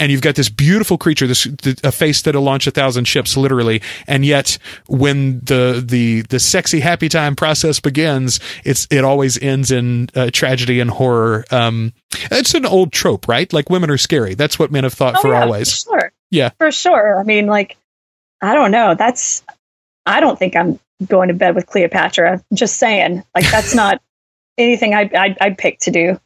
and 0.00 0.10
you've 0.10 0.22
got 0.22 0.34
this 0.34 0.48
beautiful 0.48 0.96
creature, 0.96 1.26
this 1.26 1.46
a 1.82 1.92
face 1.92 2.22
that'll 2.22 2.42
launch 2.42 2.66
a 2.66 2.70
thousand 2.70 3.04
ships, 3.04 3.36
literally, 3.36 3.82
and 4.06 4.24
yet 4.24 4.58
when 4.86 5.40
the 5.40 5.82
the 5.86 6.22
the 6.22 6.40
sexy 6.40 6.80
happy 6.80 7.08
time 7.08 7.36
process 7.36 7.80
begins, 7.80 8.40
it's 8.64 8.86
it 8.90 9.04
always 9.04 9.40
ends 9.42 9.70
in 9.70 10.08
uh, 10.14 10.30
tragedy 10.32 10.80
and 10.80 10.90
horror. 10.90 11.44
Um, 11.50 11.92
it's 12.30 12.54
an 12.54 12.64
old 12.64 12.92
trope, 12.92 13.28
right? 13.28 13.52
Like 13.52 13.68
women 13.68 13.90
are 13.90 13.98
scary. 13.98 14.34
That's 14.34 14.58
what 14.58 14.70
men 14.70 14.84
have 14.84 14.94
thought 14.94 15.16
oh, 15.18 15.22
for 15.22 15.32
yeah, 15.32 15.42
always. 15.42 15.82
For 15.82 16.00
sure. 16.00 16.12
Yeah, 16.30 16.48
for 16.58 16.72
sure. 16.72 17.18
I 17.18 17.22
mean, 17.22 17.46
like, 17.46 17.76
I 18.40 18.54
don't 18.54 18.70
know. 18.70 18.94
That's 18.94 19.44
I 20.06 20.20
don't 20.20 20.38
think 20.38 20.56
I'm 20.56 20.78
going 21.08 21.28
to 21.28 21.34
bed 21.34 21.54
with 21.54 21.66
Cleopatra. 21.66 22.42
Just 22.52 22.76
saying, 22.78 23.22
like 23.34 23.50
that's 23.50 23.74
not 23.82 24.00
anything 24.58 24.94
I, 24.94 25.10
I 25.14 25.36
I'd 25.40 25.58
pick 25.58 25.78
to 25.80 25.90
do. 25.90 26.20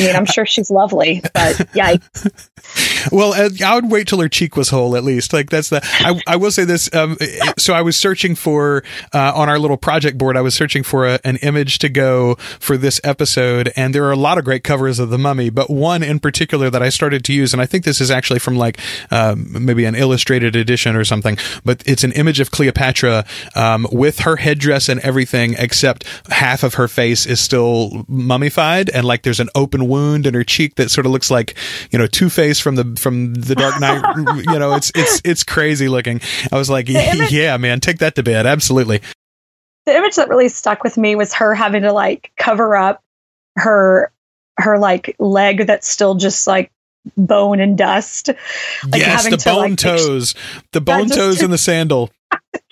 I 0.00 0.02
mean, 0.02 0.16
I'm 0.16 0.26
sure 0.26 0.46
she's 0.46 0.70
lovely, 0.70 1.22
but 1.34 1.68
yeah. 1.74 1.96
well, 3.12 3.32
uh, 3.32 3.50
I 3.64 3.74
would 3.74 3.90
wait 3.90 4.08
till 4.08 4.20
her 4.20 4.28
cheek 4.28 4.56
was 4.56 4.70
whole 4.70 4.96
at 4.96 5.04
least. 5.04 5.32
Like 5.32 5.50
that's 5.50 5.68
the. 5.68 5.80
I, 5.82 6.20
I 6.26 6.36
will 6.36 6.50
say 6.50 6.64
this. 6.64 6.92
Um, 6.94 7.16
so 7.58 7.74
I 7.74 7.82
was 7.82 7.96
searching 7.96 8.34
for 8.34 8.82
uh, 9.12 9.32
on 9.34 9.48
our 9.48 9.58
little 9.58 9.76
project 9.76 10.18
board. 10.18 10.36
I 10.36 10.40
was 10.40 10.54
searching 10.54 10.82
for 10.82 11.06
a, 11.06 11.20
an 11.24 11.36
image 11.36 11.78
to 11.80 11.88
go 11.88 12.34
for 12.58 12.76
this 12.76 13.00
episode, 13.04 13.72
and 13.76 13.94
there 13.94 14.04
are 14.04 14.12
a 14.12 14.16
lot 14.16 14.38
of 14.38 14.44
great 14.44 14.64
covers 14.64 14.98
of 14.98 15.10
the 15.10 15.18
Mummy, 15.18 15.50
but 15.50 15.70
one 15.70 16.02
in 16.02 16.18
particular 16.18 16.70
that 16.70 16.82
I 16.82 16.88
started 16.88 17.24
to 17.26 17.32
use, 17.32 17.52
and 17.52 17.60
I 17.60 17.66
think 17.66 17.84
this 17.84 18.00
is 18.00 18.10
actually 18.10 18.40
from 18.40 18.56
like 18.56 18.78
um, 19.10 19.64
maybe 19.64 19.84
an 19.84 19.94
illustrated 19.94 20.56
edition 20.56 20.96
or 20.96 21.04
something. 21.04 21.38
But 21.64 21.82
it's 21.86 22.04
an 22.04 22.12
image 22.12 22.40
of 22.40 22.50
Cleopatra 22.50 23.24
um, 23.54 23.86
with 23.92 24.20
her 24.20 24.36
headdress 24.36 24.88
and 24.88 25.00
everything, 25.00 25.54
except 25.58 26.04
half 26.30 26.62
of 26.62 26.74
her 26.74 26.88
face 26.88 27.26
is 27.26 27.40
still 27.40 28.04
mummified, 28.08 28.90
and 28.90 29.06
like 29.06 29.22
there's 29.22 29.40
an 29.40 29.50
open 29.54 29.73
open 29.74 29.88
wound 29.88 30.26
in 30.26 30.34
her 30.34 30.44
cheek 30.44 30.76
that 30.76 30.90
sort 30.90 31.06
of 31.06 31.12
looks 31.12 31.30
like 31.30 31.54
you 31.90 31.98
know 31.98 32.06
Two 32.06 32.30
Face 32.30 32.60
from 32.60 32.76
the 32.76 32.96
from 32.98 33.34
the 33.34 33.54
Dark 33.54 33.80
Knight. 33.80 34.02
you 34.46 34.58
know, 34.58 34.74
it's 34.74 34.92
it's 34.94 35.20
it's 35.24 35.42
crazy 35.42 35.88
looking. 35.88 36.20
I 36.52 36.56
was 36.56 36.70
like, 36.70 36.88
image, 36.88 37.32
yeah, 37.32 37.56
man, 37.56 37.80
take 37.80 37.98
that 37.98 38.14
to 38.16 38.22
bed. 38.22 38.46
Absolutely. 38.46 39.00
The 39.86 39.96
image 39.96 40.16
that 40.16 40.28
really 40.28 40.48
stuck 40.48 40.82
with 40.82 40.96
me 40.96 41.14
was 41.14 41.34
her 41.34 41.54
having 41.54 41.82
to 41.82 41.92
like 41.92 42.32
cover 42.36 42.76
up 42.76 43.02
her 43.56 44.12
her 44.56 44.78
like 44.78 45.16
leg 45.18 45.66
that's 45.66 45.88
still 45.88 46.14
just 46.14 46.46
like 46.46 46.70
bone 47.16 47.60
and 47.60 47.76
dust. 47.76 48.28
Like 48.28 49.00
yes, 49.00 49.28
the 49.28 49.42
bone 49.44 49.70
like, 49.70 49.78
toes, 49.78 50.34
the 50.72 50.80
bone 50.80 51.08
toes 51.08 51.42
in 51.42 51.50
the 51.50 51.58
sandal. 51.58 52.10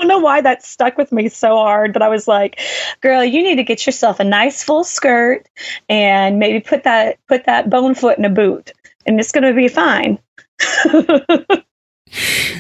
Don't 0.03 0.09
know 0.09 0.19
why 0.19 0.41
that 0.41 0.65
stuck 0.65 0.99
with 0.99 1.13
me 1.13 1.29
so 1.29 1.55
hard, 1.55 1.93
but 1.93 2.03
I 2.03 2.09
was 2.09 2.27
like, 2.27 2.59
"Girl, 3.03 3.23
you 3.23 3.41
need 3.41 3.55
to 3.55 3.63
get 3.63 3.87
yourself 3.87 4.19
a 4.19 4.25
nice 4.25 4.65
full 4.65 4.83
skirt 4.83 5.49
and 5.89 6.41
maybe 6.41 6.59
put 6.59 6.83
that 6.83 7.19
put 7.29 7.47
that 7.47 7.71
bone 7.71 7.95
foot 7.95 8.19
in 8.19 8.25
a 8.25 8.29
boot, 8.29 8.73
and 9.07 9.21
it's 9.21 9.31
going 9.31 9.45
to 9.45 9.55
be 9.55 9.69
fine." 9.69 10.19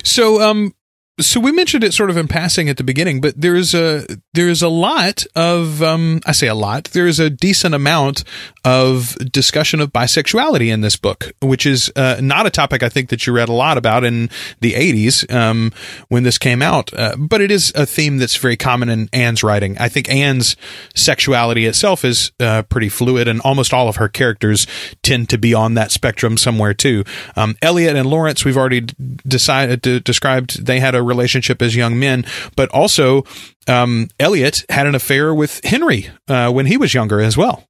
so, 0.04 0.40
um, 0.40 0.72
so 1.20 1.40
we 1.40 1.52
mentioned 1.52 1.84
it 1.84 1.92
sort 1.92 2.08
of 2.08 2.16
in 2.16 2.26
passing 2.26 2.70
at 2.70 2.78
the 2.78 2.84
beginning, 2.84 3.20
but 3.20 3.38
there's 3.38 3.74
a 3.74 4.06
there's 4.32 4.62
a 4.62 4.68
lot 4.68 5.26
of 5.36 5.82
um, 5.82 6.20
I 6.24 6.32
say 6.32 6.46
a 6.46 6.54
lot. 6.54 6.84
There 6.84 7.06
is 7.06 7.20
a 7.20 7.28
decent 7.28 7.74
amount 7.74 8.24
of 8.64 9.16
discussion 9.30 9.80
of 9.80 9.92
bisexuality 9.92 10.72
in 10.72 10.80
this 10.80 10.96
book, 10.96 11.32
which 11.42 11.66
is 11.66 11.92
uh, 11.96 12.18
not 12.22 12.46
a 12.46 12.50
topic 12.50 12.82
I 12.82 12.88
think 12.88 13.10
that 13.10 13.26
you 13.26 13.34
read 13.34 13.50
a 13.50 13.52
lot 13.52 13.76
about 13.76 14.04
in 14.04 14.30
the 14.60 14.72
'80s 14.72 15.30
um, 15.32 15.72
when 16.08 16.22
this 16.22 16.38
came 16.38 16.62
out, 16.62 16.92
uh, 16.94 17.14
but 17.18 17.42
it 17.42 17.50
is 17.50 17.72
a 17.74 17.84
theme 17.84 18.16
that's 18.16 18.36
very 18.36 18.56
common 18.56 18.88
in 18.88 19.10
Anne's 19.12 19.42
writing. 19.42 19.76
I 19.78 19.90
think 19.90 20.08
Anne's 20.08 20.56
sexuality 20.94 21.66
itself 21.66 22.06
is 22.06 22.32
uh, 22.40 22.62
pretty 22.62 22.88
fluid, 22.88 23.28
and 23.28 23.42
almost 23.42 23.74
all 23.74 23.88
of 23.88 23.96
her 23.96 24.08
characters 24.08 24.66
tend 25.02 25.28
to 25.28 25.36
be 25.36 25.52
on 25.52 25.74
that 25.74 25.90
spectrum 25.90 26.38
somewhere 26.38 26.72
too. 26.72 27.04
Um, 27.36 27.56
Elliot 27.60 27.96
and 27.96 28.08
Lawrence, 28.08 28.46
we've 28.46 28.56
already 28.56 28.86
decided 29.26 29.82
described 30.04 30.64
they 30.64 30.80
had 30.80 30.94
a 30.94 31.01
relationship 31.02 31.62
as 31.62 31.76
young 31.76 31.98
men, 31.98 32.24
but 32.56 32.68
also 32.70 33.24
um, 33.68 34.08
Elliot 34.18 34.64
had 34.68 34.86
an 34.86 34.94
affair 34.94 35.34
with 35.34 35.60
Henry 35.64 36.08
uh, 36.28 36.50
when 36.50 36.66
he 36.66 36.76
was 36.76 36.94
younger 36.94 37.20
as 37.20 37.36
well. 37.36 37.64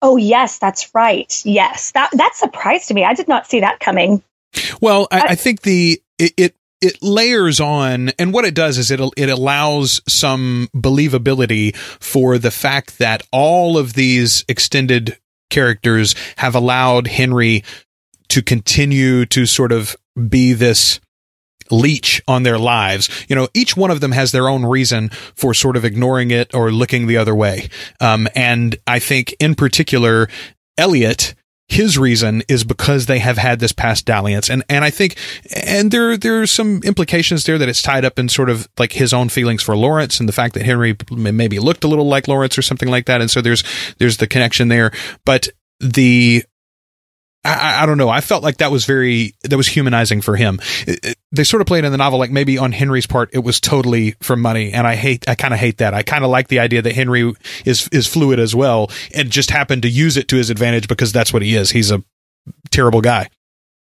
Oh 0.00 0.16
yes, 0.16 0.58
that's 0.58 0.92
right. 0.94 1.40
Yes, 1.44 1.92
that 1.92 2.10
that 2.12 2.34
surprised 2.34 2.92
me. 2.92 3.04
I 3.04 3.14
did 3.14 3.28
not 3.28 3.46
see 3.46 3.60
that 3.60 3.78
coming. 3.78 4.22
Well, 4.80 5.06
I, 5.10 5.20
I 5.30 5.34
think 5.36 5.62
the 5.62 6.02
it, 6.18 6.32
it 6.36 6.56
it 6.80 7.00
layers 7.00 7.60
on 7.60 8.10
and 8.18 8.34
what 8.34 8.44
it 8.44 8.54
does 8.54 8.76
is 8.76 8.90
it 8.90 9.00
it 9.16 9.28
allows 9.28 10.02
some 10.08 10.68
believability 10.74 11.76
for 11.76 12.36
the 12.36 12.50
fact 12.50 12.98
that 12.98 13.22
all 13.30 13.78
of 13.78 13.94
these 13.94 14.44
extended 14.48 15.16
characters 15.48 16.16
have 16.38 16.56
allowed 16.56 17.06
Henry 17.06 17.62
to 18.28 18.42
continue 18.42 19.24
to 19.26 19.46
sort 19.46 19.70
of 19.70 19.94
be 20.28 20.52
this 20.52 21.00
leech 21.72 22.22
on 22.28 22.44
their 22.44 22.58
lives. 22.58 23.08
You 23.28 23.34
know, 23.34 23.48
each 23.54 23.76
one 23.76 23.90
of 23.90 24.00
them 24.00 24.12
has 24.12 24.30
their 24.30 24.48
own 24.48 24.64
reason 24.64 25.08
for 25.34 25.54
sort 25.54 25.76
of 25.76 25.84
ignoring 25.84 26.30
it 26.30 26.54
or 26.54 26.70
looking 26.70 27.06
the 27.06 27.16
other 27.16 27.34
way. 27.34 27.68
Um, 28.00 28.28
and 28.36 28.76
I 28.86 28.98
think 28.98 29.34
in 29.40 29.54
particular, 29.54 30.28
Elliot, 30.78 31.34
his 31.68 31.96
reason 31.96 32.42
is 32.48 32.64
because 32.64 33.06
they 33.06 33.18
have 33.18 33.38
had 33.38 33.58
this 33.58 33.72
past 33.72 34.04
dalliance 34.04 34.50
and 34.50 34.62
and 34.68 34.84
I 34.84 34.90
think 34.90 35.16
and 35.64 35.90
there 35.90 36.18
there 36.18 36.42
are 36.42 36.46
some 36.46 36.82
implications 36.82 37.44
there 37.44 37.56
that 37.56 37.68
it's 37.68 37.80
tied 37.80 38.04
up 38.04 38.18
in 38.18 38.28
sort 38.28 38.50
of 38.50 38.68
like 38.78 38.92
his 38.92 39.14
own 39.14 39.30
feelings 39.30 39.62
for 39.62 39.74
Lawrence 39.74 40.20
and 40.20 40.28
the 40.28 40.34
fact 40.34 40.52
that 40.52 40.66
Henry 40.66 40.94
maybe 41.10 41.58
looked 41.58 41.82
a 41.82 41.88
little 41.88 42.06
like 42.06 42.28
Lawrence 42.28 42.58
or 42.58 42.62
something 42.62 42.90
like 42.90 43.06
that 43.06 43.22
and 43.22 43.30
so 43.30 43.40
there's 43.40 43.64
there's 43.98 44.18
the 44.18 44.26
connection 44.26 44.68
there 44.68 44.92
but 45.24 45.48
the 45.80 46.44
I, 47.44 47.82
I, 47.82 47.86
don't 47.86 47.98
know. 47.98 48.08
I 48.08 48.20
felt 48.20 48.44
like 48.44 48.58
that 48.58 48.70
was 48.70 48.84
very 48.84 49.34
that 49.42 49.56
was 49.56 49.66
humanizing 49.66 50.20
for 50.20 50.36
him. 50.36 50.60
It, 50.86 51.04
it, 51.04 51.18
they 51.32 51.42
sort 51.42 51.60
of 51.60 51.66
played 51.66 51.84
in 51.84 51.90
the 51.90 51.98
novel 51.98 52.18
like 52.20 52.30
maybe 52.30 52.56
on 52.56 52.70
Henry's 52.70 53.06
part 53.06 53.30
it 53.32 53.40
was 53.40 53.60
totally 53.60 54.12
for 54.20 54.36
money, 54.36 54.72
and 54.72 54.86
I 54.86 54.94
hate. 54.94 55.28
I 55.28 55.34
kind 55.34 55.52
of 55.52 55.58
hate 55.58 55.78
that. 55.78 55.92
I 55.92 56.02
kind 56.04 56.24
of 56.24 56.30
like 56.30 56.48
the 56.48 56.60
idea 56.60 56.82
that 56.82 56.94
Henry 56.94 57.32
is 57.64 57.88
is 57.88 58.06
fluid 58.06 58.38
as 58.38 58.54
well, 58.54 58.90
and 59.12 59.28
just 59.30 59.50
happened 59.50 59.82
to 59.82 59.88
use 59.88 60.16
it 60.16 60.28
to 60.28 60.36
his 60.36 60.50
advantage 60.50 60.86
because 60.86 61.12
that's 61.12 61.32
what 61.32 61.42
he 61.42 61.56
is. 61.56 61.70
He's 61.70 61.90
a 61.90 62.02
terrible 62.70 63.00
guy. 63.00 63.28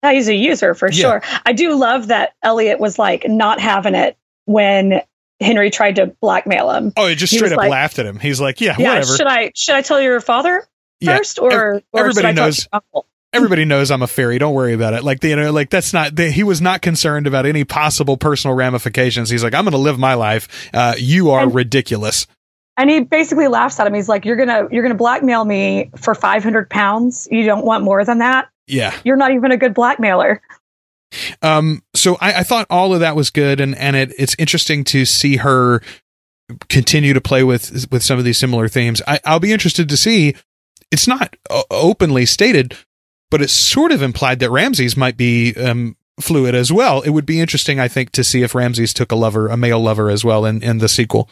Yeah, 0.04 0.14
he's 0.14 0.30
a 0.30 0.36
user 0.36 0.74
for 0.74 0.90
yeah. 0.90 1.02
sure. 1.02 1.24
I 1.46 1.52
do 1.52 1.76
love 1.76 2.08
that 2.08 2.36
Elliot 2.42 2.80
was 2.80 2.98
like 2.98 3.28
not 3.28 3.60
having 3.60 3.96
it 3.96 4.18
when 4.46 5.02
Henry 5.42 5.70
tried 5.70 5.98
to 5.98 6.08
blackmail 6.22 6.72
him. 6.72 6.94
Oh, 6.96 7.08
he 7.08 7.16
just 7.16 7.34
straight 7.34 7.50
he 7.50 7.54
up 7.56 7.58
like, 7.58 7.72
laughed 7.72 8.00
at 8.00 8.06
him. 8.06 8.20
He's 8.20 8.40
like, 8.40 8.62
"Yeah, 8.62 8.76
yeah 8.80 8.94
whatever." 8.94 9.18
Should 9.18 9.28
I 9.28 9.52
should 9.54 9.76
I 9.76 9.82
tell 9.82 10.00
your 10.00 10.22
father 10.22 10.66
first, 11.04 11.38
yeah. 11.38 11.44
or, 11.44 11.82
or 11.92 12.00
everybody 12.00 12.34
knows? 12.34 12.68
Everybody 13.34 13.66
knows 13.66 13.92
I'm 13.92 14.02
a 14.02 14.08
fairy. 14.08 14.38
Don't 14.40 14.54
worry 14.54 14.74
about 14.74 14.94
it. 14.94 15.04
Like, 15.04 15.24
you 15.24 15.36
know, 15.36 15.52
like 15.52 15.70
that's 15.70 15.94
not, 15.94 16.16
they, 16.16 16.32
he 16.32 16.44
was 16.44 16.62
not 16.62 16.82
concerned 16.82 17.28
about 17.28 17.46
any 17.46 17.64
possible 17.64 18.18
personal 18.18 18.56
ramifications. 18.56 19.30
He's 19.30 19.44
like, 19.44 19.54
I'm 19.54 19.64
going 19.64 19.72
to 19.74 19.78
live 19.78 20.00
my 20.00 20.16
life. 20.16 20.70
Uh, 20.74 20.96
you 20.98 21.32
are 21.32 21.44
and, 21.44 21.54
ridiculous. 21.54 22.28
And 22.78 22.90
he 22.90 23.02
basically 23.02 23.48
laughs 23.48 23.80
at 23.80 23.88
him. 23.88 23.94
He's 23.94 24.10
like, 24.10 24.26
you're 24.26 24.38
going 24.38 24.48
to, 24.48 24.68
you're 24.72 24.84
going 24.84 24.94
to 24.94 24.98
blackmail 24.98 25.44
me 25.46 25.92
for 25.98 26.16
500 26.16 26.70
pounds. 26.70 27.28
You 27.32 27.46
don't 27.46 27.66
want 27.66 27.84
more 27.84 28.04
than 28.04 28.20
that. 28.20 28.50
Yeah. 28.68 28.96
You're 29.04 29.18
not 29.18 29.32
even 29.32 29.52
a 29.52 29.58
good 29.58 29.74
blackmailer. 29.74 30.42
Um, 31.42 31.82
so 31.96 32.18
I, 32.22 32.40
I 32.40 32.44
thought 32.44 32.68
all 32.70 32.94
of 32.94 33.00
that 33.00 33.16
was 33.16 33.30
good, 33.30 33.60
and 33.60 33.76
and 33.76 33.96
it, 33.96 34.14
it's 34.18 34.36
interesting 34.38 34.84
to 34.86 35.06
see 35.06 35.38
her 35.38 35.82
continue 36.70 37.14
to 37.14 37.22
play 37.22 37.44
with 37.44 37.88
with 37.92 38.04
some 38.04 38.20
of 38.20 38.26
these 38.26 38.38
similar 38.38 38.68
themes. 38.68 39.02
I, 39.08 39.20
I'll 39.26 39.40
be 39.40 39.52
interested 39.52 39.90
to 39.90 39.98
see. 39.98 40.36
It's 40.92 41.08
not 41.08 41.36
openly 41.70 42.26
stated, 42.26 42.76
but 43.32 43.42
it's 43.42 43.54
sort 43.54 43.92
of 43.92 44.02
implied 44.02 44.40
that 44.40 44.52
Ramses 44.52 44.98
might 44.98 45.18
be 45.18 45.54
um, 45.56 45.96
fluid 46.20 46.56
as 46.56 46.72
well. 46.72 47.02
It 47.02 47.12
would 47.12 47.26
be 47.26 47.40
interesting, 47.40 47.80
I 47.80 47.88
think, 47.88 48.12
to 48.12 48.24
see 48.24 48.42
if 48.42 48.56
Ramses 48.56 48.94
took 48.94 49.12
a 49.12 49.16
lover, 49.16 49.48
a 49.48 49.58
male 49.58 49.80
lover 49.80 50.10
as 50.10 50.26
well 50.26 50.46
in, 50.46 50.62
in 50.64 50.80
the 50.80 50.90
sequel. 50.90 51.30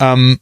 Um, 0.00 0.40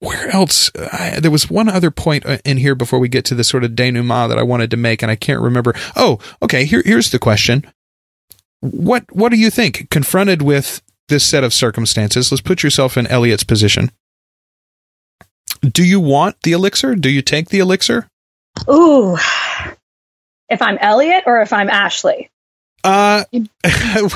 where 0.00 0.28
else? 0.28 0.70
I, 0.76 1.18
there 1.20 1.30
was 1.30 1.48
one 1.48 1.68
other 1.68 1.90
point 1.90 2.26
uh, 2.26 2.38
in 2.44 2.58
here 2.58 2.74
before 2.74 2.98
we 2.98 3.08
get 3.08 3.24
to 3.26 3.34
the 3.34 3.44
sort 3.44 3.64
of 3.64 3.74
denouement 3.74 4.28
that 4.28 4.38
I 4.38 4.42
wanted 4.42 4.70
to 4.72 4.76
make, 4.76 5.02
and 5.02 5.10
I 5.10 5.16
can't 5.16 5.40
remember. 5.40 5.74
Oh, 5.94 6.18
okay. 6.42 6.64
Here, 6.64 6.82
here's 6.84 7.10
the 7.10 7.18
question. 7.18 7.64
What, 8.60 9.04
what 9.14 9.30
do 9.30 9.38
you 9.38 9.50
think? 9.50 9.88
Confronted 9.90 10.42
with 10.42 10.82
this 11.08 11.24
set 11.24 11.44
of 11.44 11.54
circumstances, 11.54 12.30
let's 12.30 12.42
put 12.42 12.62
yourself 12.62 12.96
in 12.96 13.06
Elliot's 13.06 13.44
position. 13.44 13.90
Do 15.62 15.84
you 15.84 16.00
want 16.00 16.42
the 16.42 16.52
elixir? 16.52 16.94
Do 16.94 17.08
you 17.08 17.22
take 17.22 17.48
the 17.48 17.60
elixir? 17.60 18.08
Ooh. 18.68 19.16
If 20.48 20.62
I'm 20.62 20.78
Elliot 20.78 21.24
or 21.26 21.40
if 21.40 21.52
I'm 21.52 21.70
Ashley? 21.70 22.30
Uh, 22.84 23.24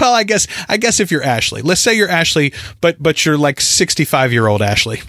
well, 0.01 0.15
I 0.15 0.23
guess 0.25 0.47
I 0.69 0.77
guess 0.77 1.01
if 1.01 1.11
you're 1.11 1.25
Ashley, 1.25 1.63
let's 1.63 1.81
say 1.81 1.95
you're 1.95 2.09
Ashley, 2.09 2.53
but 2.81 3.03
but 3.03 3.25
you're 3.25 3.39
like 3.39 3.61
65 3.61 4.33
year 4.33 4.47
old 4.47 4.63
Ashley. 4.63 5.01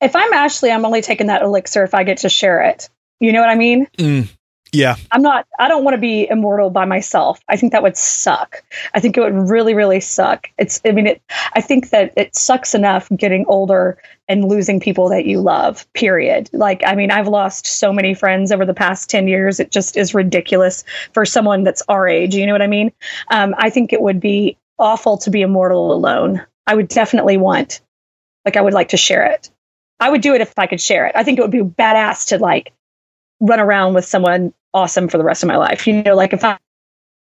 If 0.00 0.16
I'm 0.16 0.32
Ashley, 0.32 0.70
I'm 0.70 0.84
only 0.84 1.02
taking 1.02 1.28
that 1.28 1.42
elixir 1.42 1.84
if 1.84 1.94
I 1.94 2.04
get 2.04 2.18
to 2.18 2.28
share 2.28 2.62
it. 2.62 2.88
You 3.20 3.32
know 3.32 3.40
what 3.40 3.48
I 3.48 3.54
mean? 3.54 3.86
Mm, 3.96 4.28
yeah. 4.72 4.96
I'm 5.10 5.22
not, 5.22 5.46
I 5.58 5.68
don't 5.68 5.84
want 5.84 5.94
to 5.94 6.00
be 6.00 6.28
immortal 6.28 6.70
by 6.70 6.84
myself. 6.84 7.40
I 7.48 7.56
think 7.56 7.72
that 7.72 7.82
would 7.82 7.96
suck. 7.96 8.62
I 8.94 9.00
think 9.00 9.16
it 9.16 9.20
would 9.20 9.48
really, 9.48 9.74
really 9.74 10.00
suck. 10.00 10.50
It's, 10.58 10.80
I 10.84 10.92
mean, 10.92 11.06
it, 11.06 11.22
I 11.54 11.60
think 11.60 11.90
that 11.90 12.12
it 12.16 12.34
sucks 12.34 12.74
enough 12.74 13.08
getting 13.16 13.46
older 13.46 13.98
and 14.28 14.44
losing 14.44 14.80
people 14.80 15.08
that 15.10 15.24
you 15.24 15.40
love, 15.40 15.90
period. 15.92 16.50
Like, 16.52 16.82
I 16.84 16.94
mean, 16.94 17.10
I've 17.10 17.28
lost 17.28 17.66
so 17.66 17.92
many 17.92 18.14
friends 18.14 18.50
over 18.50 18.66
the 18.66 18.74
past 18.74 19.08
10 19.08 19.28
years. 19.28 19.60
It 19.60 19.70
just 19.70 19.96
is 19.96 20.14
ridiculous 20.14 20.84
for 21.12 21.24
someone 21.24 21.64
that's 21.64 21.82
our 21.88 22.08
age. 22.08 22.34
You 22.34 22.46
know 22.46 22.52
what 22.52 22.62
I 22.62 22.66
mean? 22.66 22.92
Um, 23.30 23.54
I 23.56 23.70
think 23.70 23.92
it 23.92 24.00
would 24.00 24.20
be 24.20 24.58
awful 24.78 25.18
to 25.18 25.30
be 25.30 25.42
immortal 25.42 25.92
alone. 25.92 26.44
I 26.66 26.74
would 26.74 26.88
definitely 26.88 27.36
want, 27.36 27.80
like, 28.44 28.56
I 28.56 28.60
would 28.60 28.74
like 28.74 28.88
to 28.88 28.96
share 28.96 29.26
it. 29.26 29.50
I 29.98 30.10
would 30.10 30.20
do 30.20 30.34
it 30.34 30.40
if 30.40 30.52
I 30.58 30.66
could 30.66 30.80
share 30.80 31.06
it. 31.06 31.12
I 31.14 31.22
think 31.22 31.38
it 31.38 31.42
would 31.42 31.50
be 31.50 31.62
badass 31.62 32.28
to 32.28 32.38
like 32.38 32.72
run 33.40 33.60
around 33.60 33.94
with 33.94 34.04
someone 34.04 34.52
awesome 34.72 35.08
for 35.08 35.18
the 35.18 35.24
rest 35.24 35.42
of 35.42 35.48
my 35.48 35.56
life. 35.56 35.86
You 35.86 36.02
know, 36.02 36.14
like 36.14 36.32
if 36.32 36.44
I, 36.44 36.58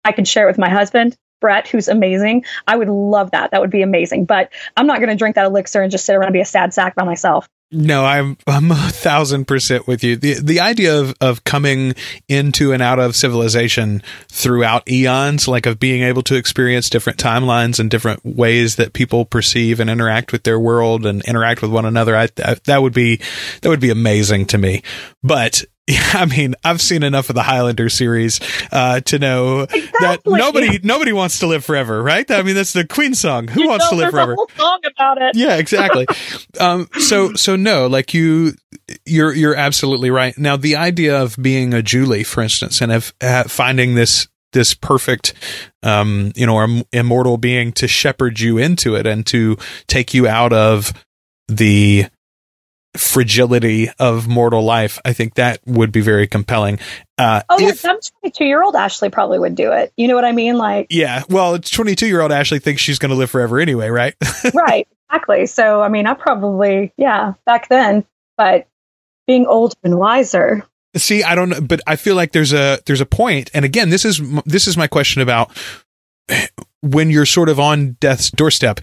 I 0.04 0.12
could 0.12 0.28
share 0.28 0.46
it 0.46 0.52
with 0.52 0.58
my 0.58 0.70
husband, 0.70 1.16
Brett, 1.40 1.68
who's 1.68 1.88
amazing, 1.88 2.46
I 2.66 2.76
would 2.76 2.90
love 2.90 3.32
that. 3.32 3.52
That 3.52 3.62
would 3.62 3.70
be 3.70 3.82
amazing. 3.82 4.26
But 4.26 4.52
I'm 4.76 4.88
not 4.88 4.98
going 4.98 5.10
to 5.10 5.16
drink 5.16 5.36
that 5.36 5.46
elixir 5.46 5.82
and 5.82 5.92
just 5.92 6.06
sit 6.06 6.16
around 6.16 6.28
and 6.28 6.34
be 6.34 6.42
a 6.42 6.46
sad 6.46 6.74
sack 6.74 6.96
by 6.96 7.04
myself. 7.04 7.48
No, 7.70 8.06
I'm 8.06 8.38
I'm 8.48 8.72
a 8.72 8.76
thousand 8.76 9.46
percent 9.46 9.88
with 9.88 10.02
you. 10.02 10.16
The 10.16 10.36
the 10.36 10.62
idea 10.62 10.98
of 10.98 11.14
of 11.20 11.44
coming 11.44 11.96
into 12.30 12.72
and 12.72 12.82
out 12.82 12.98
of 12.98 13.14
civilization 13.14 14.02
throughout 14.30 14.90
eons, 14.90 15.50
like 15.50 15.66
of 15.66 15.78
being 15.78 16.02
able 16.02 16.22
to 16.24 16.36
experience 16.36 16.90
different 16.90 17.20
timelines 17.20 17.78
and 17.78 17.92
different 17.92 18.26
ways 18.26 18.78
that 18.78 18.94
people 18.94 19.26
perceive 19.26 19.82
and 19.82 19.90
interact 19.90 20.32
with 20.32 20.44
their 20.44 20.58
world 20.58 21.06
and 21.06 21.22
interact 21.26 21.62
with 21.62 21.70
one 21.70 21.86
another, 21.86 22.16
I, 22.16 22.30
I, 22.42 22.56
that 22.68 22.82
would 22.82 22.94
be 22.94 23.20
that 23.62 23.68
would 23.68 23.82
be 23.82 23.90
amazing 23.90 24.46
to 24.48 24.58
me. 24.58 24.82
But 25.22 25.66
I 26.14 26.26
mean, 26.26 26.56
I've 26.64 26.82
seen 26.82 27.04
enough 27.04 27.30
of 27.30 27.36
the 27.36 27.44
Highlander 27.44 27.90
series 27.90 28.40
uh, 28.72 29.00
to 29.02 29.20
know 29.20 29.62
exactly. 29.62 29.92
that 30.00 30.22
nobody 30.26 30.80
nobody 30.84 31.14
wants 31.14 31.40
to 31.40 31.48
live 31.48 31.64
forever, 31.64 32.02
right? 32.02 32.30
I 32.30 32.42
mean, 32.42 32.56
that's 32.56 32.74
the 32.74 32.86
Queen 32.86 33.16
song. 33.16 33.48
Who 33.48 33.64
you 33.64 33.70
wants 33.70 33.86
know, 33.86 33.92
to 33.92 34.04
live 34.04 34.12
forever? 34.12 34.36
song 34.56 34.80
about 34.86 35.22
it. 35.22 35.36
Yeah, 35.36 35.58
exactly. 35.58 36.06
um, 36.60 36.90
so 37.00 37.34
so 37.36 37.56
no, 37.56 37.88
like 37.88 38.14
you, 38.14 38.54
you're 39.06 39.34
you're 39.34 39.56
absolutely 39.56 40.10
right. 40.10 40.38
Now, 40.38 40.58
the 40.58 40.76
idea 40.76 41.22
of 41.22 41.38
being 41.42 41.74
a 41.74 41.82
Julie, 41.82 42.24
for 42.24 42.42
instance, 42.42 42.82
and 42.82 42.92
of 42.92 43.14
uh, 43.22 43.44
finding 43.44 43.96
this 43.96 44.28
this 44.52 44.74
perfect, 44.74 45.34
um, 45.84 46.34
you 46.36 46.46
know, 46.46 46.84
immortal 46.92 47.38
being 47.38 47.72
to 47.74 47.88
shepherd 47.88 48.40
you 48.40 48.58
into 48.58 48.96
it 48.96 49.06
and 49.06 49.26
to 49.28 49.58
take 49.88 50.14
you 50.14 50.28
out 50.28 50.52
of 50.52 50.94
the 51.48 52.08
fragility 52.98 53.90
of 54.00 54.28
mortal 54.28 54.64
life, 54.64 55.00
I 55.06 55.14
think 55.14 55.36
that 55.36 55.60
would 55.66 55.92
be 55.92 56.02
very 56.02 56.28
compelling. 56.28 56.80
Uh, 57.18 57.42
oh, 57.50 57.60
yeah, 57.60 57.72
some 57.72 58.00
22 58.22 58.46
year 58.46 58.62
old 58.62 58.76
Ashley 58.76 59.10
probably 59.10 59.40
would 59.40 59.56
do 59.56 59.72
it. 59.72 59.94
You 59.98 60.08
know 60.08 60.16
what 60.16 60.26
I 60.26 60.32
mean? 60.32 60.58
Like, 60.58 60.88
yeah, 60.90 61.24
well, 61.30 61.58
22 61.58 62.08
year 62.08 62.22
old 62.22 62.32
Ashley 62.32 62.60
thinks 62.60 62.82
she's 62.82 63.00
going 63.00 63.10
to 63.10 63.16
live 63.16 63.30
forever 63.30 63.60
anyway, 63.60 63.90
right? 63.90 64.16
right, 64.54 64.88
exactly. 65.10 65.46
So, 65.46 65.82
I 65.82 65.90
mean, 65.90 66.08
I 66.08 66.14
probably, 66.14 66.94
yeah, 66.98 67.34
back 67.46 67.70
then, 67.70 68.06
but 68.38 68.68
being 69.26 69.46
older 69.46 69.76
and 69.84 69.98
wiser. 69.98 70.64
See, 70.96 71.24
I 71.24 71.36
don't 71.36 71.50
know, 71.50 71.62
but 71.62 71.82
I 71.86 71.96
feel 71.96 72.16
like 72.16 72.32
there's 72.32 72.54
a 72.54 72.80
there's 72.86 73.02
a 73.02 73.06
point, 73.06 73.52
and 73.54 73.66
again, 73.66 73.90
this 73.90 74.06
is 74.06 74.22
this 74.46 74.68
is 74.68 74.78
my 74.78 74.88
question 74.88 75.22
about 75.22 75.52
when 76.82 77.12
you're 77.12 77.26
sort 77.26 77.50
of 77.50 77.60
on 77.60 77.98
death's 78.00 78.32
doorstep. 78.32 78.80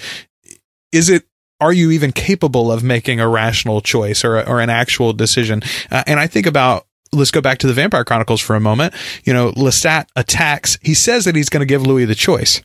Is 0.93 1.09
it 1.09 1.25
are 1.61 1.73
you 1.73 1.91
even 1.91 2.13
capable 2.13 2.71
of 2.71 2.83
making 2.83 3.21
a 3.21 3.29
rational 3.29 3.81
choice 3.81 4.25
or, 4.25 4.41
or 4.41 4.61
an 4.61 4.71
actual 4.71 5.13
decision? 5.13 5.63
Uh, 5.91 6.03
and 6.07 6.19
I 6.19 6.27
think 6.27 6.47
about 6.47 6.87
let's 7.13 7.31
go 7.31 7.41
back 7.41 7.59
to 7.59 7.67
the 7.67 7.73
Vampire 7.73 8.05
Chronicles 8.05 8.41
for 8.41 8.57
a 8.57 8.61
moment. 8.61 8.95
You 9.25 9.33
know, 9.33 9.53
Lestat 9.53 10.07
attacks. 10.17 10.79
He 10.83 10.95
says 10.95 11.25
that 11.25 11.37
he's 11.37 11.49
going 11.49 11.61
to 11.61 11.67
give 11.67 11.87
Louis 11.87 12.05
the 12.05 12.15
choice, 12.15 12.61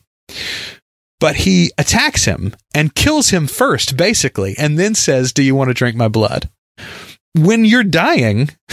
but 1.18 1.36
he 1.36 1.70
attacks 1.78 2.24
him 2.24 2.54
and 2.74 2.94
kills 2.94 3.30
him 3.30 3.46
first, 3.46 3.96
basically, 3.96 4.54
and 4.58 4.78
then 4.78 4.94
says, 4.94 5.32
"Do 5.32 5.42
you 5.42 5.54
want 5.54 5.68
to 5.68 5.74
drink 5.74 5.96
my 5.96 6.08
blood?" 6.08 6.50
When 7.34 7.64
you're 7.64 7.84
dying, 7.84 8.50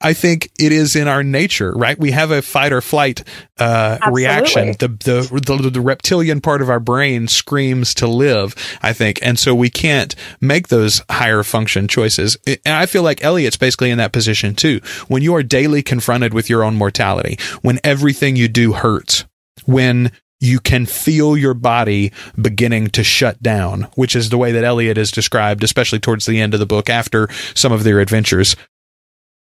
I 0.00 0.12
think 0.12 0.50
it 0.60 0.70
is 0.70 0.94
in 0.94 1.08
our 1.08 1.24
nature, 1.24 1.72
right? 1.72 1.98
We 1.98 2.12
have 2.12 2.30
a 2.30 2.40
fight 2.40 2.72
or 2.72 2.80
flight 2.80 3.24
uh, 3.58 3.98
reaction. 4.12 4.76
The, 4.78 4.88
the, 4.88 5.40
the 5.44 5.70
the 5.70 5.80
reptilian 5.80 6.40
part 6.40 6.62
of 6.62 6.70
our 6.70 6.78
brain 6.78 7.26
screams 7.26 7.94
to 7.94 8.06
live. 8.06 8.54
I 8.80 8.92
think, 8.92 9.18
and 9.22 9.38
so 9.38 9.54
we 9.54 9.70
can't 9.70 10.14
make 10.40 10.68
those 10.68 11.02
higher 11.10 11.42
function 11.42 11.88
choices. 11.88 12.36
And 12.46 12.76
I 12.76 12.86
feel 12.86 13.02
like 13.02 13.24
Elliot's 13.24 13.56
basically 13.56 13.90
in 13.90 13.98
that 13.98 14.12
position 14.12 14.54
too. 14.54 14.80
When 15.08 15.22
you 15.22 15.34
are 15.34 15.42
daily 15.42 15.82
confronted 15.82 16.32
with 16.32 16.48
your 16.48 16.62
own 16.62 16.76
mortality, 16.76 17.38
when 17.62 17.80
everything 17.82 18.36
you 18.36 18.46
do 18.46 18.72
hurts, 18.72 19.24
when 19.64 20.12
you 20.40 20.60
can 20.60 20.86
feel 20.86 21.36
your 21.36 21.54
body 21.54 22.12
beginning 22.40 22.88
to 22.90 23.02
shut 23.02 23.42
down, 23.42 23.88
which 23.94 24.14
is 24.14 24.30
the 24.30 24.38
way 24.38 24.52
that 24.52 24.64
Elliot 24.64 24.98
is 24.98 25.10
described, 25.10 25.64
especially 25.64 25.98
towards 25.98 26.26
the 26.26 26.40
end 26.40 26.54
of 26.54 26.60
the 26.60 26.66
book 26.66 26.88
after 26.88 27.28
some 27.54 27.72
of 27.72 27.84
their 27.84 28.00
adventures. 28.00 28.56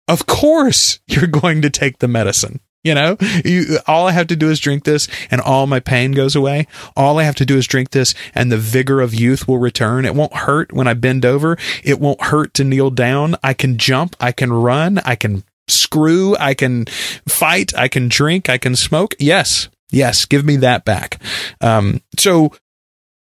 Of 0.08 0.26
course, 0.26 1.00
you're 1.08 1.28
going 1.28 1.62
to 1.62 1.70
take 1.70 2.00
the 2.00 2.08
medicine. 2.08 2.60
You 2.84 2.96
know, 2.96 3.18
you, 3.46 3.78
all 3.86 4.08
I 4.08 4.12
have 4.12 4.26
to 4.28 4.36
do 4.36 4.50
is 4.50 4.60
drink 4.60 4.86
this 4.86 5.08
and 5.30 5.40
all 5.40 5.68
my 5.68 5.80
pain 5.80 6.14
goes 6.14 6.36
away. 6.36 6.66
All 6.98 7.20
I 7.20 7.24
have 7.24 7.36
to 7.36 7.46
do 7.46 7.58
is 7.58 7.68
drink 7.68 7.92
this 7.92 8.16
and 8.34 8.52
the 8.52 8.58
vigor 8.58 9.02
of 9.02 9.14
youth 9.14 9.48
will 9.48 9.60
return. 9.60 10.04
It 10.04 10.16
won't 10.16 10.34
hurt 10.34 10.74
when 10.74 10.88
I 10.88 10.96
bend 10.96 11.24
over. 11.24 11.58
It 11.84 12.00
won't 12.00 12.24
hurt 12.24 12.56
to 12.56 12.64
kneel 12.64 12.90
down. 12.90 13.36
I 13.44 13.54
can 13.54 13.78
jump. 13.78 14.16
I 14.20 14.32
can 14.32 14.52
run. 14.52 14.98
I 15.06 15.16
can 15.16 15.44
screw. 15.68 16.36
I 16.38 16.56
can 16.56 16.86
fight. 17.28 17.72
I 17.78 17.88
can 17.88 18.08
drink. 18.08 18.50
I 18.50 18.58
can 18.58 18.76
smoke. 18.76 19.14
Yes, 19.20 19.70
Yes, 19.92 20.26
give 20.26 20.44
me 20.44 20.58
that 20.58 20.86
back. 20.86 21.22
Um, 21.62 22.02
so 22.18 22.52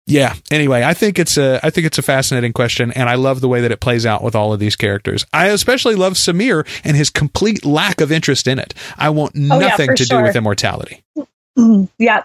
yeah. 0.09 0.33
Anyway, 0.49 0.83
I 0.83 0.95
think 0.95 1.19
it's 1.19 1.37
a 1.37 1.59
I 1.63 1.69
think 1.69 1.85
it's 1.85 1.99
a 1.99 2.01
fascinating 2.01 2.51
question, 2.51 2.91
and 2.91 3.07
I 3.07 3.15
love 3.15 3.41
the 3.41 3.47
way 3.47 3.61
that 3.61 3.71
it 3.71 3.79
plays 3.79 4.07
out 4.07 4.23
with 4.23 4.35
all 4.35 4.51
of 4.51 4.59
these 4.59 4.75
characters. 4.75 5.23
I 5.31 5.47
especially 5.49 5.95
love 5.95 6.13
Samir 6.13 6.65
and 6.83 6.97
his 6.97 7.11
complete 7.11 7.63
lack 7.63 8.01
of 8.01 8.11
interest 8.11 8.47
in 8.47 8.57
it. 8.57 8.73
I 8.97 9.11
want 9.11 9.33
oh, 9.35 9.59
nothing 9.59 9.89
yeah, 9.89 9.95
to 9.95 10.05
sure. 10.05 10.19
do 10.19 10.23
with 10.23 10.35
immortality. 10.35 11.03
Mm-hmm. 11.15 11.85
Yeah, 11.99 12.23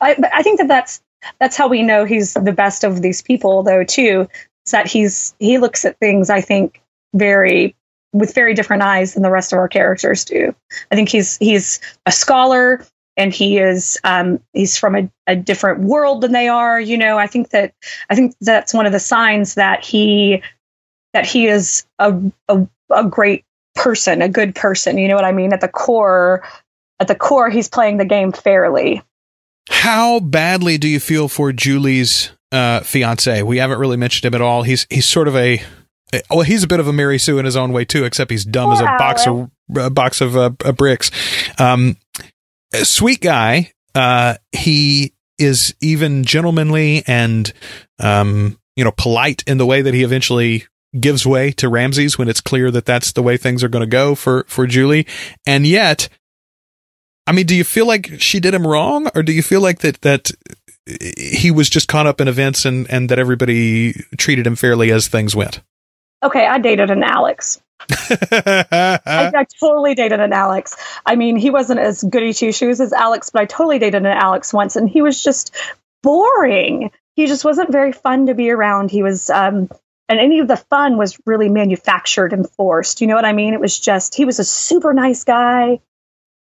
I, 0.00 0.16
I 0.34 0.42
think 0.42 0.58
that 0.58 0.68
that's 0.68 1.00
that's 1.40 1.56
how 1.56 1.68
we 1.68 1.82
know 1.82 2.04
he's 2.04 2.34
the 2.34 2.52
best 2.52 2.84
of 2.84 3.00
these 3.00 3.22
people, 3.22 3.62
though. 3.62 3.84
Too, 3.84 4.28
is 4.66 4.72
that 4.72 4.86
he's 4.86 5.34
he 5.38 5.56
looks 5.56 5.86
at 5.86 5.98
things. 5.98 6.28
I 6.28 6.42
think 6.42 6.82
very 7.14 7.74
with 8.12 8.34
very 8.34 8.52
different 8.52 8.82
eyes 8.82 9.14
than 9.14 9.22
the 9.22 9.30
rest 9.30 9.52
of 9.52 9.58
our 9.58 9.68
characters 9.68 10.26
do. 10.26 10.54
I 10.90 10.94
think 10.94 11.08
he's 11.08 11.38
he's 11.38 11.80
a 12.04 12.12
scholar 12.12 12.84
and 13.16 13.32
he 13.32 13.58
is 13.58 13.98
um, 14.04 14.40
he's 14.52 14.78
from 14.78 14.96
a, 14.96 15.10
a, 15.26 15.36
different 15.36 15.80
world 15.80 16.20
than 16.20 16.32
they 16.32 16.48
are 16.48 16.80
you 16.80 16.98
know. 16.98 17.18
I 17.18 17.26
think 17.26 17.50
that 17.50 17.74
i 18.10 18.14
think 18.14 18.34
that's 18.40 18.74
one 18.74 18.86
of 18.86 18.92
the 18.92 19.00
signs 19.00 19.54
that 19.54 19.84
he 19.84 20.42
that 21.12 21.26
he 21.26 21.46
is 21.46 21.86
a, 21.98 22.14
a, 22.48 22.66
a 22.90 23.04
great 23.04 23.44
person 23.74 24.22
a 24.22 24.28
good 24.28 24.54
person 24.54 24.98
you 24.98 25.08
know 25.08 25.16
what 25.16 25.24
i 25.24 25.32
mean? 25.32 25.52
At 25.52 25.60
the 25.60 25.68
core 25.68 26.42
at 27.00 27.08
the 27.08 27.14
core 27.14 27.50
he's 27.50 27.68
playing 27.68 27.98
the 27.98 28.04
game 28.04 28.32
fairly. 28.32 29.02
How 29.70 30.20
badly 30.20 30.76
do 30.76 30.88
you 30.88 31.00
feel 31.00 31.28
for 31.28 31.52
julie's 31.52 32.30
uh, 32.52 32.80
fiance? 32.80 33.42
We 33.42 33.56
haven't 33.56 33.78
really 33.78 33.96
mentioned 33.96 34.26
him 34.26 34.34
at 34.34 34.42
all. 34.42 34.62
He's 34.62 34.86
he's 34.90 35.06
sort 35.06 35.26
of 35.26 35.36
a 35.36 35.62
well, 36.30 36.42
he's 36.42 36.62
a 36.62 36.66
bit 36.66 36.80
of 36.80 36.88
a 36.88 36.92
Mary 36.92 37.18
Sue 37.18 37.38
in 37.38 37.44
his 37.44 37.56
own 37.56 37.72
way 37.72 37.84
too, 37.84 38.04
except 38.04 38.30
he's 38.30 38.44
dumb 38.44 38.72
as 38.72 38.80
a 38.80 38.84
box 38.84 39.26
of 39.26 39.50
a 39.76 39.90
box 39.90 40.20
of 40.20 40.36
uh, 40.36 40.50
bricks. 40.50 41.10
Um, 41.58 41.96
sweet 42.82 43.20
guy. 43.20 43.72
Uh, 43.94 44.34
he 44.52 45.14
is 45.38 45.74
even 45.80 46.24
gentlemanly 46.24 47.02
and, 47.06 47.52
um, 47.98 48.58
you 48.76 48.84
know, 48.84 48.92
polite 48.96 49.42
in 49.46 49.58
the 49.58 49.66
way 49.66 49.82
that 49.82 49.94
he 49.94 50.02
eventually 50.02 50.66
gives 50.98 51.26
way 51.26 51.50
to 51.52 51.68
Ramses 51.68 52.18
when 52.18 52.28
it's 52.28 52.40
clear 52.40 52.70
that 52.70 52.84
that's 52.84 53.12
the 53.12 53.22
way 53.22 53.36
things 53.36 53.64
are 53.64 53.68
going 53.68 53.84
to 53.84 53.86
go 53.86 54.14
for, 54.14 54.44
for 54.48 54.66
Julie. 54.66 55.06
And 55.46 55.66
yet, 55.66 56.08
I 57.26 57.32
mean, 57.32 57.46
do 57.46 57.54
you 57.54 57.64
feel 57.64 57.86
like 57.86 58.10
she 58.18 58.40
did 58.40 58.54
him 58.54 58.66
wrong 58.66 59.08
or 59.14 59.22
do 59.22 59.32
you 59.32 59.42
feel 59.42 59.60
like 59.60 59.80
that, 59.80 60.00
that 60.02 60.30
he 60.86 61.50
was 61.50 61.68
just 61.68 61.88
caught 61.88 62.06
up 62.06 62.20
in 62.20 62.28
events 62.28 62.64
and, 62.64 62.88
and 62.90 63.08
that 63.08 63.18
everybody 63.18 63.94
treated 64.18 64.46
him 64.46 64.56
fairly 64.56 64.92
as 64.92 65.08
things 65.08 65.34
went? 65.34 65.62
Okay. 66.24 66.46
I 66.46 66.58
dated 66.58 66.90
an 66.90 67.02
Alex. 67.02 67.60
I, 67.90 68.98
I, 69.06 69.46
totally 69.60 69.94
dated 69.94 70.20
an 70.20 70.32
Alex. 70.32 70.76
I 71.04 71.16
mean, 71.16 71.36
he 71.36 71.50
wasn't 71.50 71.80
as 71.80 72.02
goody 72.02 72.32
two 72.32 72.52
shoes 72.52 72.80
as 72.80 72.92
Alex, 72.92 73.30
but 73.30 73.42
I 73.42 73.44
totally 73.44 73.78
dated 73.78 74.06
an 74.06 74.06
Alex 74.06 74.52
once, 74.52 74.76
and 74.76 74.88
he 74.88 75.02
was 75.02 75.22
just 75.22 75.54
boring. 76.02 76.90
He 77.16 77.26
just 77.26 77.44
wasn't 77.44 77.70
very 77.70 77.92
fun 77.92 78.26
to 78.26 78.34
be 78.34 78.50
around. 78.50 78.90
He 78.90 79.02
was, 79.02 79.28
um, 79.28 79.68
and 80.08 80.18
any 80.18 80.40
of 80.40 80.48
the 80.48 80.56
fun 80.56 80.96
was 80.96 81.18
really 81.26 81.48
manufactured 81.48 82.32
and 82.32 82.48
forced. 82.48 83.00
You 83.00 83.06
know 83.06 83.16
what 83.16 83.24
I 83.24 83.32
mean? 83.32 83.54
It 83.54 83.60
was 83.60 83.78
just, 83.78 84.14
he 84.14 84.24
was 84.24 84.38
a 84.38 84.44
super 84.44 84.94
nice 84.94 85.24
guy, 85.24 85.80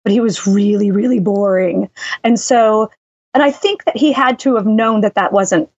but 0.04 0.12
he 0.12 0.20
was 0.20 0.46
really, 0.46 0.90
really 0.90 1.20
boring. 1.20 1.90
And 2.22 2.38
so, 2.38 2.90
and 3.34 3.42
I 3.42 3.50
think 3.50 3.84
that 3.84 3.96
he 3.96 4.12
had 4.12 4.40
to 4.40 4.56
have 4.56 4.66
known 4.66 5.02
that 5.02 5.14
that 5.14 5.32
wasn't 5.32 5.70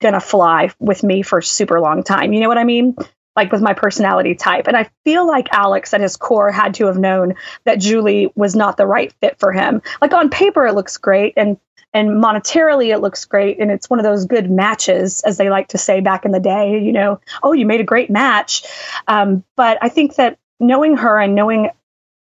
going 0.00 0.14
to 0.14 0.20
fly 0.20 0.70
with 0.78 1.02
me 1.02 1.22
for 1.22 1.38
a 1.38 1.42
super 1.42 1.80
long 1.80 2.02
time. 2.02 2.32
You 2.32 2.40
know 2.40 2.48
what 2.48 2.58
I 2.58 2.64
mean? 2.64 2.96
Like 3.36 3.52
with 3.52 3.62
my 3.62 3.72
personality 3.72 4.34
type. 4.34 4.66
And 4.68 4.76
I 4.76 4.90
feel 5.04 5.26
like 5.26 5.52
Alex 5.52 5.94
at 5.94 6.00
his 6.00 6.16
core 6.16 6.50
had 6.50 6.74
to 6.74 6.86
have 6.86 6.98
known 6.98 7.34
that 7.64 7.80
Julie 7.80 8.30
was 8.34 8.54
not 8.54 8.76
the 8.76 8.86
right 8.86 9.12
fit 9.20 9.38
for 9.38 9.52
him. 9.52 9.82
Like 10.00 10.12
on 10.12 10.30
paper 10.30 10.66
it 10.66 10.74
looks 10.74 10.96
great 10.96 11.34
and 11.36 11.58
and 11.94 12.22
monetarily 12.22 12.92
it 12.92 13.00
looks 13.00 13.24
great 13.26 13.58
and 13.60 13.70
it's 13.70 13.90
one 13.90 13.98
of 13.98 14.04
those 14.04 14.24
good 14.24 14.50
matches 14.50 15.20
as 15.22 15.36
they 15.36 15.50
like 15.50 15.68
to 15.68 15.78
say 15.78 16.00
back 16.00 16.24
in 16.24 16.32
the 16.32 16.40
day, 16.40 16.82
you 16.82 16.92
know, 16.92 17.20
oh 17.42 17.52
you 17.52 17.66
made 17.66 17.80
a 17.80 17.84
great 17.84 18.10
match. 18.10 18.64
Um, 19.08 19.44
but 19.56 19.78
I 19.82 19.88
think 19.88 20.16
that 20.16 20.38
knowing 20.60 20.96
her 20.96 21.18
and 21.18 21.34
knowing 21.34 21.70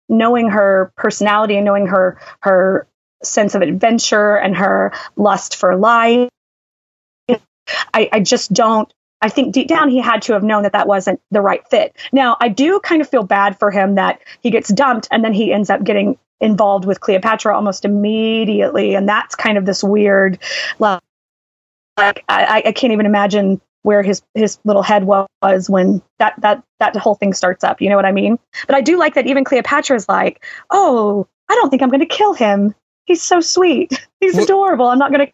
knowing 0.09 0.51
her 0.51 0.93
personality 0.97 1.57
and 1.57 1.65
knowing 1.65 1.87
her 1.87 2.21
her 2.41 2.87
sense 3.23 3.55
of 3.55 3.63
adventure 3.63 4.37
and 4.37 4.57
her 4.57 4.93
lust 5.17 5.57
for 5.57 5.77
life 5.77 6.29
I, 7.93 8.09
I, 8.13 8.21
just 8.21 8.53
don't 8.53 8.93
I 9.25 9.31
think 9.31 9.55
deep 9.55 9.69
down 9.69 9.89
he 9.89 10.01
had 10.01 10.21
to 10.23 10.35
have 10.35 10.43
known 10.43 10.65
that 10.65 10.73
that 10.73 10.87
wasn't 10.87 11.19
the 11.31 11.41
right 11.41 11.67
fit. 11.71 11.97
Now, 12.13 12.37
I 12.43 12.51
do 12.51 12.79
kind 12.81 13.01
of 13.01 13.09
feel 13.09 13.23
bad 13.23 13.59
for 13.59 13.71
him 13.71 13.95
that 13.95 14.21
he 14.43 14.51
gets 14.51 14.71
dumped 14.71 15.09
and 15.11 15.25
then 15.25 15.33
he 15.33 15.51
ends 15.51 15.71
up 15.71 15.83
getting 15.83 16.19
involved 16.43 16.85
with 16.85 17.01
Cleopatra 17.01 17.57
almost 17.57 17.87
immediately. 17.87 18.95
And 18.95 19.09
that's 19.09 19.35
kind 19.35 19.57
of 19.57 19.65
this 19.65 19.83
weird, 19.83 20.39
like, 20.79 21.01
I, 21.97 22.65
I 22.67 22.73
can't 22.73 22.93
even 22.93 23.07
imagine 23.07 23.63
where 23.81 24.03
his 24.03 24.21
his 24.35 24.59
little 24.65 24.83
head 24.83 25.05
was 25.05 25.71
when 25.71 26.03
that 26.19 26.35
that 26.43 26.63
that 26.79 26.95
whole 26.97 27.15
thing 27.15 27.33
starts 27.33 27.65
up. 27.65 27.81
You 27.81 27.89
know 27.89 27.97
what 27.97 28.05
I 28.05 28.13
mean? 28.13 28.39
But 28.67 28.77
I 28.77 28.83
do 28.83 28.99
like 28.99 29.15
that 29.15 29.27
even 29.27 29.45
Cleopatra 29.45 29.97
is 29.97 30.07
like, 30.07 30.45
oh, 30.71 31.27
I 31.49 31.55
don't 31.55 31.71
think 31.71 31.81
I'm 31.81 31.89
going 31.89 32.01
to 32.01 32.07
kill 32.07 32.35
him. 32.35 32.75
He's 33.07 33.23
so 33.23 33.41
sweet. 33.41 34.07
He's 34.21 34.35
well, 34.35 34.45
adorable. 34.45 34.89
I'm 34.89 34.99
not 34.99 35.13
going 35.13 35.29
to. 35.29 35.33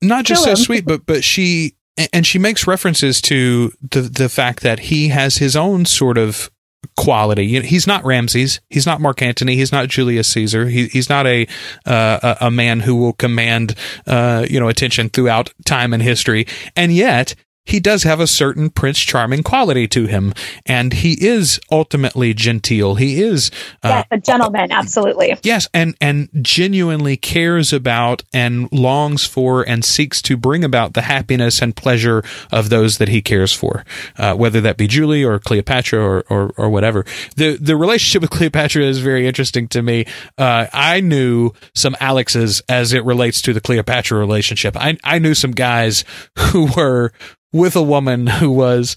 Not 0.00 0.24
just 0.24 0.44
so 0.44 0.54
sweet, 0.54 0.86
but 0.86 1.04
but 1.04 1.22
she 1.22 1.74
and 2.12 2.26
she 2.26 2.38
makes 2.38 2.66
references 2.66 3.20
to 3.22 3.72
the 3.90 4.02
the 4.02 4.28
fact 4.28 4.62
that 4.62 4.80
he 4.80 5.08
has 5.08 5.36
his 5.38 5.56
own 5.56 5.84
sort 5.84 6.18
of 6.18 6.50
quality. 6.96 7.60
He's 7.62 7.86
not 7.86 8.04
Ramses. 8.04 8.60
He's 8.68 8.86
not 8.86 9.00
Mark 9.00 9.22
Antony. 9.22 9.56
He's 9.56 9.72
not 9.72 9.88
Julius 9.88 10.28
Caesar. 10.28 10.68
He, 10.68 10.86
he's 10.88 11.08
not 11.08 11.26
a 11.26 11.46
uh, 11.86 12.34
a 12.40 12.50
man 12.50 12.80
who 12.80 12.96
will 12.96 13.12
command 13.14 13.74
uh, 14.06 14.46
you 14.48 14.60
know 14.60 14.68
attention 14.68 15.08
throughout 15.08 15.52
time 15.64 15.92
and 15.92 16.02
history. 16.02 16.46
And 16.76 16.92
yet 16.92 17.34
he 17.66 17.80
does 17.80 18.02
have 18.02 18.20
a 18.20 18.26
certain 18.26 18.70
Prince 18.70 19.00
Charming 19.00 19.42
quality 19.42 19.88
to 19.88 20.06
him, 20.06 20.34
and 20.66 20.92
he 20.92 21.14
is 21.24 21.58
ultimately 21.70 22.34
genteel. 22.34 22.96
He 22.96 23.22
is 23.22 23.50
uh, 23.82 23.88
yes, 23.88 24.06
a 24.10 24.18
gentleman, 24.18 24.70
absolutely. 24.70 25.36
Yes, 25.42 25.68
and 25.72 25.96
and 26.00 26.28
genuinely 26.42 27.16
cares 27.16 27.72
about 27.72 28.22
and 28.32 28.70
longs 28.70 29.26
for 29.26 29.62
and 29.62 29.84
seeks 29.84 30.20
to 30.22 30.36
bring 30.36 30.62
about 30.62 30.94
the 30.94 31.02
happiness 31.02 31.62
and 31.62 31.74
pleasure 31.74 32.22
of 32.52 32.68
those 32.68 32.98
that 32.98 33.08
he 33.08 33.22
cares 33.22 33.52
for, 33.52 33.84
uh, 34.18 34.34
whether 34.34 34.60
that 34.60 34.76
be 34.76 34.86
Julie 34.86 35.24
or 35.24 35.38
Cleopatra 35.38 35.98
or, 36.00 36.24
or, 36.28 36.52
or 36.56 36.68
whatever. 36.68 37.04
the 37.36 37.56
The 37.56 37.76
relationship 37.76 38.22
with 38.22 38.30
Cleopatra 38.30 38.82
is 38.82 38.98
very 38.98 39.26
interesting 39.26 39.68
to 39.68 39.82
me. 39.82 40.04
Uh, 40.36 40.66
I 40.72 41.00
knew 41.00 41.52
some 41.74 41.96
Alexes 42.00 42.62
as 42.68 42.92
it 42.92 43.04
relates 43.04 43.40
to 43.42 43.52
the 43.54 43.60
Cleopatra 43.60 44.18
relationship. 44.18 44.76
I 44.76 44.98
I 45.02 45.18
knew 45.18 45.34
some 45.34 45.52
guys 45.52 46.04
who 46.38 46.68
were 46.76 47.12
with 47.54 47.76
a 47.76 47.82
woman 47.82 48.26
who 48.26 48.50
was 48.50 48.96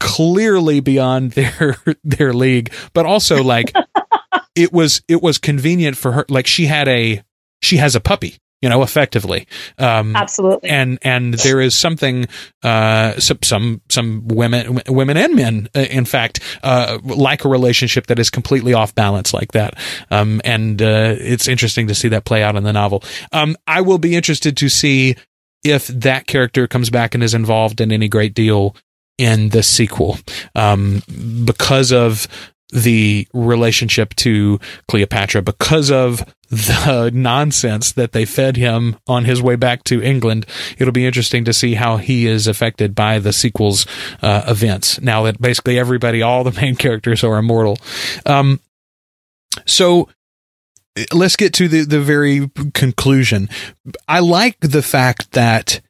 clearly 0.00 0.80
beyond 0.80 1.32
their 1.32 1.76
their 2.04 2.32
league, 2.32 2.72
but 2.94 3.04
also 3.04 3.42
like 3.42 3.74
it 4.54 4.72
was 4.72 5.02
it 5.08 5.20
was 5.22 5.36
convenient 5.36 5.98
for 5.98 6.12
her. 6.12 6.24
Like 6.30 6.46
she 6.46 6.66
had 6.66 6.88
a 6.88 7.22
she 7.60 7.78
has 7.78 7.96
a 7.96 8.00
puppy, 8.00 8.38
you 8.62 8.68
know, 8.68 8.82
effectively. 8.82 9.48
Um, 9.76 10.14
Absolutely. 10.14 10.70
And 10.70 10.98
and 11.02 11.34
there 11.34 11.60
is 11.60 11.74
something 11.74 12.26
uh, 12.62 13.18
some 13.18 13.38
some 13.42 13.80
some 13.88 14.28
women 14.28 14.80
women 14.88 15.16
and 15.16 15.34
men, 15.34 15.68
uh, 15.74 15.80
in 15.80 16.04
fact, 16.04 16.40
uh, 16.62 16.98
like 17.02 17.44
a 17.44 17.48
relationship 17.48 18.06
that 18.06 18.20
is 18.20 18.30
completely 18.30 18.72
off 18.72 18.94
balance 18.94 19.34
like 19.34 19.52
that. 19.52 19.74
Um, 20.12 20.40
and 20.44 20.80
uh, 20.80 21.16
it's 21.18 21.48
interesting 21.48 21.88
to 21.88 21.94
see 21.94 22.08
that 22.08 22.24
play 22.24 22.44
out 22.44 22.54
in 22.54 22.62
the 22.62 22.72
novel. 22.72 23.02
Um, 23.32 23.56
I 23.66 23.80
will 23.80 23.98
be 23.98 24.14
interested 24.14 24.56
to 24.58 24.68
see 24.68 25.16
if 25.70 25.86
that 25.88 26.26
character 26.26 26.66
comes 26.66 26.90
back 26.90 27.14
and 27.14 27.22
is 27.22 27.34
involved 27.34 27.80
in 27.80 27.92
any 27.92 28.08
great 28.08 28.34
deal 28.34 28.76
in 29.18 29.50
the 29.50 29.62
sequel 29.62 30.18
um, 30.54 31.02
because 31.44 31.92
of 31.92 32.28
the 32.70 33.26
relationship 33.32 34.14
to 34.16 34.58
Cleopatra, 34.88 35.42
because 35.42 35.90
of 35.90 36.24
the 36.50 37.10
nonsense 37.14 37.92
that 37.92 38.12
they 38.12 38.24
fed 38.24 38.56
him 38.56 38.96
on 39.06 39.24
his 39.24 39.40
way 39.40 39.56
back 39.56 39.84
to 39.84 40.02
England. 40.02 40.46
It'll 40.78 40.92
be 40.92 41.06
interesting 41.06 41.44
to 41.44 41.52
see 41.52 41.74
how 41.74 41.96
he 41.96 42.26
is 42.26 42.46
affected 42.46 42.94
by 42.94 43.18
the 43.18 43.32
sequel's 43.32 43.86
uh, 44.22 44.44
events. 44.48 45.00
Now 45.00 45.22
that 45.24 45.40
basically 45.40 45.78
everybody, 45.78 46.22
all 46.22 46.44
the 46.44 46.60
main 46.60 46.76
characters 46.76 47.22
are 47.24 47.38
immortal. 47.38 47.78
Um, 48.24 48.60
so 49.64 50.08
let's 51.12 51.36
get 51.36 51.52
to 51.54 51.68
the, 51.68 51.84
the 51.84 52.00
very 52.00 52.50
conclusion. 52.74 53.48
I 54.08 54.20
like 54.20 54.58
the 54.60 54.82
fact 54.82 55.32
that 55.32 55.80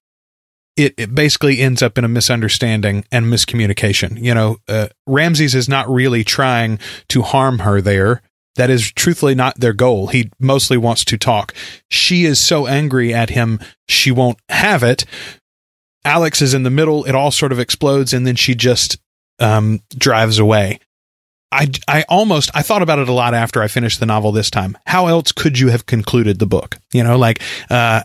it, 0.76 0.94
it 0.96 1.14
basically 1.14 1.60
ends 1.60 1.82
up 1.82 1.96
in 1.96 2.04
a 2.04 2.08
misunderstanding 2.08 3.04
and 3.10 3.26
miscommunication. 3.26 4.22
You 4.22 4.34
know, 4.34 4.58
uh, 4.68 4.88
Ramses 5.06 5.54
is 5.54 5.68
not 5.68 5.88
really 5.88 6.22
trying 6.22 6.78
to 7.08 7.22
harm 7.22 7.60
her 7.60 7.80
there. 7.80 8.22
That 8.56 8.70
is 8.70 8.90
truthfully 8.92 9.34
not 9.34 9.60
their 9.60 9.72
goal. 9.72 10.08
He 10.08 10.30
mostly 10.38 10.76
wants 10.76 11.04
to 11.06 11.18
talk. 11.18 11.54
She 11.90 12.24
is 12.24 12.40
so 12.40 12.66
angry 12.66 13.12
at 13.12 13.30
him, 13.30 13.60
she 13.88 14.10
won't 14.10 14.38
have 14.48 14.82
it. 14.82 15.04
Alex 16.04 16.40
is 16.40 16.54
in 16.54 16.62
the 16.62 16.70
middle. 16.70 17.04
It 17.04 17.14
all 17.14 17.30
sort 17.32 17.52
of 17.52 17.58
explodes, 17.58 18.12
and 18.12 18.26
then 18.26 18.36
she 18.36 18.54
just 18.54 18.98
um, 19.38 19.80
drives 19.90 20.38
away. 20.38 20.78
I, 21.56 21.68
I 21.88 22.04
almost 22.08 22.50
I 22.54 22.62
thought 22.62 22.82
about 22.82 22.98
it 22.98 23.08
a 23.08 23.12
lot 23.12 23.32
after 23.32 23.62
I 23.62 23.68
finished 23.68 23.98
the 23.98 24.06
novel 24.06 24.30
this 24.30 24.50
time. 24.50 24.76
How 24.86 25.06
else 25.06 25.32
could 25.32 25.58
you 25.58 25.68
have 25.68 25.86
concluded 25.86 26.38
the 26.38 26.46
book? 26.46 26.76
You 26.92 27.02
know, 27.02 27.16
like 27.16 27.40
uh, 27.70 28.02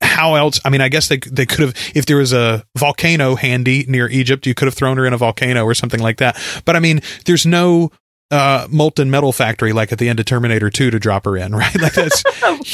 how 0.00 0.36
else? 0.36 0.60
I 0.64 0.70
mean, 0.70 0.80
I 0.80 0.88
guess 0.88 1.08
they 1.08 1.18
they 1.18 1.46
could 1.46 1.60
have 1.60 1.92
if 1.94 2.06
there 2.06 2.18
was 2.18 2.32
a 2.32 2.64
volcano 2.76 3.34
handy 3.34 3.84
near 3.88 4.08
Egypt, 4.08 4.46
you 4.46 4.54
could 4.54 4.66
have 4.66 4.74
thrown 4.74 4.96
her 4.98 5.06
in 5.06 5.12
a 5.12 5.18
volcano 5.18 5.64
or 5.64 5.74
something 5.74 6.00
like 6.00 6.18
that. 6.18 6.38
But 6.64 6.76
I 6.76 6.80
mean, 6.80 7.00
there's 7.24 7.44
no 7.44 7.90
uh, 8.30 8.66
molten 8.70 9.10
metal 9.10 9.32
factory 9.32 9.72
like 9.72 9.92
at 9.92 9.98
the 9.98 10.08
end 10.08 10.20
of 10.20 10.26
Terminator 10.26 10.70
2 10.70 10.90
to 10.90 10.98
drop 10.98 11.24
her 11.24 11.36
in, 11.36 11.54
right? 11.56 11.80
Like 11.80 11.94
that's 11.94 12.22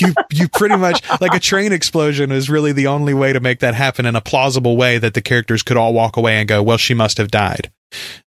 you 0.01 0.13
you 0.31 0.49
pretty 0.49 0.77
much 0.77 1.03
like 1.21 1.35
a 1.35 1.41
train 1.41 1.73
explosion 1.73 2.31
is 2.31 2.51
really 2.51 2.73
the 2.73 2.89
only 2.89 3.15
way 3.15 3.33
to 3.33 3.41
make 3.41 3.61
that 3.61 3.75
happen 3.75 4.05
in 4.05 4.17
a 4.17 4.21
plausible 4.21 4.77
way 4.77 4.99
that 4.99 5.15
the 5.15 5.23
characters 5.23 5.63
could 5.63 5.77
all 5.77 5.95
walk 5.95 6.17
away 6.17 6.37
and 6.37 6.49
go, 6.49 6.63
well, 6.63 6.79
she 6.79 6.95
must 6.95 7.17
have 7.19 7.31
died. 7.31 7.73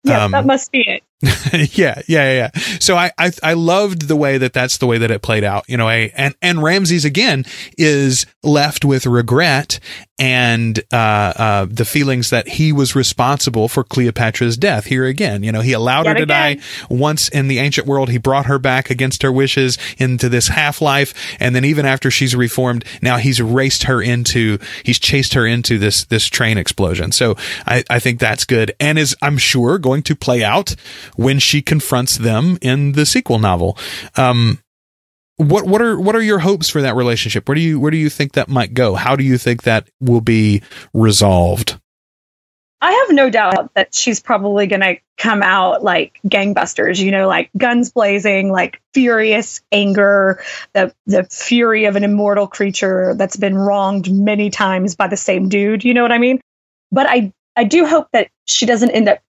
Yeah, 0.03 0.23
um, 0.23 0.31
that 0.31 0.45
must 0.45 0.71
be 0.71 0.81
it. 0.81 1.03
yeah, 1.53 2.01
yeah, 2.07 2.31
yeah. 2.31 2.49
So 2.79 2.95
I, 2.95 3.11
I, 3.17 3.31
I 3.41 3.53
loved 3.53 4.07
the 4.07 4.15
way 4.15 4.37
that 4.37 4.53
that's 4.53 4.77
the 4.77 4.85
way 4.85 4.99
that 4.99 5.09
it 5.09 5.23
played 5.23 5.43
out. 5.43 5.65
You 5.67 5.75
know, 5.77 5.89
a, 5.89 6.11
and 6.11 6.35
and 6.43 6.61
Ramses 6.61 7.05
again 7.05 7.43
is 7.77 8.27
left 8.43 8.85
with 8.85 9.07
regret 9.07 9.79
and 10.19 10.79
uh, 10.91 10.95
uh, 10.95 11.67
the 11.69 11.85
feelings 11.85 12.29
that 12.29 12.47
he 12.47 12.71
was 12.71 12.95
responsible 12.95 13.67
for 13.67 13.83
Cleopatra's 13.83 14.57
death. 14.57 14.85
Here 14.85 15.05
again, 15.05 15.43
you 15.43 15.51
know, 15.51 15.61
he 15.61 15.73
allowed 15.73 16.05
Yet 16.05 16.17
her 16.17 16.17
to 16.17 16.23
again. 16.23 16.57
die 16.57 16.63
once 16.89 17.29
in 17.29 17.47
the 17.47 17.59
ancient 17.59 17.87
world. 17.87 18.09
He 18.09 18.17
brought 18.17 18.47
her 18.47 18.59
back 18.59 18.89
against 18.89 19.23
her 19.23 19.31
wishes 19.31 19.77
into 19.97 20.29
this 20.29 20.47
half 20.47 20.81
life, 20.81 21.13
and 21.39 21.55
then 21.55 21.65
even 21.65 21.85
after 21.85 22.09
she's 22.09 22.35
reformed, 22.35 22.83
now 23.01 23.17
he's 23.17 23.41
raced 23.41 23.83
her 23.83 24.01
into, 24.01 24.57
he's 24.83 24.99
chased 24.99 25.33
her 25.33 25.45
into 25.45 25.77
this 25.77 26.05
this 26.05 26.25
train 26.27 26.57
explosion. 26.57 27.11
So 27.11 27.35
I, 27.65 27.83
I 27.89 27.99
think 27.99 28.19
that's 28.19 28.45
good, 28.45 28.73
and 28.79 28.97
is 28.97 29.15
I'm 29.21 29.37
sure 29.37 29.77
going 29.77 30.03
to 30.03 30.15
play 30.15 30.43
out 30.43 30.75
when 31.15 31.39
she 31.39 31.61
confronts 31.61 32.17
them 32.17 32.57
in 32.61 32.93
the 32.93 33.05
sequel 33.05 33.39
novel. 33.39 33.77
Um, 34.15 34.59
what 35.37 35.65
what 35.65 35.81
are 35.81 35.99
what 35.99 36.15
are 36.15 36.21
your 36.21 36.39
hopes 36.39 36.69
for 36.69 36.81
that 36.81 36.95
relationship? 36.95 37.47
Where 37.47 37.55
do 37.55 37.61
you 37.61 37.79
where 37.79 37.91
do 37.91 37.97
you 37.97 38.09
think 38.09 38.33
that 38.33 38.49
might 38.49 38.73
go? 38.73 38.95
How 38.95 39.15
do 39.15 39.23
you 39.23 39.37
think 39.37 39.63
that 39.63 39.89
will 39.99 40.21
be 40.21 40.63
resolved? 40.93 41.79
I 42.79 42.91
have 42.91 43.15
no 43.15 43.29
doubt 43.29 43.73
that 43.73 43.95
she's 43.95 44.19
probably 44.19 44.67
going 44.67 44.81
to 44.81 44.97
come 45.17 45.41
out 45.41 45.83
like 45.83 46.19
gangbusters, 46.27 46.99
you 46.99 47.09
know, 47.09 47.27
like 47.27 47.49
guns 47.57 47.91
blazing, 47.91 48.51
like 48.51 48.79
furious 48.93 49.61
anger, 49.71 50.43
the 50.73 50.93
the 51.07 51.23
fury 51.23 51.85
of 51.85 51.95
an 51.95 52.03
immortal 52.03 52.47
creature 52.47 53.15
that's 53.15 53.37
been 53.37 53.55
wronged 53.55 54.11
many 54.11 54.51
times 54.51 54.95
by 54.95 55.07
the 55.07 55.17
same 55.17 55.49
dude, 55.49 55.83
you 55.83 55.93
know 55.93 56.03
what 56.03 56.11
I 56.11 56.19
mean? 56.19 56.39
But 56.91 57.07
I 57.07 57.33
I 57.55 57.63
do 57.63 57.85
hope 57.85 58.09
that 58.13 58.29
she 58.45 58.67
doesn't 58.67 58.91
end 58.91 59.09
up 59.09 59.19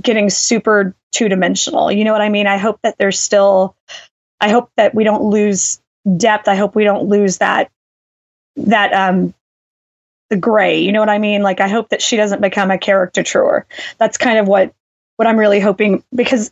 getting 0.00 0.30
super 0.30 0.96
two-dimensional. 1.12 1.92
You 1.92 2.04
know 2.04 2.12
what 2.12 2.22
I 2.22 2.30
mean? 2.30 2.46
I 2.46 2.56
hope 2.56 2.80
that 2.82 2.96
there's 2.98 3.20
still 3.20 3.76
I 4.40 4.50
hope 4.50 4.70
that 4.76 4.94
we 4.94 5.04
don't 5.04 5.24
lose 5.24 5.80
depth. 6.16 6.48
I 6.48 6.54
hope 6.54 6.74
we 6.74 6.84
don't 6.84 7.08
lose 7.08 7.38
that 7.38 7.70
that 8.56 8.92
um 8.92 9.34
the 10.30 10.36
gray. 10.36 10.80
You 10.80 10.92
know 10.92 11.00
what 11.00 11.08
I 11.08 11.18
mean? 11.18 11.42
Like 11.42 11.60
I 11.60 11.68
hope 11.68 11.90
that 11.90 12.02
she 12.02 12.16
doesn't 12.16 12.40
become 12.40 12.70
a 12.70 12.78
caricature. 12.78 13.66
That's 13.98 14.18
kind 14.18 14.38
of 14.38 14.46
what 14.46 14.74
what 15.16 15.28
I'm 15.28 15.38
really 15.38 15.60
hoping 15.60 16.02
because 16.14 16.50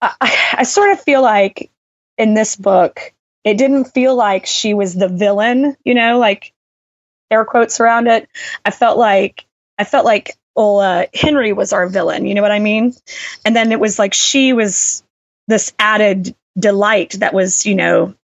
I, 0.00 0.54
I 0.58 0.62
sort 0.64 0.92
of 0.92 1.00
feel 1.00 1.22
like 1.22 1.70
in 2.16 2.34
this 2.34 2.56
book 2.56 3.12
it 3.44 3.56
didn't 3.56 3.86
feel 3.86 4.14
like 4.14 4.46
she 4.46 4.74
was 4.74 4.94
the 4.94 5.08
villain. 5.08 5.76
You 5.84 5.94
know, 5.94 6.18
like 6.18 6.52
air 7.30 7.44
quotes 7.44 7.80
around 7.80 8.06
it. 8.06 8.28
I 8.64 8.70
felt 8.70 8.98
like 8.98 9.46
I 9.78 9.84
felt 9.84 10.04
like 10.04 10.36
well, 10.58 10.80
uh, 10.80 11.04
Henry 11.14 11.52
was 11.52 11.72
our 11.72 11.88
villain. 11.88 12.26
You 12.26 12.34
know 12.34 12.42
what 12.42 12.50
I 12.50 12.58
mean? 12.58 12.92
And 13.44 13.54
then 13.54 13.70
it 13.70 13.78
was 13.78 13.96
like 13.96 14.12
she 14.12 14.52
was 14.52 15.04
this 15.46 15.72
added 15.78 16.34
delight 16.58 17.12
that 17.18 17.34
was, 17.34 17.66
you 17.66 17.74
know, 17.74 18.14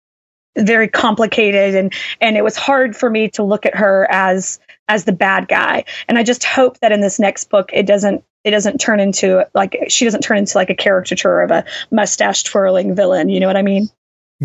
very 0.57 0.89
complicated 0.89 1.75
and 1.75 1.93
and 2.21 2.37
it 2.37 2.45
was 2.45 2.57
hard 2.57 2.97
for 2.97 3.11
me 3.11 3.29
to 3.29 3.43
look 3.43 3.67
at 3.67 3.75
her 3.75 4.07
as 4.11 4.61
as 4.89 5.05
the 5.05 5.13
bad 5.13 5.49
guy. 5.49 5.85
And 6.09 6.19
I 6.19 6.23
just 6.23 6.45
hope 6.45 6.79
that 6.81 6.93
in 6.93 7.01
this 7.01 7.19
next 7.19 7.51
book 7.51 7.71
it 7.73 7.87
doesn't 7.87 8.25
it 8.45 8.51
doesn't 8.51 8.79
turn 8.79 9.01
into 9.01 9.45
like 9.55 9.77
she 9.89 10.05
doesn't 10.05 10.21
turn 10.21 10.39
into 10.39 10.57
like 10.57 10.71
a 10.71 10.75
caricature 10.75 11.41
of 11.41 11.51
a 11.51 11.65
mustache 11.91 12.45
twirling 12.45 12.95
villain. 12.95 13.29
You 13.29 13.41
know 13.41 13.47
what 13.47 13.57
I 13.57 13.63
mean? 13.63 13.89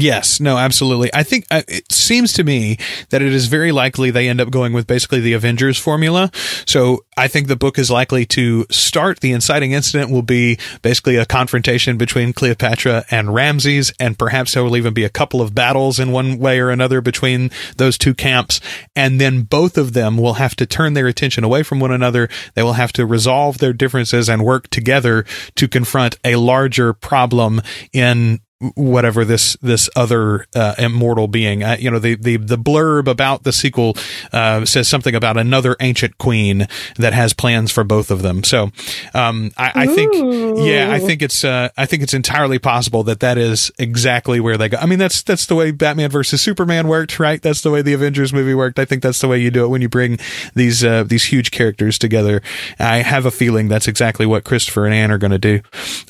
Yes, 0.01 0.39
no, 0.39 0.57
absolutely. 0.57 1.09
I 1.13 1.23
think 1.23 1.45
uh, 1.51 1.63
it 1.67 1.91
seems 1.91 2.31
to 2.33 2.43
me 2.43 2.77
that 3.09 3.21
it 3.21 3.33
is 3.33 3.47
very 3.47 3.71
likely 3.71 4.11
they 4.11 4.29
end 4.29 4.39
up 4.39 4.49
going 4.49 4.71
with 4.71 4.87
basically 4.87 5.19
the 5.19 5.33
Avengers 5.33 5.77
formula. 5.77 6.31
So 6.65 7.03
I 7.17 7.27
think 7.27 7.47
the 7.47 7.57
book 7.57 7.77
is 7.77 7.91
likely 7.91 8.25
to 8.27 8.65
start. 8.69 9.19
The 9.19 9.33
inciting 9.33 9.73
incident 9.73 10.09
will 10.09 10.21
be 10.21 10.57
basically 10.81 11.17
a 11.17 11.25
confrontation 11.25 11.97
between 11.97 12.31
Cleopatra 12.31 13.05
and 13.11 13.33
Ramses, 13.33 13.91
and 13.99 14.17
perhaps 14.17 14.53
there 14.53 14.63
will 14.63 14.77
even 14.77 14.93
be 14.93 15.03
a 15.03 15.09
couple 15.09 15.41
of 15.41 15.53
battles 15.53 15.99
in 15.99 16.11
one 16.11 16.39
way 16.39 16.59
or 16.59 16.69
another 16.69 17.01
between 17.01 17.51
those 17.77 17.97
two 17.97 18.13
camps. 18.13 18.61
And 18.95 19.19
then 19.19 19.41
both 19.41 19.77
of 19.77 19.93
them 19.93 20.17
will 20.17 20.35
have 20.35 20.55
to 20.57 20.65
turn 20.65 20.93
their 20.93 21.07
attention 21.07 21.43
away 21.43 21.63
from 21.63 21.79
one 21.79 21.91
another. 21.91 22.29
They 22.53 22.63
will 22.63 22.73
have 22.73 22.93
to 22.93 23.05
resolve 23.05 23.57
their 23.57 23.73
differences 23.73 24.29
and 24.29 24.45
work 24.45 24.69
together 24.69 25.25
to 25.55 25.67
confront 25.67 26.17
a 26.23 26.37
larger 26.37 26.93
problem 26.93 27.61
in 27.91 28.39
whatever 28.75 29.23
this 29.23 29.55
this 29.61 29.89
other 29.95 30.45
uh, 30.55 30.75
immortal 30.77 31.27
being. 31.27 31.63
Uh, 31.63 31.77
you 31.79 31.89
know, 31.89 31.99
the, 31.99 32.15
the 32.15 32.37
the 32.37 32.57
blurb 32.57 33.07
about 33.07 33.43
the 33.43 33.53
sequel 33.53 33.95
uh, 34.33 34.65
says 34.65 34.87
something 34.87 35.15
about 35.15 35.37
another 35.37 35.75
ancient 35.79 36.17
queen 36.17 36.67
that 36.97 37.13
has 37.13 37.33
plans 37.33 37.71
for 37.71 37.83
both 37.83 38.11
of 38.11 38.21
them. 38.21 38.43
So, 38.43 38.71
um, 39.13 39.51
I, 39.57 39.71
I 39.75 39.87
think, 39.87 40.13
yeah, 40.59 40.91
I 40.91 40.99
think 40.99 41.21
it's 41.21 41.43
uh, 41.43 41.69
I 41.77 41.85
think 41.85 42.03
it's 42.03 42.13
entirely 42.13 42.59
possible 42.59 43.03
that 43.03 43.21
that 43.21 43.37
is 43.37 43.71
exactly 43.79 44.39
where 44.39 44.57
they 44.57 44.69
go. 44.69 44.77
I 44.77 44.85
mean, 44.85 44.99
that's 44.99 45.23
that's 45.23 45.45
the 45.45 45.55
way 45.55 45.71
Batman 45.71 46.09
versus 46.09 46.41
Superman 46.41 46.87
worked, 46.87 47.19
right? 47.19 47.41
That's 47.41 47.61
the 47.61 47.71
way 47.71 47.81
the 47.81 47.93
Avengers 47.93 48.33
movie 48.33 48.53
worked. 48.53 48.77
I 48.79 48.85
think 48.85 49.01
that's 49.01 49.21
the 49.21 49.27
way 49.27 49.39
you 49.39 49.51
do 49.51 49.63
it 49.63 49.69
when 49.69 49.81
you 49.81 49.89
bring 49.89 50.19
these 50.53 50.83
uh, 50.83 51.03
these 51.03 51.25
huge 51.25 51.51
characters 51.51 51.97
together. 51.97 52.41
I 52.77 52.97
have 52.97 53.25
a 53.25 53.31
feeling 53.31 53.69
that's 53.69 53.87
exactly 53.87 54.25
what 54.25 54.43
Christopher 54.43 54.85
and 54.85 54.93
Anne 54.93 55.11
are 55.11 55.17
going 55.17 55.31
to 55.31 55.37
do. 55.37 55.61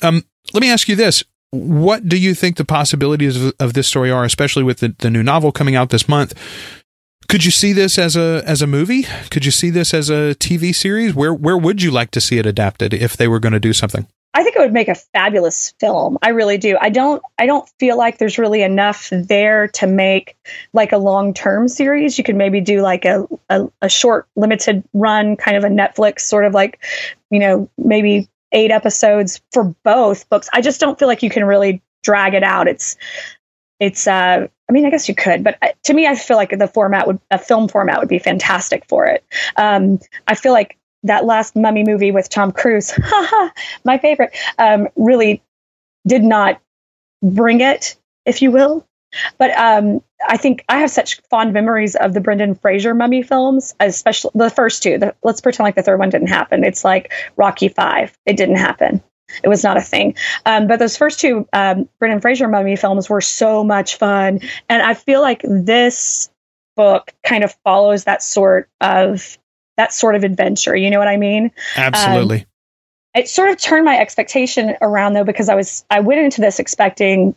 Um, 0.02 0.24
let 0.52 0.62
me 0.62 0.70
ask 0.70 0.88
you 0.88 0.96
this 0.96 1.22
what 1.50 2.08
do 2.08 2.16
you 2.16 2.34
think 2.34 2.56
the 2.56 2.64
possibilities 2.64 3.42
of, 3.42 3.54
of 3.58 3.74
this 3.74 3.88
story 3.88 4.10
are, 4.10 4.24
especially 4.24 4.62
with 4.62 4.78
the, 4.78 4.94
the 4.98 5.10
new 5.10 5.22
novel 5.22 5.52
coming 5.52 5.74
out 5.74 5.90
this 5.90 6.08
month? 6.08 6.34
Could 7.28 7.44
you 7.44 7.50
see 7.50 7.72
this 7.72 7.98
as 7.98 8.16
a 8.16 8.42
as 8.44 8.60
a 8.60 8.66
movie? 8.66 9.06
Could 9.30 9.44
you 9.44 9.52
see 9.52 9.70
this 9.70 9.94
as 9.94 10.10
a 10.10 10.34
TV 10.34 10.74
series? 10.74 11.14
Where 11.14 11.32
where 11.32 11.56
would 11.56 11.80
you 11.80 11.92
like 11.92 12.10
to 12.12 12.20
see 12.20 12.38
it 12.38 12.46
adapted 12.46 12.92
if 12.92 13.16
they 13.16 13.28
were 13.28 13.38
going 13.38 13.52
to 13.52 13.60
do 13.60 13.72
something? 13.72 14.06
I 14.32 14.44
think 14.44 14.54
it 14.54 14.60
would 14.60 14.72
make 14.72 14.88
a 14.88 14.94
fabulous 14.94 15.74
film. 15.80 16.18
I 16.22 16.30
really 16.30 16.56
do. 16.56 16.76
I 16.80 16.90
don't 16.90 17.22
I 17.38 17.46
don't 17.46 17.68
feel 17.78 17.96
like 17.96 18.18
there's 18.18 18.38
really 18.38 18.62
enough 18.62 19.10
there 19.12 19.68
to 19.68 19.86
make 19.86 20.36
like 20.72 20.92
a 20.92 20.98
long-term 20.98 21.68
series. 21.68 22.16
You 22.16 22.24
could 22.24 22.36
maybe 22.36 22.60
do 22.60 22.80
like 22.80 23.04
a, 23.04 23.26
a, 23.48 23.68
a 23.82 23.88
short 23.88 24.26
limited 24.36 24.84
run 24.92 25.36
kind 25.36 25.56
of 25.56 25.64
a 25.64 25.68
Netflix 25.68 26.20
sort 26.20 26.44
of 26.44 26.54
like, 26.54 26.80
you 27.30 27.40
know, 27.40 27.68
maybe 27.76 28.28
eight 28.52 28.70
episodes 28.70 29.40
for 29.52 29.74
both 29.84 30.28
books. 30.28 30.48
I 30.52 30.60
just 30.60 30.80
don't 30.80 30.98
feel 30.98 31.08
like 31.08 31.22
you 31.22 31.30
can 31.30 31.44
really 31.44 31.82
drag 32.02 32.34
it 32.34 32.42
out. 32.42 32.68
It's 32.68 32.96
it's 33.78 34.06
uh 34.06 34.46
I 34.68 34.72
mean 34.72 34.86
I 34.86 34.90
guess 34.90 35.08
you 35.08 35.14
could, 35.14 35.44
but 35.44 35.58
to 35.84 35.94
me 35.94 36.06
I 36.06 36.14
feel 36.14 36.36
like 36.36 36.58
the 36.58 36.68
format 36.68 37.06
would 37.06 37.20
a 37.30 37.38
film 37.38 37.68
format 37.68 37.98
would 38.00 38.08
be 38.08 38.18
fantastic 38.18 38.84
for 38.88 39.06
it. 39.06 39.24
Um 39.56 40.00
I 40.26 40.34
feel 40.34 40.52
like 40.52 40.76
that 41.02 41.24
last 41.24 41.56
mummy 41.56 41.84
movie 41.84 42.10
with 42.10 42.28
Tom 42.28 42.52
Cruise, 42.52 42.92
my 43.84 43.98
favorite, 43.98 44.36
um, 44.58 44.88
really 44.96 45.42
did 46.06 46.22
not 46.22 46.60
bring 47.22 47.60
it, 47.60 47.96
if 48.26 48.42
you 48.42 48.50
will. 48.50 48.86
But 49.38 49.50
um, 49.58 50.02
I 50.26 50.36
think 50.36 50.64
I 50.68 50.78
have 50.78 50.90
such 50.90 51.20
fond 51.30 51.52
memories 51.52 51.96
of 51.96 52.14
the 52.14 52.20
Brendan 52.20 52.54
Fraser 52.54 52.94
mummy 52.94 53.22
films, 53.22 53.74
especially 53.80 54.30
the 54.34 54.50
first 54.50 54.82
two. 54.82 54.98
The, 54.98 55.14
let's 55.22 55.40
pretend 55.40 55.64
like 55.64 55.74
the 55.74 55.82
third 55.82 55.98
one 55.98 56.10
didn't 56.10 56.28
happen. 56.28 56.64
It's 56.64 56.84
like 56.84 57.12
Rocky 57.36 57.68
Five. 57.68 58.16
It 58.26 58.36
didn't 58.36 58.56
happen. 58.56 59.02
It 59.42 59.48
was 59.48 59.62
not 59.62 59.76
a 59.76 59.80
thing. 59.80 60.16
Um, 60.44 60.66
but 60.66 60.78
those 60.78 60.96
first 60.96 61.20
two 61.20 61.48
um, 61.52 61.88
Brendan 61.98 62.20
Fraser 62.20 62.48
mummy 62.48 62.76
films 62.76 63.08
were 63.08 63.20
so 63.20 63.64
much 63.64 63.96
fun, 63.96 64.40
and 64.68 64.82
I 64.82 64.94
feel 64.94 65.20
like 65.20 65.42
this 65.42 66.30
book 66.76 67.12
kind 67.24 67.44
of 67.44 67.54
follows 67.64 68.04
that 68.04 68.22
sort 68.22 68.68
of 68.80 69.38
that 69.76 69.92
sort 69.92 70.14
of 70.14 70.24
adventure. 70.24 70.76
You 70.76 70.90
know 70.90 70.98
what 70.98 71.08
I 71.08 71.16
mean? 71.16 71.52
Absolutely. 71.76 72.40
Um, 72.40 72.46
it 73.14 73.28
sort 73.28 73.50
of 73.50 73.58
turned 73.58 73.84
my 73.84 73.98
expectation 73.98 74.76
around 74.80 75.14
though 75.14 75.24
because 75.24 75.48
I 75.48 75.54
was 75.54 75.84
I 75.90 76.00
went 76.00 76.20
into 76.20 76.40
this 76.40 76.58
expecting 76.58 77.34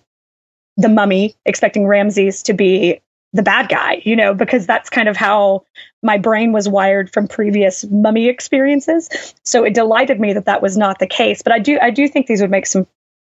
the 0.77 0.89
mummy, 0.89 1.35
expecting 1.45 1.87
Ramses 1.87 2.43
to 2.43 2.53
be 2.53 3.01
the 3.33 3.43
bad 3.43 3.67
guy, 3.67 4.01
you 4.03 4.15
know, 4.15 4.33
because 4.33 4.67
that's 4.67 4.89
kind 4.89 5.09
of 5.09 5.17
how 5.17 5.65
my 6.03 6.17
brain 6.17 6.51
was 6.51 6.69
wired 6.69 7.11
from 7.11 7.27
previous 7.27 7.83
mummy 7.85 8.27
experiences. 8.27 9.33
So 9.43 9.63
it 9.63 9.73
delighted 9.73 10.19
me 10.19 10.33
that 10.33 10.45
that 10.45 10.61
was 10.61 10.77
not 10.77 10.99
the 10.99 11.07
case. 11.07 11.41
But 11.41 11.53
I 11.53 11.59
do, 11.59 11.79
I 11.81 11.89
do 11.89 12.07
think 12.07 12.27
these 12.27 12.41
would 12.41 12.51
make 12.51 12.67
some 12.67 12.85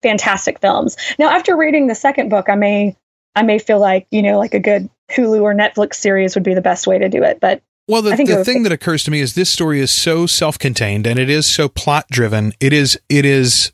fantastic 0.01 0.59
films. 0.59 0.95
Now, 1.17 1.29
after 1.29 1.57
reading 1.57 1.87
the 1.87 1.95
second 1.95 2.29
book, 2.29 2.47
I 2.47 2.55
may, 2.55 2.95
I 3.35 3.41
may 3.41 3.59
feel 3.59 3.79
like 3.79 4.07
you 4.11 4.21
know, 4.21 4.37
like 4.37 4.53
a 4.53 4.59
good 4.59 4.89
Hulu 5.11 5.41
or 5.41 5.53
Netflix 5.53 5.95
series 5.95 6.35
would 6.35 6.43
be 6.43 6.53
the 6.53 6.61
best 6.61 6.87
way 6.87 6.97
to 6.97 7.09
do 7.09 7.23
it. 7.23 7.39
But 7.39 7.61
well, 7.87 8.01
the, 8.01 8.15
the 8.15 8.45
thing 8.45 8.63
that 8.63 8.71
occurs 8.71 9.03
to 9.03 9.11
me 9.11 9.19
is 9.19 9.33
this 9.33 9.49
story 9.49 9.79
is 9.79 9.91
so 9.91 10.27
self-contained 10.27 11.07
and 11.07 11.19
it 11.19 11.29
is 11.29 11.47
so 11.47 11.67
plot-driven. 11.67 12.53
It 12.59 12.71
is, 12.71 12.99
it 13.09 13.25
is 13.25 13.73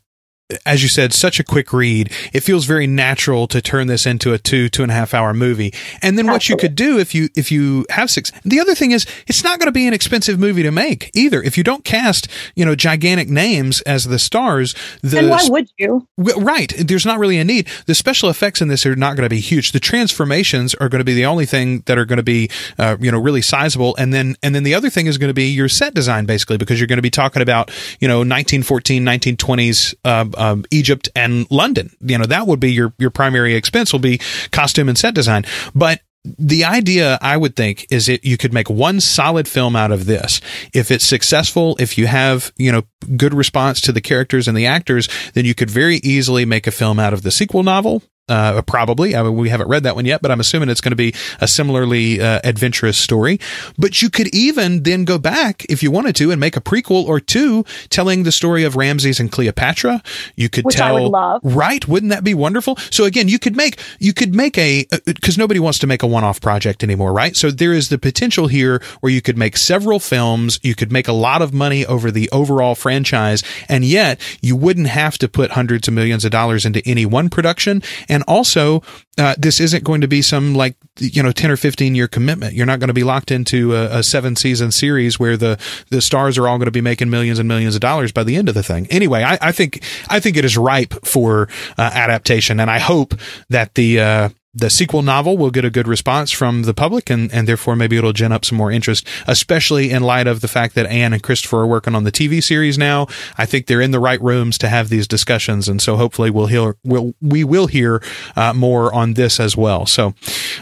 as 0.64 0.82
you 0.82 0.88
said, 0.88 1.12
such 1.12 1.40
a 1.40 1.44
quick 1.44 1.72
read. 1.72 2.12
It 2.32 2.40
feels 2.40 2.66
very 2.66 2.86
natural 2.86 3.48
to 3.48 3.60
turn 3.60 3.88
this 3.88 4.06
into 4.06 4.32
a 4.32 4.38
two, 4.38 4.68
two 4.68 4.82
and 4.82 4.92
a 4.92 4.94
half 4.94 5.12
hour 5.12 5.34
movie. 5.34 5.74
And 6.02 6.16
then 6.16 6.28
Absolutely. 6.28 6.32
what 6.32 6.48
you 6.48 6.56
could 6.56 6.76
do 6.76 6.98
if 6.98 7.14
you, 7.14 7.28
if 7.34 7.50
you 7.50 7.84
have 7.90 8.10
six, 8.10 8.30
the 8.44 8.60
other 8.60 8.74
thing 8.74 8.92
is 8.92 9.06
it's 9.26 9.42
not 9.42 9.58
going 9.58 9.66
to 9.66 9.72
be 9.72 9.88
an 9.88 9.94
expensive 9.94 10.38
movie 10.38 10.62
to 10.62 10.70
make 10.70 11.10
either. 11.14 11.42
If 11.42 11.58
you 11.58 11.64
don't 11.64 11.84
cast, 11.84 12.28
you 12.54 12.64
know, 12.64 12.76
gigantic 12.76 13.28
names 13.28 13.80
as 13.82 14.04
the 14.04 14.20
stars, 14.20 14.74
the, 15.02 15.18
and 15.18 15.30
why 15.30 15.44
would 15.48 15.68
you? 15.78 16.06
Right. 16.16 16.72
There's 16.78 17.06
not 17.06 17.18
really 17.18 17.38
a 17.38 17.44
need. 17.44 17.68
The 17.86 17.94
special 17.94 18.30
effects 18.30 18.60
in 18.60 18.68
this 18.68 18.86
are 18.86 18.94
not 18.94 19.16
going 19.16 19.26
to 19.26 19.34
be 19.34 19.40
huge. 19.40 19.72
The 19.72 19.80
transformations 19.80 20.74
are 20.76 20.88
going 20.88 21.00
to 21.00 21.04
be 21.04 21.14
the 21.14 21.26
only 21.26 21.46
thing 21.46 21.82
that 21.86 21.98
are 21.98 22.04
going 22.04 22.18
to 22.18 22.22
be, 22.22 22.50
uh, 22.78 22.96
you 23.00 23.10
know, 23.10 23.18
really 23.18 23.42
sizable. 23.42 23.96
And 23.96 24.14
then, 24.14 24.36
and 24.44 24.54
then 24.54 24.62
the 24.62 24.74
other 24.74 24.90
thing 24.90 25.06
is 25.06 25.18
going 25.18 25.30
to 25.30 25.34
be 25.34 25.48
your 25.48 25.68
set 25.68 25.92
design 25.92 26.24
basically, 26.24 26.56
because 26.56 26.78
you're 26.78 26.86
going 26.86 26.98
to 26.98 27.02
be 27.02 27.10
talking 27.10 27.42
about, 27.42 27.70
you 27.98 28.06
know, 28.06 28.18
1914, 28.18 29.04
1920s, 29.04 29.94
uh, 30.04 30.26
um, 30.36 30.64
Egypt 30.70 31.08
and 31.14 31.50
London. 31.50 31.94
You 32.00 32.18
know, 32.18 32.26
that 32.26 32.46
would 32.46 32.60
be 32.60 32.72
your, 32.72 32.92
your 32.98 33.10
primary 33.10 33.54
expense 33.54 33.92
will 33.92 34.00
be 34.00 34.20
costume 34.50 34.88
and 34.88 34.98
set 34.98 35.14
design. 35.14 35.44
But 35.74 36.00
the 36.38 36.64
idea 36.64 37.18
I 37.22 37.36
would 37.36 37.54
think 37.54 37.86
is 37.90 38.06
that 38.06 38.24
you 38.24 38.36
could 38.36 38.52
make 38.52 38.68
one 38.68 39.00
solid 39.00 39.46
film 39.46 39.76
out 39.76 39.92
of 39.92 40.06
this. 40.06 40.40
If 40.72 40.90
it's 40.90 41.04
successful, 41.04 41.76
if 41.78 41.96
you 41.96 42.06
have, 42.06 42.52
you 42.56 42.72
know, 42.72 42.82
good 43.16 43.32
response 43.32 43.80
to 43.82 43.92
the 43.92 44.00
characters 44.00 44.48
and 44.48 44.56
the 44.56 44.66
actors, 44.66 45.08
then 45.34 45.44
you 45.44 45.54
could 45.54 45.70
very 45.70 45.96
easily 45.96 46.44
make 46.44 46.66
a 46.66 46.72
film 46.72 46.98
out 46.98 47.12
of 47.12 47.22
the 47.22 47.30
sequel 47.30 47.62
novel 47.62 48.02
uh, 48.28 48.62
probably. 48.62 49.14
I 49.14 49.22
mean, 49.22 49.36
we 49.36 49.48
haven't 49.48 49.68
read 49.68 49.84
that 49.84 49.94
one 49.94 50.04
yet, 50.04 50.22
but 50.22 50.30
I'm 50.30 50.40
assuming 50.40 50.68
it's 50.68 50.80
going 50.80 50.92
to 50.92 50.96
be 50.96 51.14
a 51.40 51.46
similarly 51.46 52.20
uh, 52.20 52.40
adventurous 52.44 52.98
story. 52.98 53.38
But 53.78 54.02
you 54.02 54.10
could 54.10 54.34
even 54.34 54.82
then 54.82 55.04
go 55.04 55.18
back 55.18 55.64
if 55.66 55.82
you 55.82 55.90
wanted 55.90 56.16
to 56.16 56.30
and 56.30 56.40
make 56.40 56.56
a 56.56 56.60
prequel 56.60 57.04
or 57.06 57.20
two 57.20 57.64
telling 57.88 58.24
the 58.24 58.32
story 58.32 58.64
of 58.64 58.76
Ramses 58.76 59.20
and 59.20 59.30
Cleopatra. 59.30 60.02
You 60.34 60.48
could 60.48 60.64
Which 60.64 60.76
tell, 60.76 60.96
I 60.96 61.00
would 61.00 61.08
love. 61.08 61.40
right? 61.44 61.86
Wouldn't 61.86 62.10
that 62.10 62.24
be 62.24 62.34
wonderful? 62.34 62.76
So 62.90 63.04
again, 63.04 63.28
you 63.28 63.38
could 63.38 63.56
make 63.56 63.78
you 63.98 64.12
could 64.12 64.34
make 64.34 64.58
a 64.58 64.86
because 65.04 65.38
nobody 65.38 65.60
wants 65.60 65.78
to 65.80 65.86
make 65.86 66.02
a 66.02 66.06
one-off 66.06 66.40
project 66.40 66.82
anymore, 66.82 67.12
right? 67.12 67.36
So 67.36 67.50
there 67.50 67.72
is 67.72 67.88
the 67.88 67.98
potential 67.98 68.48
here 68.48 68.82
where 69.00 69.12
you 69.12 69.22
could 69.22 69.38
make 69.38 69.56
several 69.56 70.00
films, 70.00 70.58
you 70.62 70.74
could 70.74 70.90
make 70.90 71.08
a 71.08 71.12
lot 71.12 71.42
of 71.42 71.52
money 71.52 71.86
over 71.86 72.10
the 72.10 72.28
overall 72.30 72.74
franchise, 72.74 73.42
and 73.68 73.84
yet 73.84 74.20
you 74.40 74.56
wouldn't 74.56 74.88
have 74.88 75.18
to 75.18 75.28
put 75.28 75.52
hundreds 75.52 75.88
of 75.88 75.94
millions 75.94 76.24
of 76.24 76.30
dollars 76.30 76.66
into 76.66 76.82
any 76.86 77.06
one 77.06 77.28
production. 77.28 77.82
And 78.08 78.15
also, 78.24 78.82
uh, 79.18 79.34
this 79.38 79.60
isn't 79.60 79.84
going 79.84 80.00
to 80.00 80.08
be 80.08 80.22
some 80.22 80.54
like 80.54 80.76
you 80.98 81.22
know 81.22 81.32
10 81.32 81.50
or 81.50 81.56
15 81.56 81.94
year 81.94 82.08
commitment. 82.08 82.54
You're 82.54 82.66
not 82.66 82.80
going 82.80 82.88
to 82.88 82.94
be 82.94 83.04
locked 83.04 83.30
into 83.30 83.74
a, 83.74 83.98
a, 83.98 84.02
seven 84.02 84.36
season 84.36 84.72
series 84.72 85.18
where 85.18 85.36
the 85.36 85.58
the 85.90 86.00
stars 86.00 86.38
are 86.38 86.48
all 86.48 86.58
going 86.58 86.66
to 86.66 86.70
be 86.70 86.80
making 86.80 87.10
millions 87.10 87.38
and 87.38 87.48
millions 87.48 87.74
of 87.74 87.80
dollars 87.80 88.12
by 88.12 88.24
the 88.24 88.36
end 88.36 88.48
of 88.48 88.54
the 88.54 88.62
thing. 88.62 88.86
Anyway 88.90 89.22
i, 89.22 89.38
I 89.40 89.52
think 89.52 89.82
i 90.08 90.20
think 90.20 90.36
it 90.36 90.44
is 90.44 90.56
ripe 90.56 90.94
for 91.04 91.48
uh, 91.78 91.90
adaptation. 91.92 92.60
And 92.60 92.70
i 92.70 92.78
hope 92.78 93.14
that 93.50 93.74
the 93.74 94.00
uh, 94.00 94.28
the 94.56 94.70
sequel 94.70 95.02
novel 95.02 95.36
will 95.36 95.50
get 95.50 95.66
a 95.66 95.70
good 95.70 95.86
response 95.86 96.32
from 96.32 96.62
the 96.62 96.72
public 96.72 97.10
and, 97.10 97.32
and 97.32 97.46
therefore 97.46 97.76
maybe 97.76 97.98
it'll 97.98 98.14
gin 98.14 98.32
up 98.32 98.44
some 98.44 98.56
more 98.56 98.70
interest, 98.70 99.06
especially 99.26 99.90
in 99.90 100.02
light 100.02 100.26
of 100.26 100.40
the 100.40 100.48
fact 100.48 100.74
that 100.74 100.86
Anne 100.86 101.12
and 101.12 101.22
Christopher 101.22 101.58
are 101.58 101.66
working 101.66 101.94
on 101.94 102.04
the 102.04 102.12
TV 102.12 102.42
series 102.42 102.78
now. 102.78 103.06
I 103.36 103.44
think 103.44 103.66
they're 103.66 103.82
in 103.82 103.90
the 103.90 104.00
right 104.00 104.20
rooms 104.22 104.56
to 104.58 104.68
have 104.68 104.88
these 104.88 105.06
discussions. 105.06 105.68
And 105.68 105.82
so 105.82 105.96
hopefully 105.96 106.30
we'll 106.30 106.46
hear, 106.46 106.76
we'll, 106.84 107.14
we 107.20 107.44
will 107.44 107.66
hear 107.66 108.02
uh, 108.34 108.54
more 108.54 108.92
on 108.94 109.12
this 109.14 109.38
as 109.38 109.56
well. 109.56 109.84
So 109.84 110.14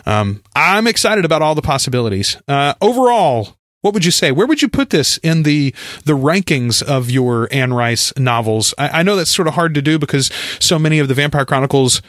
um, 0.07 0.43
I'm 0.57 0.89
excited 0.89 1.25
about 1.25 1.41
all 1.41 1.55
the 1.55 1.63
possibilities. 1.63 2.37
Uh, 2.49 2.75
overall, 2.81 3.57
what 3.85 3.93
would 3.93 4.07
you 4.07 4.11
say? 4.11 4.33
Where 4.33 4.47
would 4.47 4.63
you 4.63 4.69
put 4.69 4.89
this 4.89 5.19
in 5.19 5.43
the 5.43 5.75
the 6.07 6.17
rankings 6.17 6.83
of 6.83 7.11
your 7.11 7.49
Anne 7.53 7.75
Rice 7.75 8.17
novels? 8.17 8.73
I, 8.79 9.01
I, 9.01 9.03
know 9.03 9.15
that's 9.15 9.31
sort 9.31 9.47
of 9.47 9.53
hard 9.53 9.75
to 9.75 9.83
do 9.83 9.99
because 9.99 10.31
so 10.59 10.79
many 10.79 11.01
of 11.01 11.09
the 11.09 11.13
Vampire 11.13 11.45
Chronicles 11.45 12.01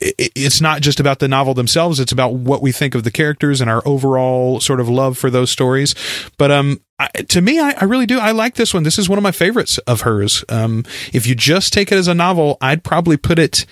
it's 0.00 0.60
not 0.60 0.80
just 0.80 0.98
about 0.98 1.18
the 1.18 1.28
novel 1.28 1.54
themselves. 1.54 2.00
It's 2.00 2.12
about 2.12 2.32
what 2.32 2.62
we 2.62 2.72
think 2.72 2.94
of 2.94 3.04
the 3.04 3.10
characters 3.10 3.60
and 3.60 3.68
our 3.68 3.82
overall 3.86 4.60
sort 4.60 4.80
of 4.80 4.88
love 4.88 5.18
for 5.18 5.30
those 5.30 5.50
stories. 5.50 5.94
But 6.38 6.50
um 6.50 6.80
I, 6.98 7.08
to 7.08 7.40
me 7.40 7.58
I, 7.58 7.74
I, 7.78 7.84
really 7.84 8.06
do. 8.06 8.18
I 8.18 8.32
like 8.32 8.54
this 8.54 8.74
one. 8.74 8.82
This 8.82 8.98
is 8.98 9.08
one 9.08 9.18
of 9.18 9.22
my 9.22 9.32
favorites 9.32 9.78
of 9.78 10.02
hers. 10.02 10.44
Um 10.48 10.84
if 11.12 11.26
you 11.26 11.34
just 11.34 11.72
take 11.72 11.92
it 11.92 11.96
as 11.96 12.08
a 12.08 12.14
novel 12.14 12.56
i'd 12.60 12.84
probably 12.84 13.16
put 13.16 13.38
it 13.38 13.66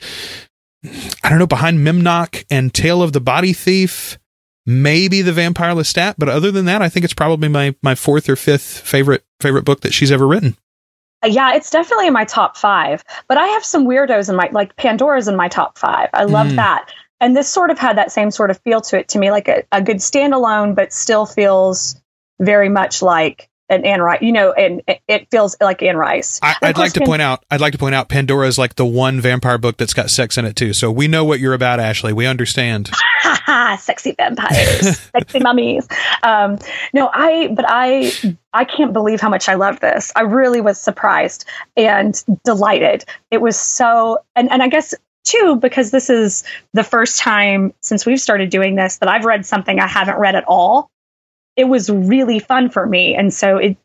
i 1.24 1.29
don't 1.29 1.39
know 1.39 1.47
behind 1.47 1.79
memnoch 1.79 2.45
and 2.51 2.72
tale 2.72 3.03
of 3.03 3.12
the 3.12 3.20
body 3.20 3.53
thief 3.53 4.18
maybe 4.64 5.22
the 5.22 5.33
vampire 5.33 5.74
lestat. 5.74 6.14
But 6.18 6.29
other 6.29 6.51
than 6.51 6.66
that 6.66 6.83
i 6.83 6.89
think 6.89 7.05
it's 7.05 7.14
probably 7.14 7.49
my 7.49 7.74
my 7.83 7.95
fourth 7.95 8.29
or 8.29 8.37
fifth 8.37 8.81
favorite 8.81 9.24
favorite 9.41 9.64
book 9.64 9.81
that 9.81 9.95
she's 9.95 10.12
ever 10.12 10.26
written 10.26 10.57
yeah, 11.25 11.55
it's 11.55 11.71
definitely 11.71 12.07
in 12.07 12.12
my 12.12 12.25
top 12.25 12.57
five. 12.57 13.05
But 13.27 13.39
I 13.39 13.47
have 13.49 13.64
some 13.64 13.87
weirdos 13.87 14.29
in 14.29 14.37
my 14.37 14.49
like 14.53 14.77
Pandora's 14.77 15.29
in 15.29 15.37
my 15.37 15.49
top 15.49 15.79
five. 15.79 16.11
I 16.14 16.25
love 16.25 16.49
mm. 16.49 16.57
that. 16.57 16.91
And 17.21 17.37
this 17.37 17.49
sort 17.49 17.71
of 17.71 17.79
had 17.79 17.99
that 17.99 18.12
same 18.12 18.31
sort 18.31 18.51
of 18.51 18.61
feel 18.61 18.81
to 18.83 18.99
it 18.99 19.09
to 19.09 19.19
me, 19.19 19.31
like 19.31 19.49
a, 19.49 19.64
a 19.73 19.83
good 19.83 19.97
standalone, 19.97 20.77
but 20.77 20.93
still 20.93 21.27
feels 21.27 22.01
very 22.39 22.69
much 22.69 23.03
like 23.03 23.47
an 23.69 23.85
Anne 23.85 24.01
Rice, 24.01 24.23
you 24.23 24.33
know, 24.33 24.53
and 24.53 24.83
it 25.07 25.29
feels 25.31 25.57
like 25.61 25.83
Anne 25.83 25.97
Rice. 25.97 26.41
I, 26.43 26.57
would 26.62 26.79
like 26.79 26.93
to 26.95 27.05
point 27.05 27.23
out, 27.23 27.45
I'd 27.51 27.61
like 27.61 27.73
to 27.73 27.79
point 27.79 27.95
out, 27.95 28.09
Pandora 28.09 28.47
is 28.47 28.59
like 28.59 28.77
the 28.77 28.87
one 28.87 29.21
vampire 29.21 29.59
book 29.59 29.77
that's 29.77 29.95
got 29.95 30.11
sex 30.11 30.39
in 30.39 30.45
it 30.45 30.57
too. 30.57 30.73
So 30.73 30.91
we 30.91 31.09
know 31.09 31.25
what 31.25 31.41
you're 31.41 31.55
about, 31.55 31.81
Ashley. 31.81 32.12
We 32.12 32.27
understand. 32.27 32.91
Sexy 33.79 34.12
vampires, 34.12 34.99
sexy 35.14 35.41
mummies. 35.41 35.87
Um, 36.23 36.59
no, 36.93 37.11
I, 37.12 37.49
but 37.49 37.64
I, 37.69 38.12
I 38.53 38.64
can't 38.64 38.93
believe 38.93 39.21
how 39.21 39.29
much 39.29 39.49
I 39.49 39.55
love 39.55 39.81
this. 39.81 40.11
I 40.16 40.23
really 40.23 40.61
was 40.61 40.81
surprised 40.81 41.45
and 41.77 42.23
delighted. 42.45 43.05
It 43.31 43.41
was 43.41 43.59
so, 43.59 44.19
and 44.37 44.51
and 44.51 44.62
I 44.62 44.69
guess 44.69 44.95
too 45.25 45.57
because 45.57 45.91
this 45.91 46.09
is 46.09 46.45
the 46.73 46.83
first 46.83 47.19
time 47.19 47.73
since 47.81 48.07
we've 48.07 48.21
started 48.21 48.51
doing 48.51 48.75
this 48.75 48.99
that 48.99 49.09
I've 49.09 49.25
read 49.25 49.45
something 49.45 49.79
I 49.79 49.87
haven't 49.87 50.19
read 50.19 50.35
at 50.35 50.45
all 50.47 50.91
it 51.59 51.65
was 51.65 51.91
really 51.91 52.39
fun 52.39 52.71
for 52.71 52.87
me. 52.87 53.15
And 53.15 53.35
so 53.35 53.59
it 53.59 53.77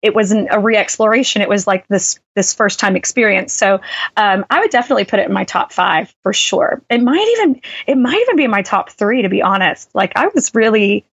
it 0.00 0.14
wasn't 0.14 0.46
a 0.52 0.60
re-exploration. 0.60 1.42
It 1.42 1.48
was 1.48 1.66
like 1.66 1.88
this 1.88 2.20
this 2.36 2.54
first 2.54 2.78
time 2.78 2.94
experience. 2.94 3.52
So 3.52 3.80
um, 4.16 4.46
I 4.48 4.60
would 4.60 4.70
definitely 4.70 5.04
put 5.04 5.18
it 5.18 5.26
in 5.26 5.32
my 5.32 5.42
top 5.42 5.72
five 5.72 6.14
for 6.22 6.32
sure. 6.32 6.80
It 6.88 7.02
might 7.02 7.28
even 7.36 7.60
it 7.88 7.96
might 7.96 8.20
even 8.20 8.36
be 8.36 8.44
in 8.44 8.50
my 8.52 8.62
top 8.62 8.90
three 8.90 9.22
to 9.22 9.28
be 9.28 9.42
honest. 9.42 9.90
Like 9.94 10.12
I 10.14 10.28
was 10.28 10.54
really, 10.54 11.04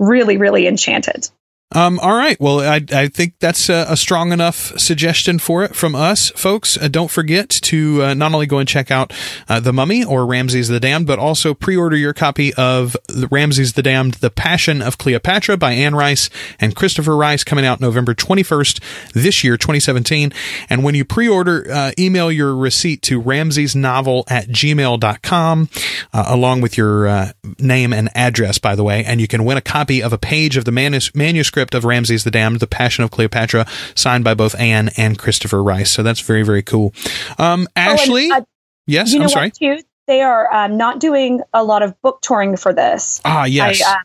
really, 0.00 0.36
really 0.36 0.66
enchanted. 0.66 1.30
Um, 1.74 1.98
all 1.98 2.14
right. 2.14 2.40
Well, 2.40 2.60
I, 2.60 2.80
I 2.92 3.08
think 3.08 3.34
that's 3.40 3.68
a, 3.68 3.86
a, 3.88 3.96
strong 3.96 4.30
enough 4.30 4.78
suggestion 4.78 5.40
for 5.40 5.64
it 5.64 5.74
from 5.74 5.96
us, 5.96 6.30
folks. 6.30 6.80
Uh, 6.80 6.86
don't 6.86 7.10
forget 7.10 7.50
to 7.50 8.04
uh, 8.04 8.14
not 8.14 8.32
only 8.32 8.46
go 8.46 8.58
and 8.58 8.68
check 8.68 8.92
out 8.92 9.12
uh, 9.48 9.58
The 9.58 9.72
Mummy 9.72 10.04
or 10.04 10.26
Ramses 10.26 10.68
the 10.68 10.78
Damned, 10.78 11.08
but 11.08 11.18
also 11.18 11.54
pre 11.54 11.76
order 11.76 11.96
your 11.96 12.12
copy 12.12 12.54
of 12.54 12.96
Ramses 13.32 13.72
the 13.72 13.82
Damned, 13.82 14.14
The 14.14 14.30
Passion 14.30 14.80
of 14.80 14.96
Cleopatra 14.96 15.56
by 15.56 15.72
Anne 15.72 15.96
Rice 15.96 16.30
and 16.60 16.76
Christopher 16.76 17.16
Rice, 17.16 17.42
coming 17.42 17.66
out 17.66 17.80
November 17.80 18.14
21st 18.14 19.12
this 19.12 19.42
year, 19.42 19.56
2017. 19.56 20.32
And 20.70 20.84
when 20.84 20.94
you 20.94 21.04
pre 21.04 21.28
order, 21.28 21.66
uh, 21.68 21.90
email 21.98 22.30
your 22.30 22.54
receipt 22.54 23.02
to 23.02 23.20
ramsesnovel 23.20 24.22
at 24.30 24.46
gmail.com, 24.46 25.68
uh, 26.12 26.24
along 26.28 26.60
with 26.60 26.78
your 26.78 27.08
uh, 27.08 27.32
name 27.58 27.92
and 27.92 28.08
address, 28.14 28.58
by 28.58 28.76
the 28.76 28.84
way, 28.84 29.04
and 29.04 29.20
you 29.20 29.26
can 29.26 29.44
win 29.44 29.56
a 29.56 29.62
copy 29.62 30.00
of 30.00 30.12
a 30.12 30.18
page 30.18 30.56
of 30.56 30.64
the 30.64 30.72
manus- 30.72 31.12
manuscript 31.12 31.55
manuscript 31.56 31.74
of 31.74 31.84
Ramses 31.84 32.24
the 32.24 32.30
Damned, 32.30 32.60
The 32.60 32.66
Passion 32.66 33.02
of 33.04 33.10
Cleopatra, 33.10 33.66
signed 33.94 34.24
by 34.24 34.34
both 34.34 34.54
Anne 34.60 34.90
and 34.96 35.18
Christopher 35.18 35.62
Rice. 35.62 35.90
So 35.90 36.02
that's 36.02 36.20
very, 36.20 36.42
very 36.42 36.62
cool. 36.62 36.92
Um, 37.38 37.66
Ashley? 37.74 38.28
Oh, 38.30 38.36
and, 38.36 38.42
uh, 38.42 38.46
yes, 38.86 39.14
I'm 39.14 39.28
sorry. 39.28 39.50
Too, 39.50 39.80
they 40.06 40.20
are 40.20 40.52
um, 40.52 40.76
not 40.76 41.00
doing 41.00 41.40
a 41.54 41.64
lot 41.64 41.82
of 41.82 42.00
book 42.02 42.20
touring 42.20 42.56
for 42.56 42.74
this. 42.74 43.20
Ah, 43.24 43.44
yes. 43.44 43.82
I, 43.82 43.94
uh, 43.94 43.98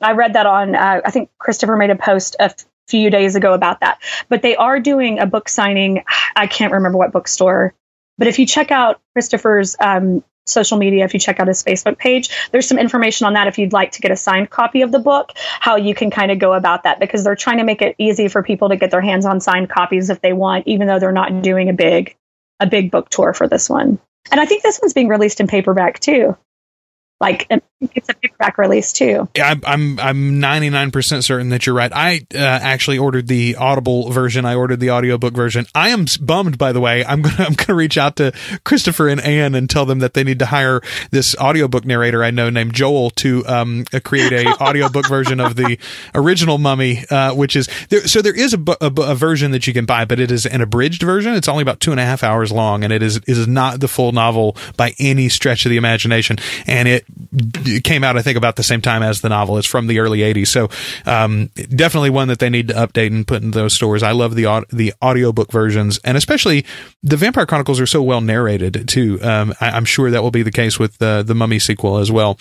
I 0.00 0.12
read 0.12 0.32
that 0.32 0.46
on, 0.46 0.74
uh, 0.74 1.00
I 1.04 1.10
think 1.10 1.30
Christopher 1.38 1.76
made 1.76 1.90
a 1.90 1.96
post 1.96 2.36
a 2.40 2.52
few 2.88 3.08
days 3.08 3.36
ago 3.36 3.54
about 3.54 3.80
that. 3.80 4.00
But 4.28 4.42
they 4.42 4.56
are 4.56 4.80
doing 4.80 5.20
a 5.20 5.26
book 5.26 5.48
signing. 5.48 6.02
I 6.36 6.48
can't 6.48 6.72
remember 6.72 6.98
what 6.98 7.12
bookstore. 7.12 7.72
But 8.18 8.26
if 8.28 8.38
you 8.38 8.46
check 8.46 8.70
out 8.70 9.00
Christopher's 9.12 9.76
um, 9.78 10.24
social 10.46 10.78
media, 10.78 11.04
if 11.04 11.14
you 11.14 11.20
check 11.20 11.40
out 11.40 11.48
his 11.48 11.62
Facebook 11.62 11.98
page, 11.98 12.30
there's 12.50 12.68
some 12.68 12.78
information 12.78 13.26
on 13.26 13.34
that 13.34 13.48
if 13.48 13.58
you'd 13.58 13.72
like 13.72 13.92
to 13.92 14.00
get 14.00 14.10
a 14.10 14.16
signed 14.16 14.50
copy 14.50 14.82
of 14.82 14.92
the 14.92 14.98
book, 14.98 15.32
how 15.36 15.76
you 15.76 15.94
can 15.94 16.10
kind 16.10 16.30
of 16.30 16.38
go 16.38 16.54
about 16.54 16.84
that 16.84 17.00
because 17.00 17.24
they're 17.24 17.36
trying 17.36 17.58
to 17.58 17.64
make 17.64 17.82
it 17.82 17.94
easy 17.98 18.28
for 18.28 18.42
people 18.42 18.68
to 18.68 18.76
get 18.76 18.90
their 18.90 19.00
hands 19.00 19.26
on 19.26 19.40
signed 19.40 19.68
copies 19.68 20.10
if 20.10 20.20
they 20.20 20.32
want, 20.32 20.66
even 20.66 20.86
though 20.86 20.98
they're 20.98 21.12
not 21.12 21.42
doing 21.42 21.68
a 21.68 21.74
big 21.74 22.16
a 22.58 22.66
big 22.66 22.90
book 22.90 23.10
tour 23.10 23.34
for 23.34 23.46
this 23.46 23.68
one. 23.68 23.98
And 24.30 24.40
I 24.40 24.46
think 24.46 24.62
this 24.62 24.80
one's 24.80 24.94
being 24.94 25.08
released 25.08 25.40
in 25.40 25.46
paperback 25.46 26.00
too 26.00 26.36
like 27.20 27.46
it's 27.80 28.08
a 28.08 28.14
paperback 28.14 28.58
release 28.58 28.92
too. 28.92 29.28
Yeah, 29.34 29.54
I'm 29.64 29.98
I'm 29.98 30.40
99% 30.40 31.24
certain 31.24 31.48
that 31.50 31.66
you're 31.66 31.74
right. 31.74 31.92
I 31.94 32.26
uh, 32.34 32.38
actually 32.38 32.98
ordered 32.98 33.26
the 33.26 33.56
Audible 33.56 34.10
version. 34.10 34.44
I 34.44 34.54
ordered 34.54 34.80
the 34.80 34.90
audiobook 34.90 35.34
version. 35.34 35.66
I 35.74 35.90
am 35.90 36.06
bummed 36.20 36.58
by 36.58 36.72
the 36.72 36.80
way. 36.80 37.04
I'm 37.04 37.22
going 37.22 37.36
to 37.36 37.42
I'm 37.42 37.54
going 37.54 37.66
to 37.66 37.74
reach 37.74 37.96
out 37.96 38.16
to 38.16 38.32
Christopher 38.64 39.08
and 39.08 39.20
Anne 39.20 39.54
and 39.54 39.68
tell 39.68 39.86
them 39.86 40.00
that 40.00 40.14
they 40.14 40.24
need 40.24 40.38
to 40.40 40.46
hire 40.46 40.80
this 41.10 41.34
audiobook 41.36 41.84
narrator 41.84 42.22
I 42.22 42.30
know 42.30 42.50
named 42.50 42.74
Joel 42.74 43.10
to 43.10 43.46
um, 43.46 43.84
create 44.04 44.32
a 44.32 44.48
audiobook 44.62 45.08
version 45.08 45.40
of 45.40 45.56
the 45.56 45.78
original 46.14 46.58
Mummy 46.58 47.04
uh, 47.10 47.34
which 47.34 47.56
is 47.56 47.68
there 47.88 48.06
so 48.06 48.20
there 48.20 48.36
is 48.36 48.54
a, 48.54 48.62
a, 48.80 48.92
a, 49.02 49.14
version 49.14 49.52
that 49.52 49.66
you 49.66 49.72
can 49.72 49.86
buy 49.86 50.04
but 50.04 50.20
it 50.20 50.30
is 50.30 50.44
an 50.44 50.60
abridged 50.60 51.02
version. 51.02 51.34
It's 51.34 51.48
only 51.48 51.62
about 51.62 51.80
two 51.80 51.92
and 51.92 52.00
a 52.00 52.04
half 52.04 52.22
hours 52.22 52.52
long 52.52 52.84
and 52.84 52.92
it 52.92 53.02
is 53.02 53.18
is 53.26 53.46
not 53.46 53.80
the 53.80 53.88
full 53.88 54.12
novel 54.12 54.56
by 54.76 54.94
any 54.98 55.28
stretch 55.28 55.64
of 55.64 55.70
the 55.70 55.76
imagination 55.76 56.36
and 56.66 56.88
it 56.88 57.05
it 57.32 57.84
came 57.84 58.04
out, 58.04 58.16
I 58.16 58.22
think, 58.22 58.36
about 58.36 58.56
the 58.56 58.62
same 58.62 58.80
time 58.80 59.02
as 59.02 59.20
the 59.20 59.28
novel. 59.28 59.58
It's 59.58 59.66
from 59.66 59.86
the 59.86 59.98
early 59.98 60.20
'80s, 60.20 60.48
so 60.48 60.68
um, 61.04 61.50
definitely 61.74 62.10
one 62.10 62.28
that 62.28 62.38
they 62.38 62.50
need 62.50 62.68
to 62.68 62.74
update 62.74 63.08
and 63.08 63.26
put 63.26 63.42
in 63.42 63.52
those 63.52 63.74
stores. 63.74 64.02
I 64.02 64.12
love 64.12 64.34
the 64.34 64.64
the 64.70 64.92
audiobook 65.02 65.50
versions, 65.50 65.98
and 66.04 66.16
especially 66.16 66.64
the 67.02 67.16
Vampire 67.16 67.46
Chronicles 67.46 67.80
are 67.80 67.86
so 67.86 68.02
well 68.02 68.20
narrated 68.20 68.88
too. 68.88 69.18
Um, 69.22 69.54
I, 69.60 69.76
am 69.76 69.84
sure 69.84 70.10
that 70.10 70.22
will 70.22 70.30
be 70.30 70.42
the 70.42 70.52
case 70.52 70.78
with 70.78 70.98
the 70.98 71.22
the 71.26 71.34
Mummy 71.34 71.58
sequel 71.58 71.98
as 71.98 72.10
well. 72.10 72.38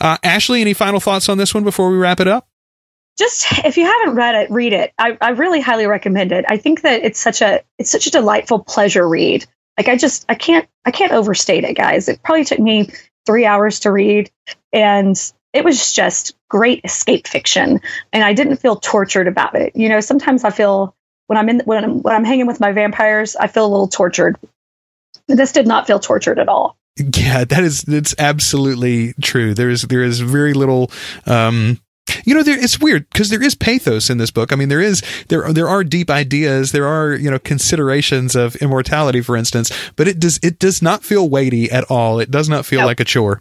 Uh, 0.00 0.18
Ashley, 0.22 0.60
any 0.60 0.74
final 0.74 1.00
thoughts 1.00 1.28
on 1.28 1.38
this 1.38 1.54
one 1.54 1.64
before 1.64 1.90
we 1.90 1.96
wrap 1.96 2.20
it 2.20 2.28
up? 2.28 2.48
just 3.18 3.46
if 3.64 3.76
you 3.76 3.84
haven't 3.84 4.14
read 4.14 4.34
it 4.34 4.50
read 4.50 4.72
it 4.72 4.92
I, 4.98 5.16
I 5.20 5.30
really 5.30 5.60
highly 5.60 5.86
recommend 5.86 6.32
it 6.32 6.44
i 6.48 6.56
think 6.56 6.82
that 6.82 7.02
it's 7.02 7.18
such 7.18 7.42
a 7.42 7.62
it's 7.78 7.90
such 7.90 8.06
a 8.06 8.10
delightful 8.10 8.60
pleasure 8.60 9.08
read 9.08 9.46
like 9.78 9.88
i 9.88 9.96
just 9.96 10.24
i 10.28 10.34
can't 10.34 10.68
i 10.84 10.90
can't 10.90 11.12
overstate 11.12 11.64
it 11.64 11.74
guys 11.74 12.08
it 12.08 12.22
probably 12.22 12.44
took 12.44 12.58
me 12.58 12.90
three 13.26 13.44
hours 13.44 13.80
to 13.80 13.92
read. 13.92 14.30
And 14.72 15.20
it 15.52 15.64
was 15.64 15.92
just 15.92 16.36
great 16.48 16.82
escape 16.84 17.26
fiction. 17.26 17.80
And 18.12 18.24
I 18.24 18.32
didn't 18.32 18.56
feel 18.56 18.76
tortured 18.76 19.26
about 19.26 19.54
it. 19.56 19.74
You 19.74 19.88
know, 19.88 20.00
sometimes 20.00 20.44
I 20.44 20.50
feel 20.50 20.94
when 21.26 21.38
I'm 21.38 21.48
in 21.48 21.60
when 21.64 21.82
I'm 21.82 22.02
when 22.02 22.14
I'm 22.14 22.24
hanging 22.24 22.46
with 22.46 22.60
my 22.60 22.72
vampires, 22.72 23.36
I 23.36 23.46
feel 23.46 23.66
a 23.66 23.68
little 23.68 23.88
tortured. 23.88 24.36
This 25.28 25.52
did 25.52 25.66
not 25.66 25.86
feel 25.86 25.98
tortured 25.98 26.38
at 26.38 26.48
all. 26.48 26.76
Yeah, 26.96 27.44
that 27.44 27.62
is 27.62 27.82
that's 27.82 28.14
absolutely 28.18 29.14
true. 29.20 29.54
There 29.54 29.68
is 29.68 29.82
there 29.82 30.02
is 30.02 30.20
very 30.20 30.54
little 30.54 30.90
um 31.26 31.80
you 32.24 32.34
know, 32.34 32.42
there, 32.42 32.62
it's 32.62 32.80
weird 32.80 33.08
because 33.10 33.30
there 33.30 33.42
is 33.42 33.54
pathos 33.54 34.10
in 34.10 34.18
this 34.18 34.30
book. 34.30 34.52
I 34.52 34.56
mean, 34.56 34.68
there 34.68 34.80
is 34.80 35.02
there 35.28 35.52
there 35.52 35.68
are 35.68 35.84
deep 35.84 36.10
ideas, 36.10 36.72
there 36.72 36.86
are 36.86 37.14
you 37.14 37.30
know 37.30 37.38
considerations 37.38 38.34
of 38.34 38.56
immortality, 38.56 39.20
for 39.20 39.36
instance, 39.36 39.72
but 39.96 40.08
it 40.08 40.18
does 40.18 40.38
it 40.42 40.58
does 40.58 40.82
not 40.82 41.04
feel 41.04 41.28
weighty 41.28 41.70
at 41.70 41.84
all. 41.90 42.18
It 42.18 42.30
does 42.30 42.48
not 42.48 42.66
feel 42.66 42.80
nope. 42.80 42.86
like 42.86 43.00
a 43.00 43.04
chore. 43.04 43.40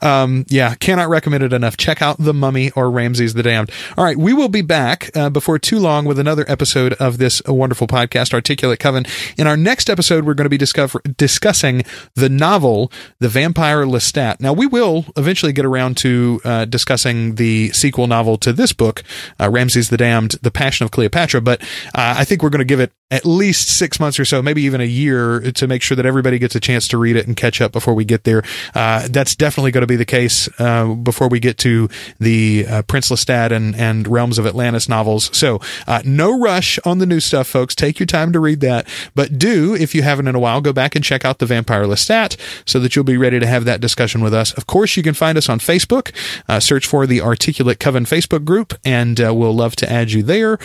Um, 0.00 0.44
yeah, 0.48 0.74
cannot 0.74 1.08
recommend 1.08 1.44
it 1.44 1.52
enough. 1.52 1.76
Check 1.76 2.02
out 2.02 2.18
The 2.18 2.34
Mummy 2.34 2.70
or 2.72 2.90
Ramses 2.90 3.34
the 3.34 3.42
Damned. 3.42 3.70
All 3.96 4.04
right, 4.04 4.16
we 4.16 4.32
will 4.32 4.48
be 4.48 4.62
back 4.62 5.10
uh, 5.16 5.30
before 5.30 5.58
too 5.58 5.78
long 5.78 6.04
with 6.04 6.18
another 6.18 6.44
episode 6.48 6.94
of 6.94 7.18
this 7.18 7.42
wonderful 7.46 7.86
podcast, 7.86 8.34
Articulate 8.34 8.78
Coven. 8.78 9.04
In 9.36 9.46
our 9.46 9.56
next 9.56 9.88
episode, 9.88 10.24
we're 10.24 10.34
going 10.34 10.46
to 10.46 10.50
be 10.50 10.58
discover, 10.58 11.00
discussing 11.16 11.82
the 12.14 12.28
novel 12.28 12.90
The 13.18 13.28
Vampire 13.28 13.84
Lestat. 13.84 14.40
Now, 14.40 14.52
we 14.52 14.66
will 14.66 15.06
eventually 15.16 15.52
get 15.52 15.64
around 15.64 15.96
to 15.98 16.40
uh, 16.44 16.64
discussing 16.64 17.36
the 17.36 17.70
sequel 17.72 18.01
sequel 18.02 18.08
novel 18.08 18.36
to 18.38 18.52
this 18.52 18.72
book, 18.72 19.02
uh, 19.40 19.48
Ramses 19.48 19.88
the 19.88 19.96
Damned, 19.96 20.32
The 20.42 20.50
Passion 20.50 20.84
of 20.84 20.90
Cleopatra. 20.90 21.40
But 21.40 21.62
uh, 21.94 22.16
I 22.18 22.24
think 22.24 22.42
we're 22.42 22.50
going 22.50 22.58
to 22.58 22.64
give 22.64 22.80
it 22.80 22.92
at 23.10 23.26
least 23.26 23.68
six 23.68 24.00
months 24.00 24.18
or 24.18 24.24
so, 24.24 24.40
maybe 24.40 24.62
even 24.62 24.80
a 24.80 24.84
year 24.84 25.52
to 25.52 25.66
make 25.66 25.82
sure 25.82 25.94
that 25.96 26.06
everybody 26.06 26.38
gets 26.38 26.54
a 26.54 26.60
chance 26.60 26.88
to 26.88 26.96
read 26.96 27.14
it 27.14 27.26
and 27.26 27.36
catch 27.36 27.60
up 27.60 27.70
before 27.70 27.94
we 27.94 28.04
get 28.06 28.24
there. 28.24 28.42
Uh, 28.74 29.06
that's 29.10 29.36
definitely 29.36 29.70
going 29.70 29.82
to 29.82 29.86
be 29.86 29.96
the 29.96 30.06
case 30.06 30.48
uh, 30.58 30.86
before 30.94 31.28
we 31.28 31.38
get 31.38 31.58
to 31.58 31.88
the 32.18 32.64
Prince 32.88 33.10
Lestat 33.10 33.52
and, 33.52 33.76
and 33.76 34.08
Realms 34.08 34.38
of 34.38 34.46
Atlantis 34.46 34.88
novels. 34.88 35.30
So 35.36 35.60
no 36.04 36.38
rush 36.40 36.78
on 36.86 36.98
the 36.98 37.06
new 37.06 37.20
stuff, 37.20 37.46
folks. 37.46 37.74
Take 37.74 38.00
your 38.00 38.06
time 38.06 38.32
to 38.32 38.40
read 38.40 38.60
that. 38.60 38.88
But 39.14 39.38
do, 39.38 39.74
if 39.74 39.94
you 39.94 40.02
haven't 40.02 40.26
in 40.26 40.34
a 40.34 40.40
while, 40.40 40.62
go 40.62 40.72
back 40.72 40.96
and 40.96 41.04
check 41.04 41.24
out 41.24 41.38
The 41.38 41.46
Vampire 41.46 41.84
Lestat 41.84 42.38
so 42.64 42.80
that 42.80 42.96
you'll 42.96 43.04
be 43.04 43.18
ready 43.18 43.38
to 43.38 43.46
have 43.46 43.66
that 43.66 43.82
discussion 43.82 44.22
with 44.22 44.32
us. 44.32 44.54
Of 44.54 44.66
course, 44.66 44.96
you 44.96 45.02
can 45.02 45.14
find 45.14 45.36
us 45.36 45.50
on 45.50 45.58
Facebook. 45.58 46.14
Uh, 46.48 46.60
search 46.60 46.86
for 46.86 47.06
the 47.06 47.20
Articulate 47.20 47.78
Coven 47.92 48.06
Facebook 48.06 48.46
group, 48.46 48.72
and 48.86 49.20
uh, 49.20 49.34
we'll 49.34 49.54
love 49.54 49.76
to 49.76 49.92
add 49.92 50.12
you 50.12 50.22
there. 50.22 50.56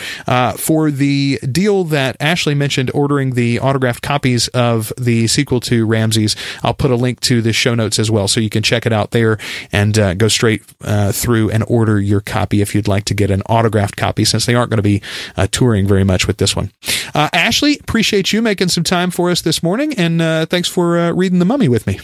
for 0.56 0.90
the 0.90 1.38
deal 1.52 1.84
that 1.84 2.16
Ashley 2.20 2.54
mentioned 2.54 2.90
ordering 2.94 3.34
the 3.34 3.60
autographed 3.60 4.02
copies 4.02 4.48
of 4.48 4.92
the 4.96 5.26
sequel 5.26 5.60
to 5.60 5.84
Ramses. 5.84 6.36
I'll 6.62 6.72
put 6.72 6.90
a 6.90 6.96
link 6.96 7.20
to 7.20 7.42
the 7.42 7.52
show 7.52 7.74
notes 7.74 7.98
as 7.98 8.10
well, 8.10 8.28
so 8.28 8.40
you 8.40 8.48
can 8.48 8.62
check 8.62 8.86
it 8.86 8.94
out 8.94 9.10
there 9.10 9.36
and 9.72 9.98
uh, 9.98 10.14
go 10.14 10.28
straight 10.28 10.62
uh, 10.80 11.12
through 11.12 11.50
and 11.50 11.62
order 11.68 12.00
your 12.00 12.22
copy 12.22 12.62
if 12.62 12.74
you'd 12.74 12.88
like 12.88 13.04
to 13.04 13.14
get 13.14 13.30
an 13.30 13.42
autographed 13.42 13.96
copy, 13.96 14.24
since 14.24 14.46
they 14.46 14.54
aren't 14.54 14.70
going 14.70 14.78
to 14.78 14.82
be 14.82 15.02
uh, 15.36 15.46
touring 15.50 15.86
very 15.86 16.04
much 16.04 16.26
with 16.26 16.38
this 16.38 16.56
one. 16.56 16.72
Uh, 17.14 17.28
Ashley, 17.34 17.78
appreciate 17.78 18.32
you 18.32 18.40
making 18.40 18.68
some 18.68 18.84
time 18.84 19.10
for 19.10 19.30
us 19.30 19.42
this 19.42 19.62
morning, 19.62 19.92
and 19.94 20.22
uh, 20.22 20.46
thanks 20.46 20.68
for 20.68 20.98
uh, 20.98 21.12
reading 21.12 21.40
The 21.40 21.44
Mummy 21.44 21.68
with 21.68 21.86
me. 21.86 22.00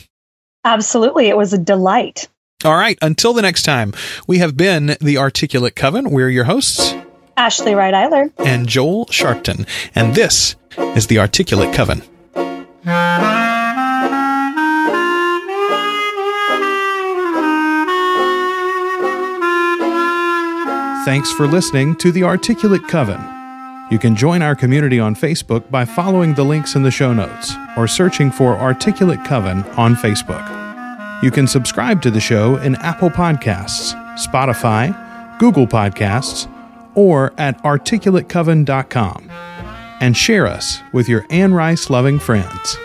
Absolutely. 0.64 1.28
It 1.28 1.36
was 1.36 1.54
a 1.54 1.58
delight. 1.58 2.28
All 2.64 2.76
right. 2.76 2.98
Until 3.02 3.32
the 3.32 3.42
next 3.42 3.62
time, 3.62 3.92
we 4.26 4.38
have 4.38 4.56
been 4.56 4.96
the 5.00 5.18
Articulate 5.18 5.76
Coven. 5.76 6.10
We're 6.10 6.30
your 6.30 6.44
hosts. 6.44 6.94
Ashley 7.36 7.74
Wright 7.74 7.92
Eiler, 7.92 8.32
and 8.38 8.68
Joel 8.68 9.06
Sharpton. 9.06 9.66
And 9.94 10.14
this 10.14 10.54
is 10.94 11.08
The 11.08 11.18
Articulate 11.18 11.74
Coven. 11.74 12.02
Thanks 21.04 21.30
for 21.30 21.46
listening 21.46 21.96
to 21.96 22.10
The 22.10 22.22
Articulate 22.22 22.88
Coven. 22.88 23.20
You 23.90 23.98
can 23.98 24.16
join 24.16 24.40
our 24.40 24.54
community 24.56 24.98
on 24.98 25.14
Facebook 25.14 25.70
by 25.70 25.84
following 25.84 26.32
the 26.32 26.44
links 26.44 26.74
in 26.74 26.82
the 26.82 26.90
show 26.90 27.12
notes 27.12 27.52
or 27.76 27.86
searching 27.86 28.30
for 28.30 28.56
Articulate 28.56 29.22
Coven 29.26 29.64
on 29.76 29.96
Facebook. 29.96 30.63
You 31.24 31.30
can 31.30 31.46
subscribe 31.46 32.02
to 32.02 32.10
the 32.10 32.20
show 32.20 32.56
in 32.56 32.74
Apple 32.74 33.08
Podcasts, 33.08 33.94
Spotify, 34.18 34.92
Google 35.38 35.66
Podcasts, 35.66 36.46
or 36.94 37.32
at 37.38 37.56
articulatecoven.com 37.62 39.30
and 40.02 40.14
share 40.14 40.46
us 40.46 40.82
with 40.92 41.08
your 41.08 41.24
Anne 41.30 41.54
Rice 41.54 41.88
loving 41.88 42.18
friends. 42.18 42.76